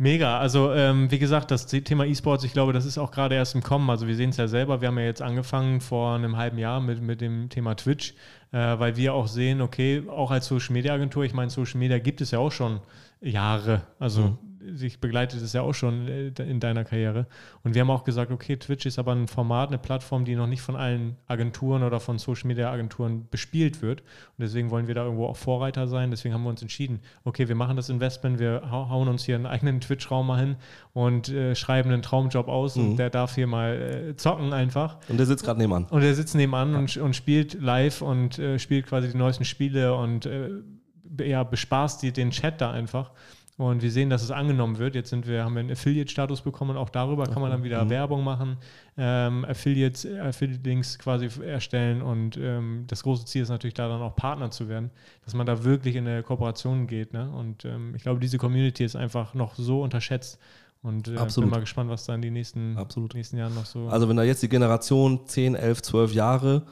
Mega. 0.00 0.38
Also, 0.38 0.72
ähm, 0.72 1.10
wie 1.10 1.18
gesagt, 1.18 1.50
das 1.50 1.66
Thema 1.66 2.04
E-Sports, 2.04 2.44
ich 2.44 2.52
glaube, 2.52 2.72
das 2.72 2.84
ist 2.84 2.98
auch 2.98 3.10
gerade 3.10 3.34
erst 3.34 3.54
im 3.54 3.62
Kommen. 3.62 3.88
Also, 3.90 4.06
wir 4.06 4.14
sehen 4.14 4.30
es 4.30 4.36
ja 4.36 4.46
selber. 4.46 4.80
Wir 4.80 4.88
haben 4.88 4.98
ja 4.98 5.04
jetzt 5.04 5.22
angefangen 5.22 5.80
vor 5.80 6.14
einem 6.14 6.36
halben 6.36 6.58
Jahr 6.58 6.80
mit, 6.80 7.00
mit 7.02 7.20
dem 7.20 7.48
Thema 7.48 7.74
Twitch, 7.74 8.14
äh, 8.52 8.78
weil 8.78 8.96
wir 8.96 9.14
auch 9.14 9.28
sehen, 9.28 9.60
okay, 9.60 10.04
auch 10.08 10.30
als 10.30 10.46
Social 10.46 10.72
Media 10.72 10.94
Agentur, 10.94 11.24
ich 11.24 11.34
meine, 11.34 11.50
Social 11.50 11.78
Media 11.78 11.98
gibt 11.98 12.20
es 12.20 12.30
ja 12.30 12.38
auch 12.38 12.52
schon 12.52 12.80
Jahre. 13.20 13.82
Also, 13.98 14.38
sich 14.74 15.00
begleitet 15.00 15.40
es 15.40 15.52
ja 15.52 15.62
auch 15.62 15.72
schon 15.72 16.08
äh, 16.08 16.28
in 16.42 16.60
deiner 16.60 16.84
Karriere. 16.84 17.26
Und 17.62 17.74
wir 17.74 17.82
haben 17.82 17.90
auch 17.90 18.04
gesagt, 18.04 18.30
okay, 18.32 18.56
Twitch 18.56 18.86
ist 18.86 18.98
aber 18.98 19.12
ein 19.12 19.28
Format, 19.28 19.68
eine 19.68 19.78
Plattform, 19.78 20.24
die 20.24 20.34
noch 20.34 20.46
nicht 20.46 20.62
von 20.62 20.74
allen 20.76 21.16
Agenturen 21.26 21.82
oder 21.82 22.00
von 22.00 22.18
Social 22.18 22.48
Media 22.48 22.70
Agenturen 22.70 23.28
bespielt 23.30 23.82
wird. 23.82 24.00
Und 24.00 24.40
deswegen 24.40 24.70
wollen 24.70 24.88
wir 24.88 24.94
da 24.94 25.04
irgendwo 25.04 25.26
auch 25.26 25.36
Vorreiter 25.36 25.86
sein. 25.86 26.10
Deswegen 26.10 26.34
haben 26.34 26.42
wir 26.42 26.50
uns 26.50 26.62
entschieden, 26.62 27.00
okay, 27.24 27.46
wir 27.48 27.54
machen 27.54 27.76
das 27.76 27.88
Investment, 27.88 28.38
wir 28.38 28.62
hau- 28.70 28.88
hauen 28.88 29.08
uns 29.08 29.24
hier 29.24 29.36
einen 29.36 29.46
eigenen 29.46 29.80
Twitch-Raum 29.80 30.26
mal 30.26 30.40
hin 30.40 30.56
und 30.92 31.28
äh, 31.28 31.54
schreiben 31.54 31.90
einen 31.92 32.02
Traumjob 32.02 32.48
aus 32.48 32.76
und 32.76 32.96
der 32.96 33.10
darf 33.10 33.34
hier 33.36 33.46
mal 33.46 34.08
äh, 34.10 34.16
zocken 34.16 34.52
einfach. 34.52 34.98
und 35.08 35.18
der 35.18 35.26
sitzt 35.26 35.44
gerade 35.44 35.58
nebenan. 35.60 35.84
Und 35.84 36.02
er 36.02 36.14
sitzt 36.14 36.34
nebenan 36.34 36.74
und, 36.74 36.96
und 36.96 37.14
spielt 37.14 37.54
live 37.60 38.02
und 38.02 38.38
äh, 38.38 38.58
spielt 38.58 38.86
quasi 38.86 39.10
die 39.12 39.16
neuesten 39.16 39.44
Spiele 39.44 39.94
und 39.94 40.26
äh, 40.26 40.50
ja, 41.20 41.42
bespaßt 41.42 42.02
die, 42.02 42.12
den 42.12 42.30
Chat 42.30 42.60
da 42.60 42.70
einfach. 42.70 43.12
Und 43.58 43.82
wir 43.82 43.90
sehen, 43.90 44.08
dass 44.08 44.22
es 44.22 44.30
angenommen 44.30 44.78
wird. 44.78 44.94
Jetzt 44.94 45.10
sind 45.10 45.26
wir, 45.26 45.44
haben 45.44 45.54
wir 45.54 45.60
einen 45.60 45.72
Affiliate-Status 45.72 46.42
bekommen 46.42 46.70
und 46.70 46.76
auch 46.76 46.90
darüber 46.90 47.24
kann 47.24 47.42
man 47.42 47.50
dann 47.50 47.64
wieder 47.64 47.90
Werbung 47.90 48.22
machen, 48.22 48.56
ähm, 48.96 49.44
Affiliates, 49.44 50.06
Affiliate-Links 50.06 50.96
quasi 51.00 51.28
erstellen 51.42 52.00
und 52.00 52.36
ähm, 52.36 52.84
das 52.86 53.02
große 53.02 53.24
Ziel 53.24 53.42
ist 53.42 53.48
natürlich 53.48 53.74
da 53.74 53.88
dann 53.88 54.00
auch 54.00 54.14
Partner 54.14 54.52
zu 54.52 54.68
werden, 54.68 54.92
dass 55.24 55.34
man 55.34 55.44
da 55.44 55.64
wirklich 55.64 55.96
in 55.96 56.06
eine 56.06 56.22
Kooperation 56.22 56.86
geht. 56.86 57.12
Ne? 57.12 57.28
Und 57.30 57.64
ähm, 57.64 57.96
ich 57.96 58.02
glaube, 58.02 58.20
diese 58.20 58.38
Community 58.38 58.84
ist 58.84 58.94
einfach 58.94 59.34
noch 59.34 59.56
so 59.56 59.82
unterschätzt 59.82 60.38
und 60.82 61.08
äh, 61.08 61.16
Absolut. 61.16 61.50
bin 61.50 61.56
mal 61.56 61.60
gespannt, 61.60 61.90
was 61.90 62.04
da 62.04 62.14
in 62.14 62.22
die 62.22 62.30
nächsten, 62.30 62.76
Absolut. 62.76 63.14
nächsten 63.14 63.38
Jahren 63.38 63.56
noch 63.56 63.66
so. 63.66 63.88
Also 63.88 64.08
wenn 64.08 64.16
da 64.16 64.22
jetzt 64.22 64.40
die 64.40 64.48
Generation 64.48 65.26
10, 65.26 65.56
11, 65.56 65.82
12 65.82 66.14
Jahre 66.14 66.62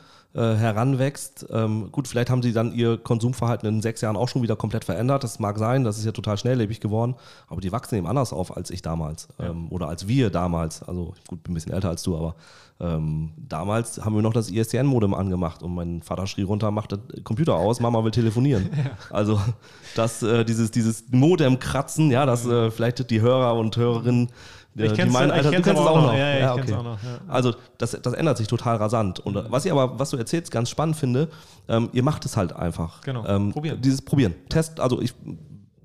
heranwächst, 0.40 1.46
ähm, 1.50 1.90
gut, 1.92 2.08
vielleicht 2.08 2.30
haben 2.30 2.42
sie 2.42 2.52
dann 2.52 2.72
ihr 2.72 2.98
Konsumverhalten 2.98 3.68
in 3.68 3.82
sechs 3.82 4.00
Jahren 4.00 4.16
auch 4.16 4.28
schon 4.28 4.42
wieder 4.42 4.56
komplett 4.56 4.84
verändert. 4.84 5.24
Das 5.24 5.38
mag 5.38 5.58
sein, 5.58 5.84
das 5.84 5.98
ist 5.98 6.04
ja 6.04 6.12
total 6.12 6.36
schnelllebig 6.36 6.80
geworden, 6.80 7.14
aber 7.48 7.60
die 7.60 7.72
wachsen 7.72 7.96
eben 7.96 8.06
anders 8.06 8.32
auf 8.32 8.56
als 8.56 8.70
ich 8.70 8.82
damals 8.82 9.28
ähm, 9.38 9.68
oder 9.70 9.88
als 9.88 10.08
wir 10.08 10.30
damals. 10.30 10.82
Also 10.82 11.14
gut, 11.26 11.42
bin 11.42 11.52
ein 11.52 11.54
bisschen 11.54 11.72
älter 11.72 11.88
als 11.88 12.02
du, 12.02 12.16
aber 12.16 12.34
ähm, 12.78 13.32
damals 13.36 14.04
haben 14.04 14.14
wir 14.14 14.20
noch 14.20 14.34
das 14.34 14.50
ISDN-Modem 14.50 15.14
angemacht 15.14 15.62
und 15.62 15.74
mein 15.74 16.02
Vater 16.02 16.26
schrie 16.26 16.42
runter, 16.42 16.70
macht 16.70 16.92
den 16.92 17.24
Computer 17.24 17.54
aus, 17.54 17.80
Mama 17.80 18.04
will 18.04 18.10
telefonieren. 18.10 18.70
Also 19.10 19.40
das, 19.94 20.22
äh, 20.22 20.44
dieses, 20.44 20.70
dieses 20.70 21.04
Modem-Kratzen, 21.10 22.10
ja, 22.10 22.26
das 22.26 22.46
äh, 22.46 22.70
vielleicht 22.70 23.08
die 23.10 23.20
Hörer 23.20 23.54
und 23.54 23.76
Hörerinnen 23.76 24.30
Ich 24.84 24.92
kenn's- 24.94 25.12
meinen, 25.12 25.28
ich 25.28 25.34
Alter, 25.34 25.44
du 25.44 25.50
kenn's 25.52 25.64
kennst 25.66 25.80
es 25.80 25.86
auch 25.86 25.96
noch. 25.96 26.06
noch. 26.08 26.12
Ja, 26.12 26.38
ja, 26.38 26.54
ich 26.56 26.62
okay. 26.62 26.74
auch 26.74 26.82
noch, 26.82 27.02
ja. 27.02 27.18
Also 27.28 27.54
das, 27.78 27.98
das 28.02 28.12
ändert 28.12 28.36
sich 28.36 28.46
total 28.46 28.76
rasant. 28.76 29.20
Und 29.20 29.36
äh, 29.36 29.44
was 29.50 29.64
ich 29.64 29.72
aber, 29.72 29.98
was 29.98 30.10
du 30.10 30.16
erzählst, 30.16 30.50
ganz 30.50 30.68
spannend 30.68 30.96
finde, 30.96 31.28
ähm, 31.68 31.88
ihr 31.92 32.02
macht 32.02 32.24
es 32.26 32.36
halt 32.36 32.52
einfach. 32.52 33.00
Genau. 33.00 33.24
Ähm, 33.26 33.52
Probieren. 33.52 33.80
Dieses 33.80 34.02
Probieren. 34.02 34.34
Test, 34.50 34.78
also 34.80 35.00
ich, 35.00 35.14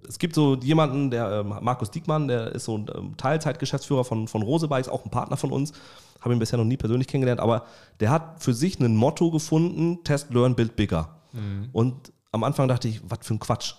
es 0.08 0.20
gibt 0.20 0.36
so 0.36 0.56
jemanden, 0.58 1.10
der 1.10 1.32
ähm, 1.40 1.54
Markus 1.62 1.90
Diekmann, 1.92 2.28
der 2.28 2.52
ist 2.52 2.66
so 2.66 2.78
ein 2.78 2.88
ähm, 2.94 3.16
Teilzeitgeschäftsführer 3.18 4.04
von, 4.04 4.28
von 4.28 4.42
Rosebikes, 4.42 4.90
auch 4.90 5.06
ein 5.06 5.10
Partner 5.12 5.38
von 5.38 5.52
uns. 5.52 5.72
Habe 6.20 6.34
ihn 6.36 6.40
bisher 6.40 6.58
noch 6.60 6.66
nie 6.66 6.78
persönlich 6.78 7.08
kennengelernt, 7.08 7.40
aber 7.40 7.64
der 8.00 8.12
hat 8.12 8.44
für 8.44 8.54
sich 8.54 8.80
ein 8.80 8.96
Motto 8.96 9.32
gefunden: 9.32 10.04
Test, 10.04 10.34
Learn, 10.34 10.54
Build 10.56 10.76
Bigger. 10.76 11.10
Mhm. 11.32 11.70
Und 11.72 12.12
am 12.32 12.44
Anfang 12.44 12.68
dachte 12.68 12.88
ich, 12.88 13.02
was 13.10 13.20
für 13.22 13.34
ein 13.34 13.40
Quatsch. 13.40 13.74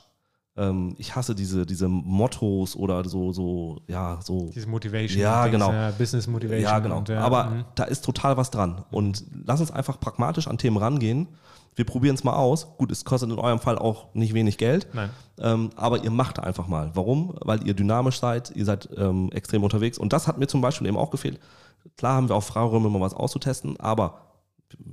Ähm, 0.54 0.94
ich 0.98 1.16
hasse 1.16 1.34
diese, 1.34 1.64
diese 1.64 1.88
Mottos 1.88 2.76
oder 2.76 3.08
so, 3.08 3.32
so, 3.32 3.80
ja, 3.86 4.18
so. 4.22 4.50
Diese 4.54 4.68
Motivation. 4.68 5.20
Ja, 5.20 5.44
Dings, 5.44 5.52
genau. 5.52 5.72
Ja, 5.72 5.90
Business 5.92 6.26
Motivation. 6.26 6.62
Ja, 6.62 6.78
genau. 6.78 6.98
Und, 6.98 7.08
ja, 7.08 7.20
Aber 7.20 7.44
mhm. 7.46 7.64
da 7.74 7.84
ist 7.84 8.04
total 8.04 8.36
was 8.36 8.50
dran. 8.50 8.84
Und 8.90 9.24
lass 9.46 9.60
uns 9.60 9.70
einfach 9.70 9.98
pragmatisch 9.98 10.48
an 10.48 10.58
Themen 10.58 10.76
rangehen. 10.76 11.28
Wir 11.74 11.86
probieren 11.86 12.14
es 12.14 12.22
mal 12.22 12.34
aus. 12.34 12.76
Gut, 12.76 12.92
es 12.92 13.06
kostet 13.06 13.30
in 13.30 13.38
eurem 13.38 13.58
Fall 13.58 13.78
auch 13.78 14.14
nicht 14.14 14.34
wenig 14.34 14.58
Geld. 14.58 14.88
Nein. 14.92 15.08
Ähm, 15.38 15.70
aber 15.76 16.04
ihr 16.04 16.10
macht 16.10 16.38
einfach 16.38 16.68
mal. 16.68 16.90
Warum? 16.92 17.34
Weil 17.40 17.66
ihr 17.66 17.72
dynamisch 17.72 18.20
seid, 18.20 18.54
ihr 18.54 18.66
seid 18.66 18.90
ähm, 18.94 19.30
extrem 19.32 19.64
unterwegs. 19.64 19.96
Und 19.96 20.12
das 20.12 20.28
hat 20.28 20.36
mir 20.36 20.48
zum 20.48 20.60
Beispiel 20.60 20.86
eben 20.86 20.98
auch 20.98 21.10
gefehlt. 21.10 21.40
Klar 21.96 22.16
haben 22.16 22.28
wir 22.28 22.36
auch 22.36 22.42
Freiräume, 22.42 22.90
mal 22.90 23.00
was 23.00 23.14
auszutesten, 23.14 23.80
aber 23.80 24.18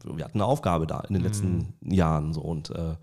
wir 0.03 0.23
hatten 0.23 0.37
eine 0.37 0.45
Aufgabe 0.45 0.87
da 0.87 1.01
in 1.01 1.13
den 1.13 1.23
letzten 1.23 1.73
Jahren. 1.81 2.33
So. 2.33 2.41
Und 2.41 2.69
äh, 2.71 2.95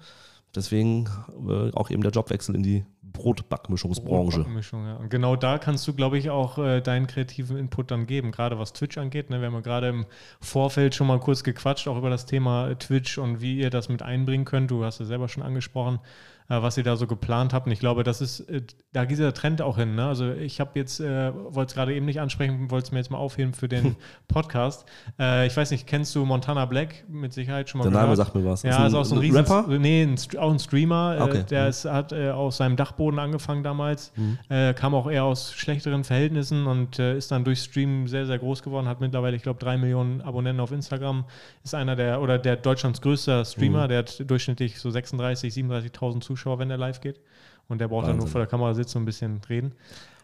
deswegen 0.57 1.09
äh, 1.49 1.71
auch 1.73 1.91
eben 1.91 2.03
der 2.03 2.13
Jobwechsel 2.13 2.55
in 2.55 2.63
die 2.63 2.85
Brotbackmischungsbranche. 3.17 4.45
Mischung, 4.49 4.85
ja. 4.85 4.97
Und 4.97 5.09
genau 5.11 5.37
da 5.37 5.59
kannst 5.59 5.89
du, 5.89 5.95
glaube 5.95 6.19
ich, 6.19 6.31
auch 6.31 6.59
äh, 6.59 6.81
deinen 6.81 7.07
kreativen 7.07 7.57
Input 7.57 7.91
dann 7.91 8.07
geben, 8.07 8.31
gerade 8.31 8.59
was 8.59 8.73
Twitch 8.73 8.99
angeht. 8.99 9.31
Ne? 9.31 9.41
Wir 9.41 9.47
haben 9.47 9.55
ja 9.55 9.61
gerade 9.61 9.89
im 9.89 10.07
Vorfeld 10.41 10.95
schon 10.95 11.07
mal 11.07 11.19
kurz 11.19 11.43
gequatscht, 11.43 11.89
auch 11.89 11.97
über 11.97 12.11
das 12.11 12.27
Thema 12.27 12.69
äh, 12.69 12.77
Twitch 12.77 13.19
und 13.19 13.41
wie 13.41 13.59
ihr 13.59 13.71
das 13.71 13.89
mit 13.89 14.03
einbringen 14.03 14.45
könnt. 14.45 14.71
Du 14.71 14.85
hast 14.85 15.01
ja 15.01 15.07
selber 15.07 15.29
schon 15.29 15.43
angesprochen, 15.43 16.01
was 16.49 16.77
ihr 16.77 16.85
da 16.85 16.97
so 16.97 17.07
geplant 17.07 17.53
habt. 17.53 17.67
Und 17.67 17.73
ich 17.73 17.81
glaube, 17.81 18.05
das 18.05 18.21
ist, 18.21 18.41
äh, 18.41 18.63
da 18.93 19.05
geht 19.05 19.19
der 19.19 19.35
Trend 19.35 19.61
auch 19.63 19.77
hin. 19.77 19.95
Ne? 19.95 20.07
Also 20.07 20.31
ich 20.33 20.61
habe 20.61 20.71
jetzt, 20.75 21.01
äh, 21.01 21.33
wollte 21.35 21.71
es 21.71 21.75
gerade 21.75 21.95
eben 21.95 22.07
nicht 22.07 22.21
ansprechen, 22.21 22.71
wollte 22.71 22.87
es 22.87 22.93
mir 22.93 22.99
jetzt 22.99 23.11
mal 23.11 23.19
aufheben 23.19 23.53
für 23.55 23.69
den 23.69 23.97
Podcast. 24.29 24.87
Äh, 25.19 25.47
ich 25.47 25.57
weiß 25.57 25.71
nicht, 25.71 25.87
kennst 25.87 26.15
du 26.15 26.25
Montana 26.25 26.65
Black 26.67 27.05
mit 27.09 27.33
Sicherheit 27.33 27.69
schon 27.69 27.79
mal 27.79 27.85
Der 27.85 27.91
gehört? 27.93 28.07
Name 28.07 28.17
sagt 28.17 28.35
mir 28.35 28.45
was. 28.45 28.63
Ja, 28.63 28.87
ist 28.87 28.95
auch 28.95 29.05
so 29.05 29.15
ein 29.15 29.19
riesen 29.21 29.37
Rapper? 29.45 29.67
Nee, 29.79 30.03
ein, 30.03 30.17
auch 30.39 30.51
ein 30.53 30.59
Streamer. 30.59 31.19
Okay. 31.21 31.39
Äh, 31.39 31.45
der 31.45 31.69
ist, 31.69 31.85
hat 31.85 32.13
äh, 32.13 32.31
aus 32.31 32.57
seinem 32.59 32.77
Dachboden 32.77 33.19
angefangen 33.19 33.63
damals, 33.63 34.13
Mhm. 34.17 34.39
äh, 34.49 34.73
kam 34.75 34.95
auch 34.95 35.11
eher 35.11 35.25
aus 35.25 35.53
schlechteren 35.53 36.05
Verhältnissen 36.05 36.67
und 36.67 36.99
äh, 36.99 37.17
ist 37.17 37.31
dann 37.31 37.45
durch 37.45 37.61
Stream 37.61 38.09
sehr, 38.09 38.27
sehr 38.27 38.39
groß 38.39 38.63
geworden, 38.63 38.89
hat 38.89 39.01
mittlerweile, 39.01 39.37
ich 39.37 39.43
glaube, 39.43 39.59
drei 39.59 39.77
Millionen 39.77 40.21
Abonnenten 40.21 40.61
auf 40.61 40.73
Instagram, 40.73 41.25
ist 41.65 41.75
einer 41.75 41.97
der, 41.97 42.21
oder 42.21 42.39
der 42.39 42.57
Deutschlands 42.57 43.01
größter 43.01 43.45
Streamer, 43.45 43.85
Mhm. 43.85 43.89
der 43.89 43.99
hat 43.99 44.31
durchschnittlich 44.31 44.79
so 44.79 44.91
36, 44.91 45.53
37.000 45.55 46.21
Zuschauer, 46.23 46.36
wenn 46.59 46.69
der 46.69 46.79
live 46.79 47.01
geht. 47.01 47.21
Und 47.69 47.81
der 47.81 47.89
braucht 47.89 48.05
dann 48.07 48.13
nur 48.13 48.21
Wahnsinn. 48.23 48.33
vor 48.33 48.41
der 48.41 48.49
Kamera 48.49 48.75
sitzen 48.75 48.99
und 48.99 49.03
ein 49.03 49.07
bisschen 49.07 49.41
reden. 49.49 49.73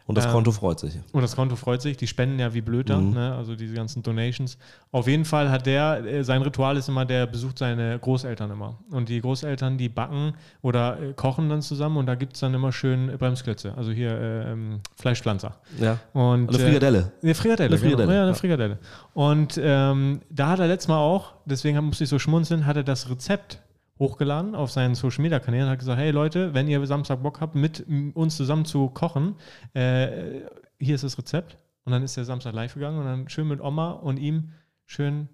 Und 0.05 0.19
das 0.19 0.27
Ähm, 0.27 0.33
Konto 0.33 0.51
freut 0.51 0.81
sich. 0.81 0.99
Und 1.13 1.23
das 1.23 1.37
Konto 1.37 1.55
freut 1.55 1.81
sich, 1.81 1.97
die 1.97 2.09
spenden 2.09 2.41
ja 2.41 2.53
wie 2.53 2.61
blöd 2.61 2.91
da, 2.91 2.99
Mhm. 2.99 3.13
ne? 3.13 3.35
also 3.37 3.55
diese 3.55 3.75
ganzen 3.75 4.03
Donations. 4.03 4.59
Auf 4.91 5.07
jeden 5.07 5.25
Fall 5.25 5.49
hat 5.49 5.65
der, 5.65 6.05
äh, 6.05 6.25
sein 6.25 6.43
Ritual 6.43 6.77
ist 6.77 6.89
immer, 6.89 7.05
der 7.05 7.27
besucht 7.27 7.59
seine 7.59 8.01
Großeltern 8.01 8.51
immer. 8.51 8.79
Und 8.91 9.09
die 9.09 9.21
Großeltern, 9.21 9.79
die 9.79 9.89
backen 9.89 10.35
oder 10.61 11.01
äh, 11.01 11.13
kochen 11.13 11.49
dann 11.49 11.63
zusammen 11.63 11.99
und 11.99 12.07
da 12.07 12.17
gibt 12.17 12.35
es 12.35 12.41
dann 12.41 12.53
immer 12.53 12.73
schön 12.73 13.11
äh, 13.11 13.17
Bremsklötze, 13.17 13.75
also 13.77 13.93
hier 13.93 14.11
äh, 14.11 14.51
ähm, 14.53 14.81
Fleischpflanzer. 15.01 15.55
Ja. 15.79 15.99
Und, 16.13 16.49
Eine 16.49 16.59
Frikadelle. 16.59 17.13
Eine 17.23 17.35
Frikadelle. 17.37 17.69
Eine 17.71 17.79
Frikadelle, 17.79 18.07
Genau. 18.09 18.13
Ja, 18.19 18.23
eine. 18.25 18.35
Frikadelle. 18.35 18.79
Und 19.15 19.61
ähm, 19.63 20.21
da 20.31 20.49
hat 20.49 20.59
er 20.59 20.67
letztes 20.67 20.89
Mal 20.89 20.99
auch, 20.99 21.35
deswegen 21.45 21.79
musste 21.85 22.03
ich 22.05 22.11
so 22.11 22.19
schmunzeln, 22.19 22.67
hat 22.67 22.77
er 22.77 22.83
das 22.85 23.09
Rezept 23.09 23.61
hochgeladen 24.03 24.55
auf 24.55 24.71
seinen 24.71 24.95
Social 24.95 25.23
Media 25.23 25.39
Kanälen 25.39 25.67
und 25.67 25.71
hat 25.71 25.79
gesagt, 25.79 25.99
hey 25.99 26.11
Leute, 26.11 26.53
wenn 26.55 26.67
ihr 26.69 26.85
Samstag 26.87 27.23
Bock 27.23 27.41
habt, 27.41 27.55
mit 27.55 27.87
uns 28.15 28.37
zusammen 28.37 28.65
zu 28.65 28.89
kochen, 28.89 29.37
äh, 29.75 30.41
hier 30.79 30.95
ist 30.97 31.05
das 31.05 31.17
Rezept. 31.19 31.57
Und 31.85 31.93
dann 31.93 32.03
ist 32.03 32.17
der 32.17 32.25
Samstag 32.25 32.53
live 32.55 32.75
gegangen 32.75 32.99
und 32.99 33.05
dann 33.05 33.29
schön 33.29 33.49
mit 33.49 33.61
Oma 33.61 33.91
und 33.93 34.17
ihm 34.19 34.51
schön 34.87 35.29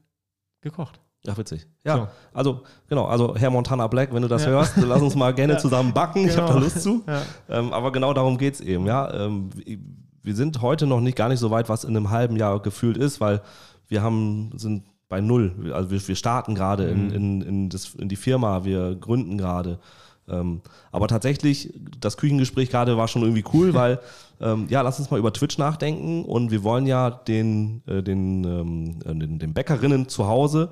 gekocht. 0.60 1.00
Ja, 1.24 1.36
witzig. 1.36 1.66
Ja, 1.84 1.96
So. 1.96 2.08
also 2.32 2.62
genau, 2.88 3.06
also 3.06 3.34
Herr 3.36 3.50
Montana 3.50 3.86
Black, 3.86 4.14
wenn 4.14 4.22
du 4.22 4.28
das 4.28 4.44
Ja. 4.44 4.50
hörst, 4.50 4.76
lass 4.76 5.02
uns 5.02 5.14
mal 5.16 5.34
gerne 5.34 5.52
Ja. 5.54 5.58
zusammen 5.58 5.92
backen. 5.92 6.26
Ich 6.26 6.36
habe 6.36 6.46
da 6.46 6.52
Genau. 6.54 6.64
Lust 6.64 6.82
zu. 6.82 7.02
Ja. 7.06 7.22
Ähm, 7.48 7.72
aber 7.72 7.90
genau 7.92 8.14
darum 8.14 8.38
geht 8.38 8.54
es 8.54 8.60
eben, 8.60 8.86
ja. 8.86 9.12
Ähm, 9.12 9.50
wir 10.22 10.34
sind 10.34 10.60
heute 10.62 10.86
noch 10.86 11.00
nicht 11.00 11.16
gar 11.16 11.28
nicht 11.28 11.38
so 11.40 11.50
weit, 11.50 11.68
was 11.68 11.84
in 11.84 11.96
einem 11.96 12.10
halben 12.10 12.36
Jahr 12.36 12.60
gefühlt 12.60 12.96
ist, 12.98 13.20
weil 13.20 13.40
wir 13.88 14.02
haben, 14.02 14.52
sind 14.58 14.84
bei 15.08 15.20
null. 15.20 15.52
Also 15.72 15.90
wir, 15.90 16.06
wir 16.08 16.16
starten 16.16 16.54
gerade 16.54 16.84
in, 16.88 17.06
Mhm. 17.08 17.14
in, 17.14 17.42
in, 17.42 17.68
das, 17.68 17.94
in 17.94 18.08
die 18.08 18.16
Firma, 18.16 18.64
wir 18.64 18.94
gründen 18.94 19.38
gerade. 19.38 19.78
Ähm, 20.28 20.60
aber 20.92 21.08
tatsächlich, 21.08 21.72
das 22.00 22.18
Küchengespräch 22.18 22.68
gerade 22.70 22.96
war 22.98 23.08
schon 23.08 23.22
irgendwie 23.22 23.44
cool, 23.54 23.72
weil, 23.80 23.98
ähm, 24.40 24.66
ja, 24.68 24.82
lass 24.82 24.98
uns 24.98 25.10
mal 25.10 25.18
über 25.18 25.32
Twitch 25.32 25.56
nachdenken 25.58 26.24
und 26.24 26.50
wir 26.50 26.62
wollen 26.62 26.86
ja 26.86 27.10
den, 27.10 27.82
äh, 27.86 28.02
den, 28.02 28.44
ähm, 28.44 28.98
äh, 29.04 29.14
den, 29.18 29.38
den 29.38 29.54
Bäckerinnen 29.54 30.08
zu 30.08 30.26
Hause 30.26 30.68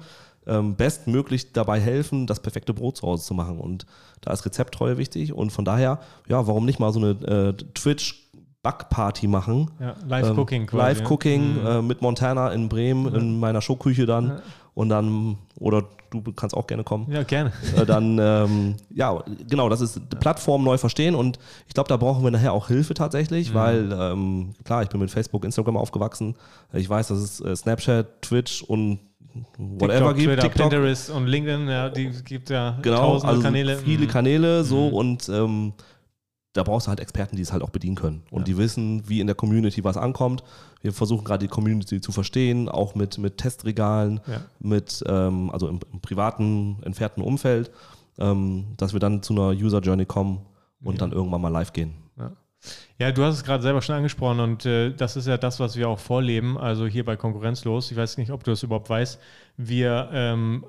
ähm, 0.47 0.77
bestmöglich 0.77 1.53
dabei 1.53 1.81
helfen, 1.81 2.27
das 2.27 2.41
perfekte 2.41 2.73
Brot 2.75 2.99
zu 2.99 3.07
Hause 3.07 3.25
zu 3.25 3.35
machen. 3.35 3.59
Und 3.59 3.87
da 4.21 4.33
ist 4.33 4.45
Rezepttreue 4.45 4.99
wichtig 4.99 5.33
und 5.33 5.51
von 5.51 5.65
daher, 5.65 5.99
ja, 6.29 6.47
warum 6.47 6.67
nicht 6.67 6.79
mal 6.79 6.93
so 6.93 7.01
eine 7.01 7.11
äh, 7.27 7.53
Twitch- 7.75 8.26
Backparty 8.67 9.29
machen. 9.29 9.71
Ja, 9.79 9.95
Live-Cooking 10.09 10.63
ähm. 10.73 10.79
Live-Cooking 10.79 11.61
Mhm. 11.61 11.67
äh, 11.67 11.83
mit 11.83 12.03
Montana 12.03 12.51
in 12.51 12.69
Bremen, 12.69 13.15
in 13.15 13.39
meiner 13.39 13.61
Showküche 13.61 14.07
dann. 14.07 14.27
Ja. 14.29 14.37
Und 14.75 14.89
dann, 14.89 15.39
oder 15.61 15.85
du 16.11 16.21
kannst 16.33 16.55
auch 16.57 16.67
gerne 16.67 16.83
kommen. 16.83 17.07
Ja, 17.11 17.23
gerne. 17.23 17.53
Äh, 17.77 17.87
dann, 17.87 18.19
ähm, 18.21 18.75
ja, 18.93 19.23
genau, 19.49 19.69
das 19.69 19.81
ist 19.81 20.01
die 20.13 20.17
Plattform 20.17 20.65
neu 20.65 20.79
verstehen 20.79 21.15
und 21.15 21.39
ich 21.69 21.75
glaube, 21.75 21.89
da 21.89 21.97
brauchen 21.97 22.25
wir 22.25 22.31
nachher 22.33 22.53
auch 22.53 22.67
Hilfe 22.67 22.93
Mhm. 22.93 22.97
tatsächlich, 22.97 23.55
weil, 23.55 23.91
ähm, 23.99 24.51
klar, 24.65 24.83
ich 24.83 24.89
bin 24.89 25.01
mit 25.01 25.11
Facebook, 25.13 25.45
Instagram 25.45 25.77
aufgewachsen. 25.77 26.35
Ich 26.73 26.91
weiß, 26.91 27.07
dass 27.09 27.19
es 27.19 27.41
äh, 27.41 27.55
Snapchat, 27.55 28.21
Twitch 28.21 28.63
und 28.65 28.99
whatever 29.59 30.15
TikTok, 30.15 30.17
gibt. 30.17 30.27
Twitter, 30.29 30.43
TikTok, 30.43 30.71
Pinterest 30.71 31.11
und 31.11 31.27
LinkedIn, 31.27 31.69
ja, 31.69 31.89
die 31.89 32.11
gibt 32.25 32.51
ja 32.51 32.77
genau, 32.83 32.97
tausende 33.13 33.29
also 33.31 33.43
Kanäle. 33.43 33.77
viele 33.79 34.05
Mhm. 34.07 34.11
Kanäle 34.11 34.65
so 34.65 34.89
Mhm. 34.89 34.93
und 34.95 35.29
ähm, 35.29 35.73
da 36.57 36.63
brauchst 36.63 36.87
du 36.87 36.89
halt 36.91 37.01
Experten, 37.01 37.37
die 37.37 37.43
es 37.43 37.53
halt 37.53 37.63
auch 37.63 37.71
bedienen 37.71 37.97
können 37.97 38.23
und 38.31 38.41
Ja. 38.41 38.45
die 38.45 38.57
wissen, 38.59 39.09
wie 39.09 39.21
in 39.21 39.27
der 39.27 39.37
Community 39.37 39.83
was 39.85 39.97
ankommt. 39.97 40.43
Wir 40.83 40.93
versuchen 40.93 41.25
gerade 41.25 41.45
die 41.47 41.51
Community 41.53 42.01
zu 42.01 42.13
verstehen, 42.13 42.69
auch 42.69 42.95
mit, 42.95 43.19
mit 43.19 43.39
Testregalen, 43.39 44.21
Ja. 44.27 44.41
mit, 44.61 45.03
ähm, 45.07 45.51
also 45.51 45.69
im, 45.69 45.81
im 45.93 46.01
privaten, 46.01 46.79
entfernten 46.83 47.23
Umfeld, 47.23 47.71
ähm, 48.19 48.67
dass 48.77 48.93
wir 48.93 49.01
dann 49.01 49.23
zu 49.23 49.33
einer 49.35 49.51
User 49.51 49.81
Journey 49.81 50.07
kommen 50.07 50.41
und 50.83 50.95
Ja. 50.95 50.99
dann 51.01 51.13
irgendwann 51.13 51.41
mal 51.43 51.49
live 51.49 51.73
gehen. 51.73 51.95
Ja. 52.99 53.13
du 53.13 53.23
hast 53.23 53.35
es 53.37 53.45
gerade 53.45 53.63
selber 53.63 53.83
schon 53.83 53.95
angesprochen 53.97 54.41
und 54.41 54.65
äh, 54.67 54.93
das 54.93 55.17
ist 55.17 55.27
ja 55.27 55.37
das, 55.37 55.61
was 55.61 55.77
wir 55.77 55.89
auch 55.89 55.99
vorleben, 55.99 56.57
also 56.59 56.87
hier 56.87 57.05
bei 57.05 57.17
Konkurrenzlos. 57.17 57.91
Ich 57.91 57.97
weiß 57.97 58.17
nicht, 58.19 58.31
ob 58.33 58.43
du 58.45 58.51
das 58.53 58.63
überhaupt 58.63 58.89
weißt. 58.91 59.21
Wir, 59.57 60.09
ähm, 60.13 60.65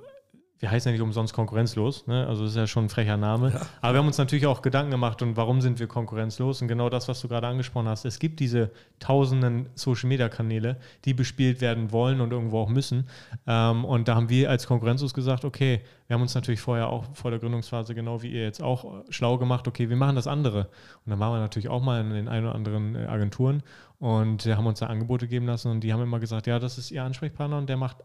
wir 0.60 0.72
heißen 0.72 0.90
ja 0.90 0.94
nicht 0.94 1.04
umsonst 1.04 1.34
konkurrenzlos, 1.34 2.08
ne? 2.08 2.26
also 2.28 2.44
das 2.44 2.52
ist 2.52 2.58
ja 2.58 2.66
schon 2.66 2.86
ein 2.86 2.90
frecher 2.90 3.18
Name. 3.18 3.62
Aber 3.82 3.94
wir 3.94 4.00
haben 4.00 4.08
uns 4.08 4.18
natürlich 4.18 4.48
auch 4.48 4.64
Gedanken 4.64 4.90
gemacht 4.90 5.22
und 5.22 5.38
warum 5.38 5.62
sind 5.62 5.80
wir 5.80 5.88
konkurrenzlos? 5.88 6.62
Und 6.62 6.68
genau 6.68 6.90
das, 6.90 7.08
was 7.08 7.22
du 7.22 7.28
gerade 7.28 7.48
angesprochen 7.48 7.88
hast. 7.88 8.06
Es 8.06 8.18
gibt 8.18 8.40
diese 8.40 8.72
tausenden 9.00 9.70
Social-Media-Kanäle, 9.76 10.78
die 11.06 11.14
bespielt 11.14 11.62
werden 11.62 11.92
wollen 11.92 12.22
und 12.22 12.32
irgendwo 12.32 12.60
auch 12.60 12.70
müssen. 12.70 13.08
Ähm, 13.46 13.86
und 13.86 14.08
da 14.08 14.16
haben 14.16 14.30
wir 14.30 14.50
als 14.50 14.66
konkurrenzlos 14.66 15.14
gesagt, 15.14 15.46
okay, 15.46 15.82
wir 16.08 16.16
haben 16.16 16.22
uns 16.22 16.34
natürlich 16.34 16.62
vorher 16.62 16.90
auch 16.90 17.06
vor 17.14 17.30
der 17.30 17.40
Gründungsphase, 17.40 17.94
genau 17.94 18.24
wie 18.24 18.32
ihr 18.32 18.44
jetzt 18.44 18.62
auch, 18.62 18.86
äh, 18.86 19.04
schlau 19.12 19.38
gemacht, 19.38 19.68
okay, 19.68 19.90
wir 19.90 19.98
machen 19.98 20.16
das 20.16 20.26
andere. 20.26 20.70
Und 21.06 21.12
dann 21.12 21.20
waren 21.20 21.34
wir 21.34 21.40
natürlich 21.40 21.70
auch 21.70 21.84
mal 21.84 22.02
in 22.02 22.10
den 22.10 22.28
ein 22.28 22.44
oder 22.44 22.56
anderen 22.56 22.96
äh, 22.96 23.06
Agenturen 23.06 23.62
und 24.00 24.46
äh, 24.48 24.56
haben 24.56 24.66
uns 24.66 24.80
da 24.80 24.88
Angebote 24.88 25.28
geben 25.28 25.46
lassen 25.46 25.70
und 25.70 25.82
die 25.82 25.94
haben 25.94 26.02
immer 26.02 26.20
gesagt, 26.20 26.48
ja, 26.48 26.58
das 26.58 26.78
ist 26.80 26.90
ihr 26.90 27.04
Ansprechpartner 27.04 27.58
und 27.58 27.70
der 27.70 27.78
macht 27.78 27.98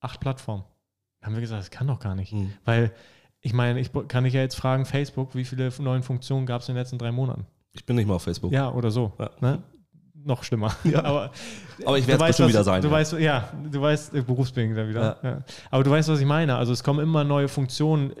acht 0.00 0.18
Plattformen. 0.18 0.64
Haben 1.22 1.34
wir 1.34 1.40
gesagt, 1.40 1.60
das 1.62 1.70
kann 1.70 1.86
doch 1.86 2.00
gar 2.00 2.14
nicht. 2.14 2.32
Mhm. 2.32 2.52
Weil 2.64 2.90
ich 3.40 3.52
meine, 3.52 3.80
ich 3.80 3.90
kann 4.08 4.24
ich 4.24 4.34
ja 4.34 4.40
jetzt 4.40 4.56
fragen, 4.56 4.84
Facebook, 4.84 5.34
wie 5.34 5.44
viele 5.44 5.70
neuen 5.80 6.02
Funktionen 6.02 6.46
gab 6.46 6.60
es 6.62 6.68
in 6.68 6.74
den 6.74 6.80
letzten 6.80 6.98
drei 6.98 7.12
Monaten? 7.12 7.46
Ich 7.72 7.84
bin 7.86 7.96
nicht 7.96 8.06
mal 8.06 8.14
auf 8.14 8.22
Facebook. 8.22 8.52
Ja, 8.52 8.70
oder 8.70 8.90
so. 8.90 9.12
Ja. 9.18 9.30
Ne? 9.40 9.62
Noch 10.24 10.44
schlimmer. 10.44 10.74
Ja. 10.84 11.04
Aber 11.04 11.30
Aber 11.84 11.98
ich 11.98 12.06
werde 12.06 12.24
es 12.26 12.38
was- 12.38 12.48
wieder 12.48 12.62
sein. 12.64 12.82
Du 12.82 12.88
ja. 12.88 12.94
weißt, 12.94 13.12
ja, 13.14 13.48
du 13.70 13.80
weißt, 13.80 14.14
äh, 14.14 14.22
berufsbedingt 14.22 14.76
dann 14.76 14.88
wieder. 14.88 15.18
Ja. 15.22 15.38
Aber 15.70 15.82
du 15.82 15.90
weißt, 15.90 16.08
was 16.08 16.20
ich 16.20 16.26
meine. 16.26 16.56
Also 16.56 16.72
es 16.72 16.84
kommen 16.84 17.00
immer 17.00 17.24
neue 17.24 17.48
Funktionen 17.48 18.12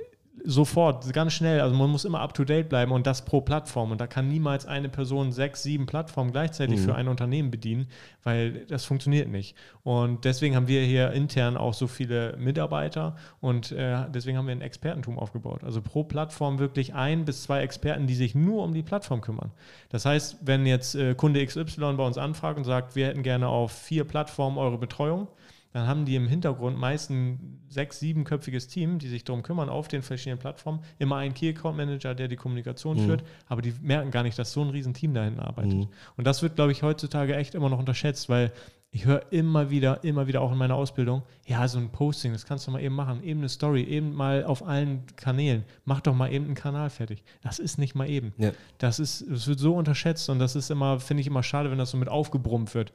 sofort, 0.44 1.12
ganz 1.12 1.34
schnell. 1.34 1.60
Also 1.60 1.76
man 1.76 1.90
muss 1.90 2.04
immer 2.04 2.20
up 2.20 2.34
to 2.34 2.44
date 2.44 2.68
bleiben 2.68 2.90
und 2.92 3.06
das 3.06 3.24
pro 3.24 3.40
Plattform. 3.42 3.90
Und 3.92 4.00
da 4.00 4.06
kann 4.06 4.28
niemals 4.28 4.66
eine 4.66 4.88
Person 4.88 5.30
sechs, 5.30 5.62
sieben 5.62 5.86
Plattformen 5.86 6.32
gleichzeitig 6.32 6.80
Mhm. 6.80 6.84
für 6.84 6.94
ein 6.94 7.08
Unternehmen 7.08 7.50
bedienen, 7.50 7.86
weil 8.24 8.64
das 8.66 8.84
funktioniert 8.84 9.28
nicht. 9.28 9.56
Und 9.84 10.24
deswegen 10.24 10.56
haben 10.56 10.68
wir 10.68 10.82
hier 10.82 11.12
intern 11.12 11.56
auch 11.56 11.74
so 11.74 11.86
viele 11.86 12.36
Mitarbeiter 12.38 13.16
und 13.40 13.72
äh, 13.72 14.06
deswegen 14.12 14.38
haben 14.38 14.46
wir 14.46 14.54
ein 14.54 14.62
Expertentum 14.62 15.18
aufgebaut. 15.18 15.64
Also 15.64 15.82
pro 15.82 16.02
Plattform 16.04 16.58
wirklich 16.58 16.94
ein 16.94 17.24
bis 17.24 17.42
zwei 17.42 17.60
Experten, 17.60 18.06
die 18.06 18.14
sich 18.14 18.34
nur 18.34 18.64
um 18.64 18.72
die 18.74 18.82
Plattform 18.82 19.20
kümmern. 19.20 19.50
Das 19.90 20.04
heißt, 20.06 20.38
wenn 20.40 20.66
jetzt 20.66 20.94
äh, 20.94 21.14
Kunde 21.14 21.44
XY 21.44 21.94
bei 21.96 22.06
uns 22.06 22.18
anfragt 22.18 22.56
und 22.58 22.64
sagt, 22.64 22.96
wir 22.96 23.06
hätten 23.06 23.22
gerne 23.22 23.48
auf 23.48 23.70
vier 23.72 24.04
Plattformen 24.04 24.56
eure 24.58 24.78
Betreuung, 24.78 25.28
dann 25.72 25.86
haben 25.86 26.04
die 26.04 26.16
im 26.16 26.28
Hintergrund 26.28 26.78
meist 26.78 27.10
ein 27.10 27.60
sechs-, 27.68 27.98
siebenköpfiges 28.00 28.68
Team, 28.68 28.98
die 28.98 29.08
sich 29.08 29.24
darum 29.24 29.42
kümmern 29.42 29.68
auf 29.68 29.88
den 29.88 30.02
verschiedenen 30.02 30.38
Plattformen. 30.38 30.80
Immer 30.98 31.16
ein 31.16 31.32
Key 31.34 31.48
Account 31.48 31.76
Manager, 31.76 32.14
der 32.14 32.28
die 32.28 32.36
Kommunikation 32.36 32.96
Mhm. 32.98 33.06
führt, 33.06 33.24
aber 33.46 33.62
die 33.62 33.74
merken 33.80 34.10
gar 34.10 34.22
nicht, 34.22 34.38
dass 34.38 34.52
so 34.52 34.62
ein 34.62 34.70
riesen 34.70 34.94
Team 34.94 35.14
da 35.14 35.24
hinten 35.24 35.40
arbeitet. 35.40 35.74
Mhm. 35.74 35.88
Und 36.16 36.26
das 36.26 36.42
wird, 36.42 36.56
glaube 36.56 36.72
ich, 36.72 36.82
heutzutage 36.82 37.34
echt 37.36 37.54
immer 37.54 37.70
noch 37.70 37.78
unterschätzt, 37.78 38.28
weil 38.28 38.52
ich 38.94 39.06
höre 39.06 39.32
immer 39.32 39.70
wieder, 39.70 40.04
immer 40.04 40.26
wieder 40.26 40.42
auch 40.42 40.52
in 40.52 40.58
meiner 40.58 40.74
Ausbildung, 40.74 41.22
ja, 41.46 41.66
so 41.66 41.78
ein 41.78 41.88
Posting, 41.88 42.32
das 42.32 42.44
kannst 42.44 42.66
du 42.66 42.70
mal 42.70 42.82
eben 42.82 42.94
machen, 42.94 43.22
eben 43.24 43.40
eine 43.40 43.48
Story, 43.48 43.84
eben 43.84 44.12
mal 44.12 44.44
auf 44.44 44.66
allen 44.66 45.04
Kanälen, 45.16 45.64
mach 45.86 46.02
doch 46.02 46.14
mal 46.14 46.30
eben 46.30 46.44
einen 46.44 46.54
Kanal 46.54 46.90
fertig. 46.90 47.24
Das 47.40 47.58
ist 47.58 47.78
nicht 47.78 47.94
mal 47.94 48.06
eben. 48.10 48.34
Ja. 48.36 48.50
Das 48.76 48.98
ist, 48.98 49.24
das 49.30 49.46
wird 49.48 49.58
so 49.60 49.74
unterschätzt 49.74 50.28
und 50.28 50.38
das 50.38 50.54
ist 50.56 50.70
immer, 50.70 51.00
finde 51.00 51.22
ich 51.22 51.26
immer 51.26 51.42
schade, 51.42 51.70
wenn 51.70 51.78
das 51.78 51.90
so 51.92 51.96
mit 51.96 52.10
aufgebrummt 52.10 52.74
wird. 52.74 52.92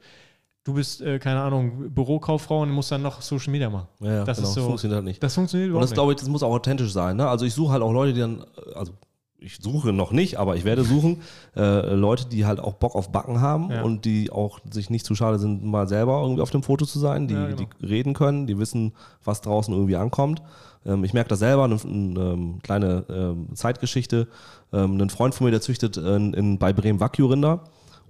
Du 0.68 0.74
bist, 0.74 1.00
äh, 1.00 1.18
keine 1.18 1.40
Ahnung, 1.40 1.88
Bürokauffrau 1.94 2.60
und 2.60 2.70
musst 2.70 2.92
dann 2.92 3.00
noch 3.00 3.22
Social 3.22 3.50
Media 3.50 3.70
machen. 3.70 3.88
Ja, 4.00 4.12
ja, 4.16 4.24
Das 4.24 4.36
genau. 4.36 4.48
ist 4.50 4.54
so- 4.54 4.60
funktioniert 4.66 4.96
halt 4.96 5.04
nicht. 5.06 5.22
Das 5.22 5.34
funktioniert 5.34 5.68
Und 5.68 5.70
überhaupt 5.70 5.84
das 5.90 5.94
glaube 5.94 6.12
ich, 6.12 6.18
das 6.18 6.28
muss 6.28 6.42
auch 6.42 6.50
authentisch 6.52 6.92
sein. 6.92 7.16
Ne? 7.16 7.26
Also 7.26 7.46
ich 7.46 7.54
suche 7.54 7.72
halt 7.72 7.82
auch 7.82 7.90
Leute, 7.90 8.12
die 8.12 8.20
dann, 8.20 8.44
also 8.74 8.92
ich 9.38 9.56
suche 9.62 9.94
noch 9.94 10.12
nicht, 10.12 10.38
aber 10.38 10.56
ich 10.56 10.64
werde 10.66 10.84
suchen, 10.84 11.22
äh, 11.56 11.94
Leute, 11.94 12.26
die 12.26 12.44
halt 12.44 12.60
auch 12.60 12.74
Bock 12.74 12.94
auf 12.96 13.10
Backen 13.12 13.40
haben 13.40 13.70
Ja. 13.70 13.80
und 13.82 14.04
die 14.04 14.30
auch 14.30 14.58
sich 14.70 14.90
nicht 14.90 15.06
zu 15.06 15.14
schade 15.14 15.38
sind, 15.38 15.64
mal 15.64 15.88
selber 15.88 16.20
irgendwie 16.20 16.42
auf 16.42 16.50
dem 16.50 16.62
Foto 16.62 16.84
zu 16.84 16.98
sein, 16.98 17.28
die, 17.28 17.34
Ja, 17.34 17.46
genau. 17.46 17.56
die 17.80 17.86
reden 17.86 18.12
können, 18.12 18.46
die 18.46 18.58
wissen, 18.58 18.92
was 19.24 19.40
draußen 19.40 19.72
irgendwie 19.72 19.96
ankommt. 19.96 20.42
Ähm, 20.84 21.02
ich 21.02 21.14
merke 21.14 21.30
das 21.30 21.38
selber, 21.38 21.64
eine, 21.64 21.76
eine 21.82 22.20
ähm, 22.32 22.58
kleine 22.62 23.04
ähm, 23.08 23.48
Zeitgeschichte. 23.54 24.28
Ähm, 24.74 25.00
ein 25.00 25.08
Freund 25.08 25.34
von 25.34 25.46
mir, 25.46 25.50
der 25.50 25.62
züchtet 25.62 25.96
in, 25.96 26.34
in, 26.34 26.58
bei 26.58 26.74
Bremen 26.74 27.00
Wagyu-Rinder. 27.00 27.60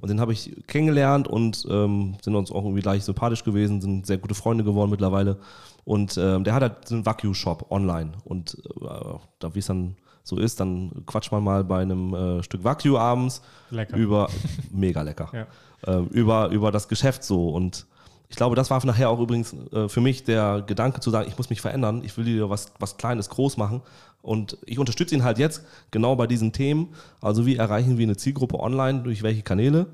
Und 0.01 0.09
den 0.09 0.21
habe 0.21 0.33
ich 0.33 0.55
kennengelernt 0.67 1.27
und 1.29 1.67
ähm, 1.71 2.17
sind 2.23 2.35
uns 2.37 2.51
auch 2.53 2.63
irgendwie 2.65 2.83
gleich 2.83 3.05
sympathisch 3.05 3.45
gewesen, 3.45 3.81
sind 3.81 4.07
sehr 4.07 4.19
gute 4.19 4.35
Freunde 4.35 4.65
geworden 4.65 4.91
mittlerweile. 4.91 5.39
Und 5.85 6.17
ähm, 6.19 6.45
der 6.45 6.55
hat 6.55 6.63
halt 6.63 6.93
einen 6.93 7.07
Wagyu-Shop 7.07 7.67
online. 7.71 8.13
Und 8.25 8.57
äh, 8.81 8.85
da 9.39 9.55
wie 9.55 9.59
es 9.59 9.67
dann 9.67 9.97
so 10.23 10.37
ist, 10.37 10.61
dann 10.61 10.93
quatscht 11.07 11.33
man 11.33 11.43
mal 11.43 11.65
bei 11.65 11.81
einem 11.81 12.15
äh, 12.15 12.43
Stück 12.43 12.63
Wagyu 12.63 12.99
abends 12.99 13.41
Lecker. 13.71 13.97
über, 13.97 14.29
mega 14.71 15.01
lecker, 15.03 15.31
Ja. 15.33 15.47
ähm, 15.87 16.07
über, 16.09 16.49
über 16.51 16.71
das 16.71 16.87
Geschäft 16.89 17.25
so. 17.25 17.49
Und 17.49 17.87
ich 18.29 18.37
glaube, 18.37 18.55
das 18.55 18.69
war 18.71 18.85
nachher 18.85 19.09
auch 19.09 19.21
übrigens 19.21 19.55
äh, 19.73 19.89
für 19.89 20.03
mich 20.03 20.25
der 20.25 20.63
Gedanke 20.67 21.01
zu 21.01 21.09
sagen, 21.11 21.29
ich 21.29 21.39
muss 21.39 21.49
mich 21.49 21.63
verändern, 21.63 22.03
ich 22.05 22.15
will 22.19 22.27
hier 22.27 22.51
was, 22.51 22.71
was 22.79 22.99
Kleines 22.99 23.31
groß 23.31 23.57
machen. 23.57 23.81
Und 24.21 24.59
ich 24.67 24.79
unterstütze 24.79 25.15
ihn 25.15 25.25
halt 25.25 25.39
jetzt 25.39 25.65
genau 25.91 26.17
bei 26.17 26.27
diesen 26.27 26.53
Themen. 26.53 26.89
Also 27.21 27.47
wie 27.47 27.57
erreichen 27.57 27.99
wir 27.99 28.07
eine 28.07 28.17
Zielgruppe 28.17 28.59
online, 28.59 29.03
durch 29.03 29.23
welche 29.23 29.43
Kanäle? 29.43 29.87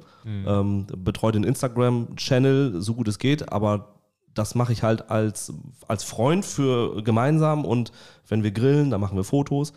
Ähm, 0.46 0.86
betreue 0.96 1.32
den 1.32 1.44
Instagram-Channel, 1.44 2.80
so 2.80 2.94
gut 2.94 3.08
es 3.08 3.18
geht, 3.18 3.52
aber 3.52 3.94
das 4.34 4.54
mache 4.54 4.72
ich 4.72 4.82
halt 4.82 5.10
als, 5.10 5.52
als 5.86 6.04
Freund 6.04 6.44
für 6.44 7.02
gemeinsam 7.02 7.64
und 7.64 7.92
wenn 8.28 8.42
wir 8.42 8.50
grillen, 8.50 8.90
dann 8.90 9.00
machen 9.00 9.16
wir 9.16 9.24
Fotos. 9.24 9.72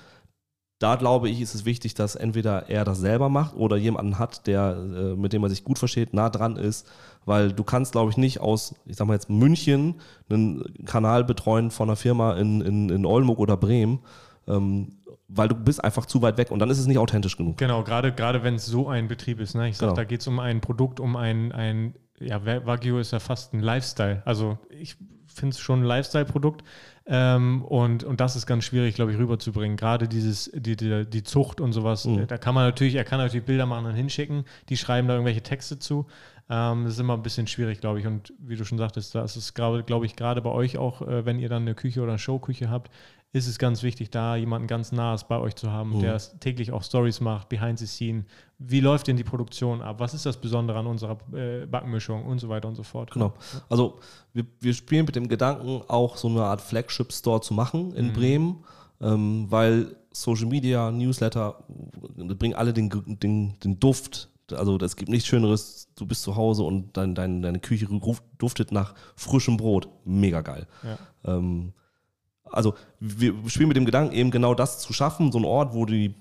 Da 0.80 0.96
glaube 0.96 1.28
ich, 1.28 1.42
ist 1.42 1.56
es 1.56 1.66
wichtig, 1.66 1.96
dass 1.96 2.16
entweder 2.16 2.70
er 2.70 2.86
das 2.86 3.00
selber 3.00 3.30
macht 3.30 3.56
oder 3.56 3.78
jemanden 3.78 4.20
hat, 4.20 4.46
der, 4.46 4.78
äh, 4.78 5.16
mit 5.16 5.34
dem 5.34 5.44
er 5.44 5.50
sich 5.50 5.64
gut 5.64 5.80
versteht, 5.80 6.14
nah 6.14 6.30
dran 6.30 6.56
ist, 6.56 6.88
weil 7.26 7.52
du 7.52 7.64
kannst, 7.64 7.94
glaube 7.94 8.12
ich, 8.12 8.18
nicht 8.18 8.40
aus, 8.42 8.76
ich 8.86 8.96
sag 8.96 9.08
mal 9.08 9.16
jetzt 9.16 9.30
München, 9.30 9.96
einen 10.30 10.64
Kanal 10.86 11.24
betreuen 11.24 11.72
von 11.72 11.90
einer 11.90 11.96
Firma 11.96 12.36
in, 12.38 12.62
in, 12.62 12.90
in 12.90 13.06
Oldenburg 13.06 13.40
oder 13.40 13.58
Bremen, 13.58 14.00
ähm, 14.48 14.94
weil 15.28 15.48
du 15.50 15.56
bist 15.56 15.84
einfach 15.84 16.06
zu 16.06 16.22
weit 16.22 16.38
weg 16.38 16.52
und 16.52 16.60
dann 16.60 16.70
ist 16.70 16.80
es 16.80 16.88
nicht 16.88 16.98
authentisch 16.98 17.36
genug. 17.38 17.58
Genau, 17.58 17.84
gerade, 17.84 18.14
gerade 18.14 18.44
wenn 18.44 18.56
es 18.56 18.66
so 18.66 18.88
ein 18.88 19.08
Betrieb 19.08 19.40
ist. 19.40 19.56
Ne? 19.56 19.70
Ich 19.70 19.78
sage, 19.78 19.90
Genau. 19.92 19.96
da 19.96 20.04
geht 20.06 20.22
es 20.22 20.28
um 20.28 20.40
ein 20.40 20.62
Produkt, 20.62 21.00
um 21.00 21.16
ein, 21.16 21.52
ein 21.52 21.96
ja, 22.20 22.44
Wagyu 22.46 22.98
ist 22.98 23.12
ja 23.12 23.20
fast 23.20 23.54
ein 23.54 23.60
Lifestyle. 23.60 24.22
Also 24.26 24.58
ich 24.70 24.96
finde 25.28 25.54
es 25.54 25.60
schon 25.60 25.82
ein 25.82 25.86
Lifestyle-Produkt. 25.86 26.64
Ähm, 27.06 27.62
und, 27.64 28.04
und 28.04 28.20
das 28.20 28.36
ist 28.36 28.48
ganz 28.48 28.64
schwierig, 28.66 28.96
glaube 28.96 29.12
ich, 29.14 29.18
rüberzubringen. 29.18 29.78
Gerade 29.78 30.08
dieses, 30.08 30.52
die, 30.54 30.76
die, 30.76 31.06
die 31.06 31.24
Zucht 31.24 31.62
und 31.62 31.72
sowas, 31.74 32.06
Mhm. 32.06 32.28
da 32.28 32.38
kann 32.38 32.54
man 32.56 32.66
natürlich, 32.66 32.96
er 32.96 33.04
kann 33.06 33.20
natürlich 33.20 33.46
Bilder 33.46 33.66
machen 33.66 33.86
und 33.86 33.94
hinschicken, 33.94 34.44
die 34.70 34.78
schreiben 34.78 35.08
da 35.08 35.14
irgendwelche 35.14 35.42
Texte 35.44 35.78
zu. 35.80 36.08
Ähm, 36.50 36.84
das 36.86 36.94
ist 36.94 37.00
immer 37.00 37.14
ein 37.14 37.22
bisschen 37.24 37.48
schwierig, 37.48 37.80
glaube 37.82 38.00
ich. 38.00 38.08
Und 38.08 38.34
wie 38.40 38.56
du 38.56 38.66
schon 38.66 38.78
sagtest, 38.78 39.14
da 39.16 39.24
ist 39.24 39.36
es, 39.36 39.54
glaube 39.54 39.84
glaub 39.84 40.04
ich, 40.04 40.16
gerade 40.16 40.42
bei 40.42 40.50
euch 40.50 40.78
auch, 40.78 41.02
äh, 41.02 41.26
wenn 41.26 41.40
ihr 41.40 41.50
dann 41.50 41.62
eine 41.64 41.76
Küche 41.76 42.02
oder 42.02 42.12
eine 42.14 42.20
Showküche 42.20 42.70
habt, 42.70 42.90
ist 43.38 43.48
es 43.48 43.58
ganz 43.60 43.84
wichtig, 43.84 44.10
da 44.10 44.36
jemanden 44.36 44.68
ganz 44.68 44.92
nahes 44.92 45.24
bei 45.24 45.38
euch 45.40 45.56
zu 45.56 45.72
haben, 45.72 45.98
Mhm. 45.98 46.00
der 46.02 46.18
täglich 46.40 46.72
auch 46.72 46.84
Stories 46.84 47.22
macht, 47.22 47.50
behind 47.50 47.80
the 47.80 47.86
scene. 47.88 48.26
Wie 48.60 48.80
läuft 48.80 49.08
denn 49.08 49.18
die 49.18 49.24
Produktion 49.24 49.82
ab? 49.82 50.00
Was 50.00 50.14
ist 50.14 50.26
das 50.26 50.38
Besondere 50.38 50.80
an 50.80 50.88
unserer 50.88 51.18
äh, 51.34 51.66
Backmischung 51.66 52.26
und 52.26 52.40
so 52.40 52.50
weiter 52.50 52.68
und 52.68 52.76
so 52.76 52.84
fort? 52.84 53.12
Genau. 53.12 53.34
Also 53.70 54.00
wir, 54.34 54.46
wir 54.60 54.74
spielen 54.74 55.06
mit 55.06 55.16
dem 55.16 55.28
Gedanken, 55.28 55.82
auch 55.88 56.18
so 56.18 56.28
eine 56.28 56.44
Art 56.44 56.62
Flagship-Store 56.62 57.42
zu 57.42 57.54
machen 57.54 57.94
in 57.94 58.08
Mhm. 58.08 58.14
Bremen. 58.14 58.64
ähm, 59.00 59.46
weil 59.50 59.96
Social 60.12 60.48
Media, 60.48 60.90
Newsletter 60.92 61.64
bringen 62.16 62.56
alle 62.56 62.74
den, 62.74 62.90
den, 63.22 63.54
den 63.60 63.80
Duft. 63.80 64.30
Also 64.52 64.78
es 64.80 64.96
gibt 64.96 65.10
nichts 65.10 65.28
Schöneres, 65.28 65.90
du 65.96 66.08
bist 66.08 66.24
zu 66.24 66.36
Hause 66.36 66.64
und 66.64 66.98
dein, 66.98 67.14
dein, 67.14 67.44
deine 67.44 67.60
Küche 67.60 67.88
duftet 68.40 68.72
nach 68.72 68.96
frischem 69.16 69.58
Brot. 69.58 69.88
Mega 70.04 70.42
geil. 70.42 70.66
Ja. 70.84 70.98
Ähm, 71.38 71.74
also 72.52 72.76
wir 73.00 73.34
spielen 73.48 73.70
mit 73.70 73.78
dem 73.78 73.86
Gedanken, 73.86 74.14
eben 74.14 74.32
genau 74.32 74.54
das 74.54 74.80
zu 74.80 74.94
schaffen, 74.94 75.32
so 75.32 75.40
ein 75.40 75.46
Ort, 75.46 75.74
wo 75.74 75.86
die 75.86 76.14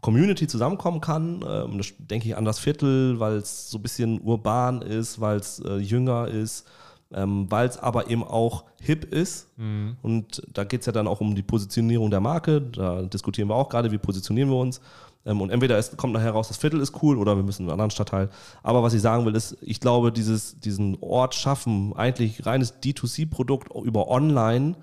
Community 0.00 0.46
zusammenkommen 0.46 1.00
kann. 1.00 1.44
Ähm, 1.46 1.78
das 1.78 1.92
denke 1.98 2.28
ich 2.28 2.36
an 2.36 2.44
das 2.44 2.58
Viertel, 2.58 3.20
weil 3.20 3.36
es 3.36 3.70
so 3.70 3.78
ein 3.78 3.82
bisschen 3.82 4.20
urban 4.20 4.82
ist, 4.82 5.20
weil 5.20 5.38
es 5.38 5.60
äh, 5.60 5.76
jünger 5.76 6.28
ist, 6.28 6.66
ähm, 7.12 7.46
weil 7.50 7.68
es 7.68 7.78
aber 7.78 8.10
eben 8.10 8.24
auch 8.24 8.64
hip 8.80 9.12
ist. 9.12 9.48
Mhm. 9.56 9.96
Und 10.02 10.42
da 10.52 10.64
geht 10.64 10.80
es 10.80 10.86
ja 10.86 10.92
dann 10.92 11.06
auch 11.08 11.20
um 11.20 11.34
die 11.34 11.42
Positionierung 11.42 12.10
der 12.10 12.20
Marke. 12.20 12.60
Da 12.60 13.02
diskutieren 13.02 13.48
wir 13.48 13.54
auch 13.54 13.68
gerade, 13.68 13.90
wie 13.90 13.98
positionieren 13.98 14.50
wir 14.50 14.58
uns. 14.58 14.80
Ähm, 15.26 15.40
und 15.40 15.50
entweder 15.50 15.78
es 15.78 15.96
kommt 15.96 16.12
nachher 16.12 16.32
raus, 16.32 16.48
das 16.48 16.56
Viertel 16.56 16.80
ist 16.80 17.02
cool 17.02 17.18
oder 17.18 17.36
wir 17.36 17.42
müssen 17.42 17.62
in 17.62 17.68
einen 17.68 17.80
anderen 17.80 17.90
Stadtteil. 17.90 18.30
Aber 18.62 18.82
was 18.82 18.94
ich 18.94 19.02
sagen 19.02 19.24
will, 19.26 19.34
ist, 19.34 19.56
ich 19.60 19.80
glaube, 19.80 20.12
dieses, 20.12 20.58
diesen 20.60 20.96
Ort 21.00 21.34
schaffen, 21.34 21.92
eigentlich 21.96 22.46
reines 22.46 22.74
D2C-Produkt 22.82 23.74
über 23.84 24.08
Online, 24.08 24.76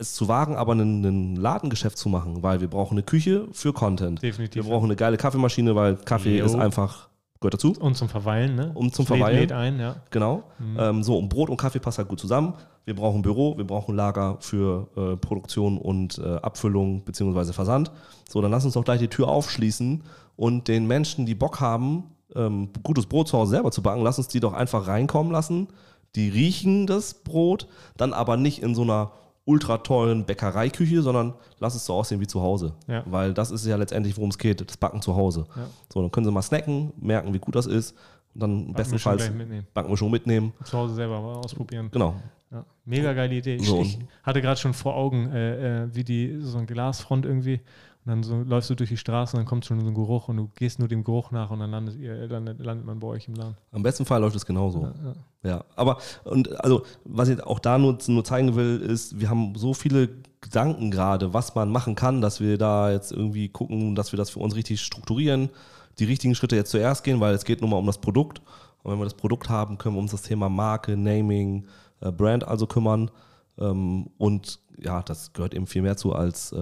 es 0.00 0.14
zu 0.14 0.28
wagen, 0.28 0.56
aber 0.56 0.74
ein, 0.74 1.04
ein 1.04 1.36
Ladengeschäft 1.36 1.98
zu 1.98 2.08
machen, 2.08 2.42
weil 2.42 2.60
wir 2.60 2.68
brauchen 2.68 2.94
eine 2.94 3.02
Küche 3.02 3.46
für 3.52 3.72
Content. 3.72 4.22
Definitiv. 4.22 4.64
Wir 4.64 4.70
brauchen 4.70 4.86
eine 4.86 4.96
geile 4.96 5.16
Kaffeemaschine, 5.16 5.74
weil 5.76 5.96
Kaffee 5.96 6.38
Jo. 6.38 6.46
ist 6.46 6.54
einfach, 6.54 7.08
gehört 7.40 7.54
dazu. 7.54 7.74
Und 7.78 7.96
zum 7.96 8.08
Verweilen, 8.08 8.56
ne? 8.56 8.70
Um 8.74 8.92
zum 8.92 9.06
Verweilen. 9.06 9.40
Lädt 9.40 9.52
ein, 9.52 9.78
ja. 9.78 9.96
Genau. 10.10 10.44
Ähm, 10.78 11.02
so, 11.02 11.18
und 11.18 11.28
Brot 11.28 11.50
und 11.50 11.56
Kaffee 11.58 11.78
passt 11.78 11.98
halt 11.98 12.08
gut 12.08 12.18
zusammen. 12.18 12.54
Wir 12.86 12.94
brauchen 12.96 13.18
ein 13.18 13.22
Büro, 13.22 13.56
wir 13.56 13.66
brauchen 13.66 13.94
Lager 13.94 14.38
für 14.40 14.88
äh, 14.96 15.16
Produktion 15.16 15.78
und 15.78 16.18
äh, 16.18 16.36
Abfüllung 16.36 17.04
bzw. 17.04 17.52
Versand. 17.52 17.92
So, 18.28 18.40
dann 18.40 18.50
lass 18.50 18.64
uns 18.64 18.74
doch 18.74 18.84
gleich 18.84 19.00
die 19.00 19.08
Tür 19.08 19.28
aufschließen 19.28 20.02
und 20.36 20.66
den 20.66 20.86
Menschen, 20.86 21.26
die 21.26 21.34
Bock 21.34 21.60
haben, 21.60 22.04
ähm, 22.34 22.70
gutes 22.82 23.06
Brot 23.06 23.28
zu 23.28 23.36
Hause 23.36 23.50
selber 23.50 23.70
zu 23.70 23.82
backen, 23.82 24.02
lass 24.02 24.18
uns 24.18 24.28
die 24.28 24.40
doch 24.40 24.54
einfach 24.54 24.86
reinkommen 24.86 25.30
lassen. 25.30 25.68
Die 26.16 26.28
riechen 26.28 26.86
das 26.86 27.14
Brot, 27.14 27.68
dann 27.96 28.12
aber 28.12 28.36
nicht 28.36 28.62
in 28.62 28.74
so 28.74 28.82
einer 28.82 29.12
ultra 29.44 29.78
teuren 29.78 30.24
Bäckereiküche, 30.26 31.02
sondern 31.02 31.34
lass 31.58 31.74
es 31.74 31.84
so 31.84 31.94
aussehen 31.94 32.20
wie 32.20 32.26
zu 32.26 32.40
Hause. 32.40 32.74
Ja. 32.86 33.02
Weil 33.06 33.34
das 33.34 33.50
ist 33.50 33.66
ja 33.66 33.76
letztendlich, 33.76 34.16
worum 34.16 34.30
es 34.30 34.38
geht, 34.38 34.60
das 34.60 34.76
Backen 34.76 35.02
zu 35.02 35.16
Hause. 35.16 35.46
Ja. 35.56 35.66
So, 35.92 36.00
dann 36.02 36.10
können 36.10 36.26
sie 36.26 36.32
mal 36.32 36.42
snacken, 36.42 36.92
merken, 37.00 37.32
wie 37.34 37.38
gut 37.38 37.54
das 37.56 37.66
ist 37.66 37.96
und 38.34 38.42
dann 38.42 38.72
Backmischung 38.72 39.16
bestenfalls. 39.16 39.64
Backmischung 39.74 40.10
mitnehmen. 40.10 40.52
Zu 40.64 40.78
Hause 40.78 40.94
selber 40.94 41.20
mal 41.20 41.34
ausprobieren. 41.36 41.88
Genau. 41.90 42.14
Ja. 42.52 42.64
Mega 42.84 43.12
geile 43.12 43.34
Idee. 43.34 43.56
Ich, 43.56 43.66
So. 43.68 43.80
ich 43.82 43.98
hatte 44.22 44.40
gerade 44.40 44.60
schon 44.60 44.74
vor 44.74 44.94
Augen, 44.96 45.30
äh, 45.32 45.84
äh, 45.84 45.94
wie 45.94 46.04
die 46.04 46.38
so 46.40 46.58
ein 46.58 46.66
Glasfront 46.66 47.24
irgendwie. 47.24 47.60
Und 48.04 48.10
dann 48.10 48.22
so 48.22 48.36
läufst 48.42 48.70
du 48.70 48.74
durch 48.74 48.88
die 48.88 48.96
Straße 48.96 49.36
und 49.36 49.40
dann 49.40 49.46
kommt 49.46 49.66
schon 49.66 49.80
so 49.80 49.86
ein 49.86 49.94
Geruch 49.94 50.28
und 50.28 50.38
du 50.38 50.50
gehst 50.54 50.78
nur 50.78 50.88
dem 50.88 51.04
Geruch 51.04 51.32
nach 51.32 51.50
und 51.50 51.60
dann 51.60 51.70
landet, 51.70 51.96
ihr, 51.96 52.28
dann 52.28 52.46
landet 52.46 52.86
man 52.86 52.98
bei 52.98 53.08
euch 53.08 53.28
im 53.28 53.34
Laden. 53.34 53.56
Am 53.72 53.82
besten 53.82 54.06
Fall 54.06 54.20
läuft 54.22 54.36
es 54.36 54.46
genauso. 54.46 54.82
Ja, 54.82 54.94
ja. 55.04 55.14
Ja, 55.42 55.64
aber 55.74 55.98
und 56.24 56.60
also 56.62 56.82
was 57.04 57.28
ich 57.28 57.42
auch 57.42 57.58
da 57.58 57.78
nur, 57.78 57.98
nur 58.08 58.24
zeigen 58.24 58.54
will, 58.56 58.80
ist, 58.80 59.20
wir 59.20 59.30
haben 59.30 59.54
so 59.54 59.72
viele 59.72 60.08
Gedanken 60.40 60.90
gerade, 60.90 61.32
was 61.32 61.54
man 61.54 61.70
machen 61.70 61.94
kann, 61.94 62.20
dass 62.20 62.40
wir 62.40 62.58
da 62.58 62.90
jetzt 62.90 63.12
irgendwie 63.12 63.48
gucken, 63.48 63.94
dass 63.94 64.12
wir 64.12 64.16
das 64.16 64.30
für 64.30 64.40
uns 64.40 64.54
richtig 64.54 64.80
strukturieren, 64.80 65.50
die 65.98 66.04
richtigen 66.04 66.34
Schritte 66.34 66.56
jetzt 66.56 66.70
zuerst 66.70 67.04
gehen, 67.04 67.20
weil 67.20 67.34
es 67.34 67.44
geht 67.44 67.60
nur 67.60 67.70
mal 67.70 67.76
um 67.76 67.86
das 67.86 67.98
Produkt. 67.98 68.40
Und 68.82 68.92
wenn 68.92 68.98
wir 68.98 69.04
das 69.04 69.14
Produkt 69.14 69.48
haben, 69.48 69.76
können 69.76 69.94
wir 69.94 70.00
uns 70.00 70.12
das 70.12 70.22
Thema 70.22 70.48
Marke, 70.48 70.96
Naming, 70.96 71.66
äh, 72.00 72.10
Brand 72.10 72.46
also 72.46 72.66
kümmern. 72.66 73.10
Ähm, 73.58 74.08
und 74.16 74.58
ja, 74.78 75.02
das 75.02 75.32
gehört 75.32 75.54
eben 75.54 75.66
viel 75.66 75.82
mehr 75.82 75.96
zu 75.96 76.14
als, 76.14 76.52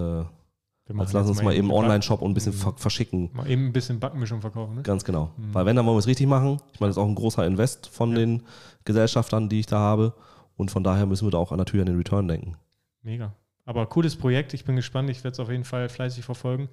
äh, 0.89 0.93
Wir 0.93 0.95
machen 0.95 1.05
als 1.05 1.13
lass 1.13 1.27
jetzt 1.27 1.37
uns 1.37 1.43
mal 1.43 1.53
eben 1.53 1.71
Online-Shop 1.71 2.21
und 2.21 2.31
ein 2.31 2.33
bisschen 2.33 2.53
Mhm. 2.53 2.57
ver 2.57 2.73
verschicken. 2.77 3.29
Mal 3.33 3.49
eben 3.49 3.67
ein 3.67 3.73
bisschen 3.73 3.99
Backmischung 3.99 4.41
verkaufen, 4.41 4.75
ne? 4.75 4.81
Ganz 4.83 5.03
genau. 5.03 5.31
Mhm. 5.37 5.53
Weil 5.53 5.65
wenn, 5.65 5.75
dann 5.75 5.85
wollen 5.85 5.95
wir 5.95 5.99
es 5.99 6.07
richtig 6.07 6.27
machen. 6.27 6.59
Ich 6.73 6.79
meine, 6.79 6.89
das 6.89 6.97
ist 6.97 7.03
auch 7.03 7.07
ein 7.07 7.15
großer 7.15 7.45
Invest 7.45 7.87
von 7.89 8.11
Ja. 8.11 8.17
den 8.17 8.43
Gesellschaftern, 8.85 9.49
die 9.49 9.59
ich 9.61 9.65
da 9.67 9.79
habe. 9.79 10.13
Und 10.57 10.71
von 10.71 10.83
daher 10.83 11.05
müssen 11.05 11.25
wir 11.27 11.31
da 11.31 11.37
auch 11.37 11.51
natürlich 11.51 11.81
an 11.87 11.93
den 11.93 11.97
Return 11.97 12.27
denken. 12.27 12.55
Mega. 13.01 13.33
Aber 13.65 13.85
cooles 13.85 14.15
Projekt. 14.17 14.53
Ich 14.53 14.65
bin 14.65 14.75
gespannt. 14.75 15.09
Ich 15.09 15.23
werde 15.23 15.33
es 15.33 15.39
auf 15.39 15.49
jeden 15.49 15.63
Fall 15.63 15.87
fleißig 15.89 16.25
verfolgen. 16.25 16.67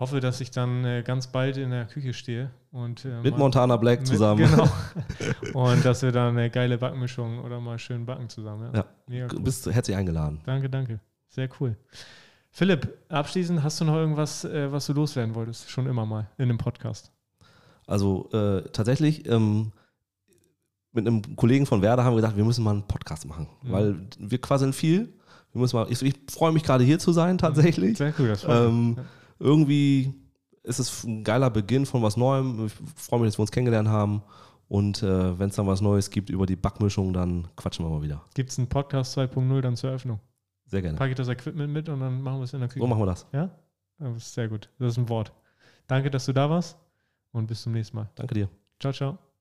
Hoffe, 0.00 0.18
dass 0.18 0.40
ich 0.40 0.50
dann 0.50 0.84
äh, 0.84 1.02
ganz 1.06 1.28
bald 1.28 1.56
in 1.56 1.70
der 1.70 1.84
Küche 1.86 2.12
stehe. 2.12 2.50
Und, 2.72 3.04
äh, 3.04 3.20
Mit 3.22 3.38
Montana 3.38 3.76
Black 3.76 4.00
mit- 4.00 4.08
zusammen. 4.08 4.40
Genau. 4.50 4.68
Und 5.54 5.84
dass 5.84 6.02
wir 6.02 6.10
dann 6.10 6.36
eine 6.36 6.50
geile 6.50 6.76
Backmischung 6.78 7.38
oder 7.44 7.60
mal 7.60 7.78
schön 7.78 8.04
backen 8.04 8.28
zusammen. 8.28 8.70
Ja. 8.74 8.80
Ja. 8.80 8.84
Mega 9.06 9.26
Du 9.28 9.36
cool. 9.36 9.42
bist 9.44 9.66
herzlich 9.72 9.96
eingeladen. 9.96 10.40
Danke, 10.44 10.68
danke. 10.68 10.98
Sehr 11.28 11.48
cool. 11.60 11.76
Philipp, 12.56 12.96
abschließend 13.08 13.64
hast 13.64 13.80
du 13.80 13.84
noch 13.84 13.96
irgendwas, 13.96 14.44
äh, 14.44 14.70
was 14.70 14.86
du 14.86 14.92
loswerden 14.92 15.34
wolltest? 15.34 15.68
Schon 15.68 15.86
immer 15.88 16.06
mal 16.06 16.30
in 16.38 16.44
einem 16.44 16.56
Podcast. 16.58 17.10
Also 17.84 18.30
äh, 18.32 18.62
tatsächlich, 18.70 19.28
ähm, 19.28 19.72
mit 20.92 21.04
einem 21.04 21.34
Kollegen 21.34 21.66
von 21.66 21.82
Werder 21.82 22.04
haben 22.04 22.12
wir 22.12 22.20
gesagt, 22.20 22.36
wir 22.36 22.44
müssen 22.44 22.62
mal 22.62 22.70
einen 22.70 22.86
Podcast 22.86 23.26
machen. 23.26 23.48
Mhm. 23.64 23.72
Weil 23.72 23.96
wir 24.20 24.40
quasseln 24.40 24.72
viel. 24.72 25.12
Wir 25.50 25.60
müssen 25.60 25.74
mal, 25.74 25.90
ich, 25.90 26.00
ich 26.00 26.14
freue 26.30 26.52
mich 26.52 26.62
gerade 26.62 26.84
hier 26.84 27.00
zu 27.00 27.10
sein, 27.12 27.38
tatsächlich. 27.38 27.98
Sehr 27.98 28.14
cool, 28.20 28.28
das. 28.28 28.44
Ähm, 28.48 28.94
Ja. 28.98 29.04
irgendwie 29.40 30.14
ist 30.62 30.78
es 30.78 31.02
ein 31.02 31.24
geiler 31.24 31.50
Beginn 31.50 31.86
von 31.86 32.04
was 32.04 32.16
Neuem. 32.16 32.66
Ich 32.66 32.72
freue 32.94 33.18
mich, 33.18 33.30
dass 33.30 33.36
wir 33.38 33.42
uns 33.42 33.50
kennengelernt 33.50 33.88
haben. 33.88 34.22
Und 34.68 35.02
äh, 35.02 35.36
wenn 35.40 35.48
es 35.50 35.56
dann 35.56 35.66
was 35.66 35.80
Neues 35.80 36.08
gibt 36.08 36.30
über 36.30 36.46
die 36.46 36.54
Backmischung, 36.54 37.12
dann 37.12 37.48
quatschen 37.56 37.84
wir 37.84 37.90
mal 37.90 38.02
wieder. 38.02 38.22
Gibt 38.34 38.50
es 38.52 38.58
einen 38.58 38.68
Podcast 38.68 39.18
2.0 39.18 39.60
dann 39.60 39.74
zur 39.74 39.90
Eröffnung? 39.90 40.20
Sehr 40.74 40.82
gerne. 40.82 40.98
Packe 40.98 41.10
ich 41.10 41.16
das 41.16 41.28
Equipment 41.28 41.72
mit 41.72 41.88
und 41.88 42.00
dann 42.00 42.20
machen 42.20 42.38
wir 42.38 42.44
es 42.44 42.52
in 42.52 42.58
der 42.58 42.68
Küche. 42.68 42.80
So 42.80 42.86
machen 42.88 43.00
wir 43.00 43.06
das. 43.06 43.28
Ja? 43.32 43.48
Das 43.98 44.16
ist 44.16 44.34
sehr 44.34 44.48
gut. 44.48 44.68
Das 44.80 44.88
ist 44.88 44.98
ein 44.98 45.08
Wort. 45.08 45.32
Danke, 45.86 46.10
dass 46.10 46.26
du 46.26 46.32
da 46.32 46.50
warst 46.50 46.76
und 47.30 47.46
bis 47.46 47.62
zum 47.62 47.74
nächsten 47.74 47.96
Mal. 47.96 48.10
Danke 48.16 48.34
dir. 48.34 48.48
Ciao, 48.80 48.92
ciao. 48.92 49.33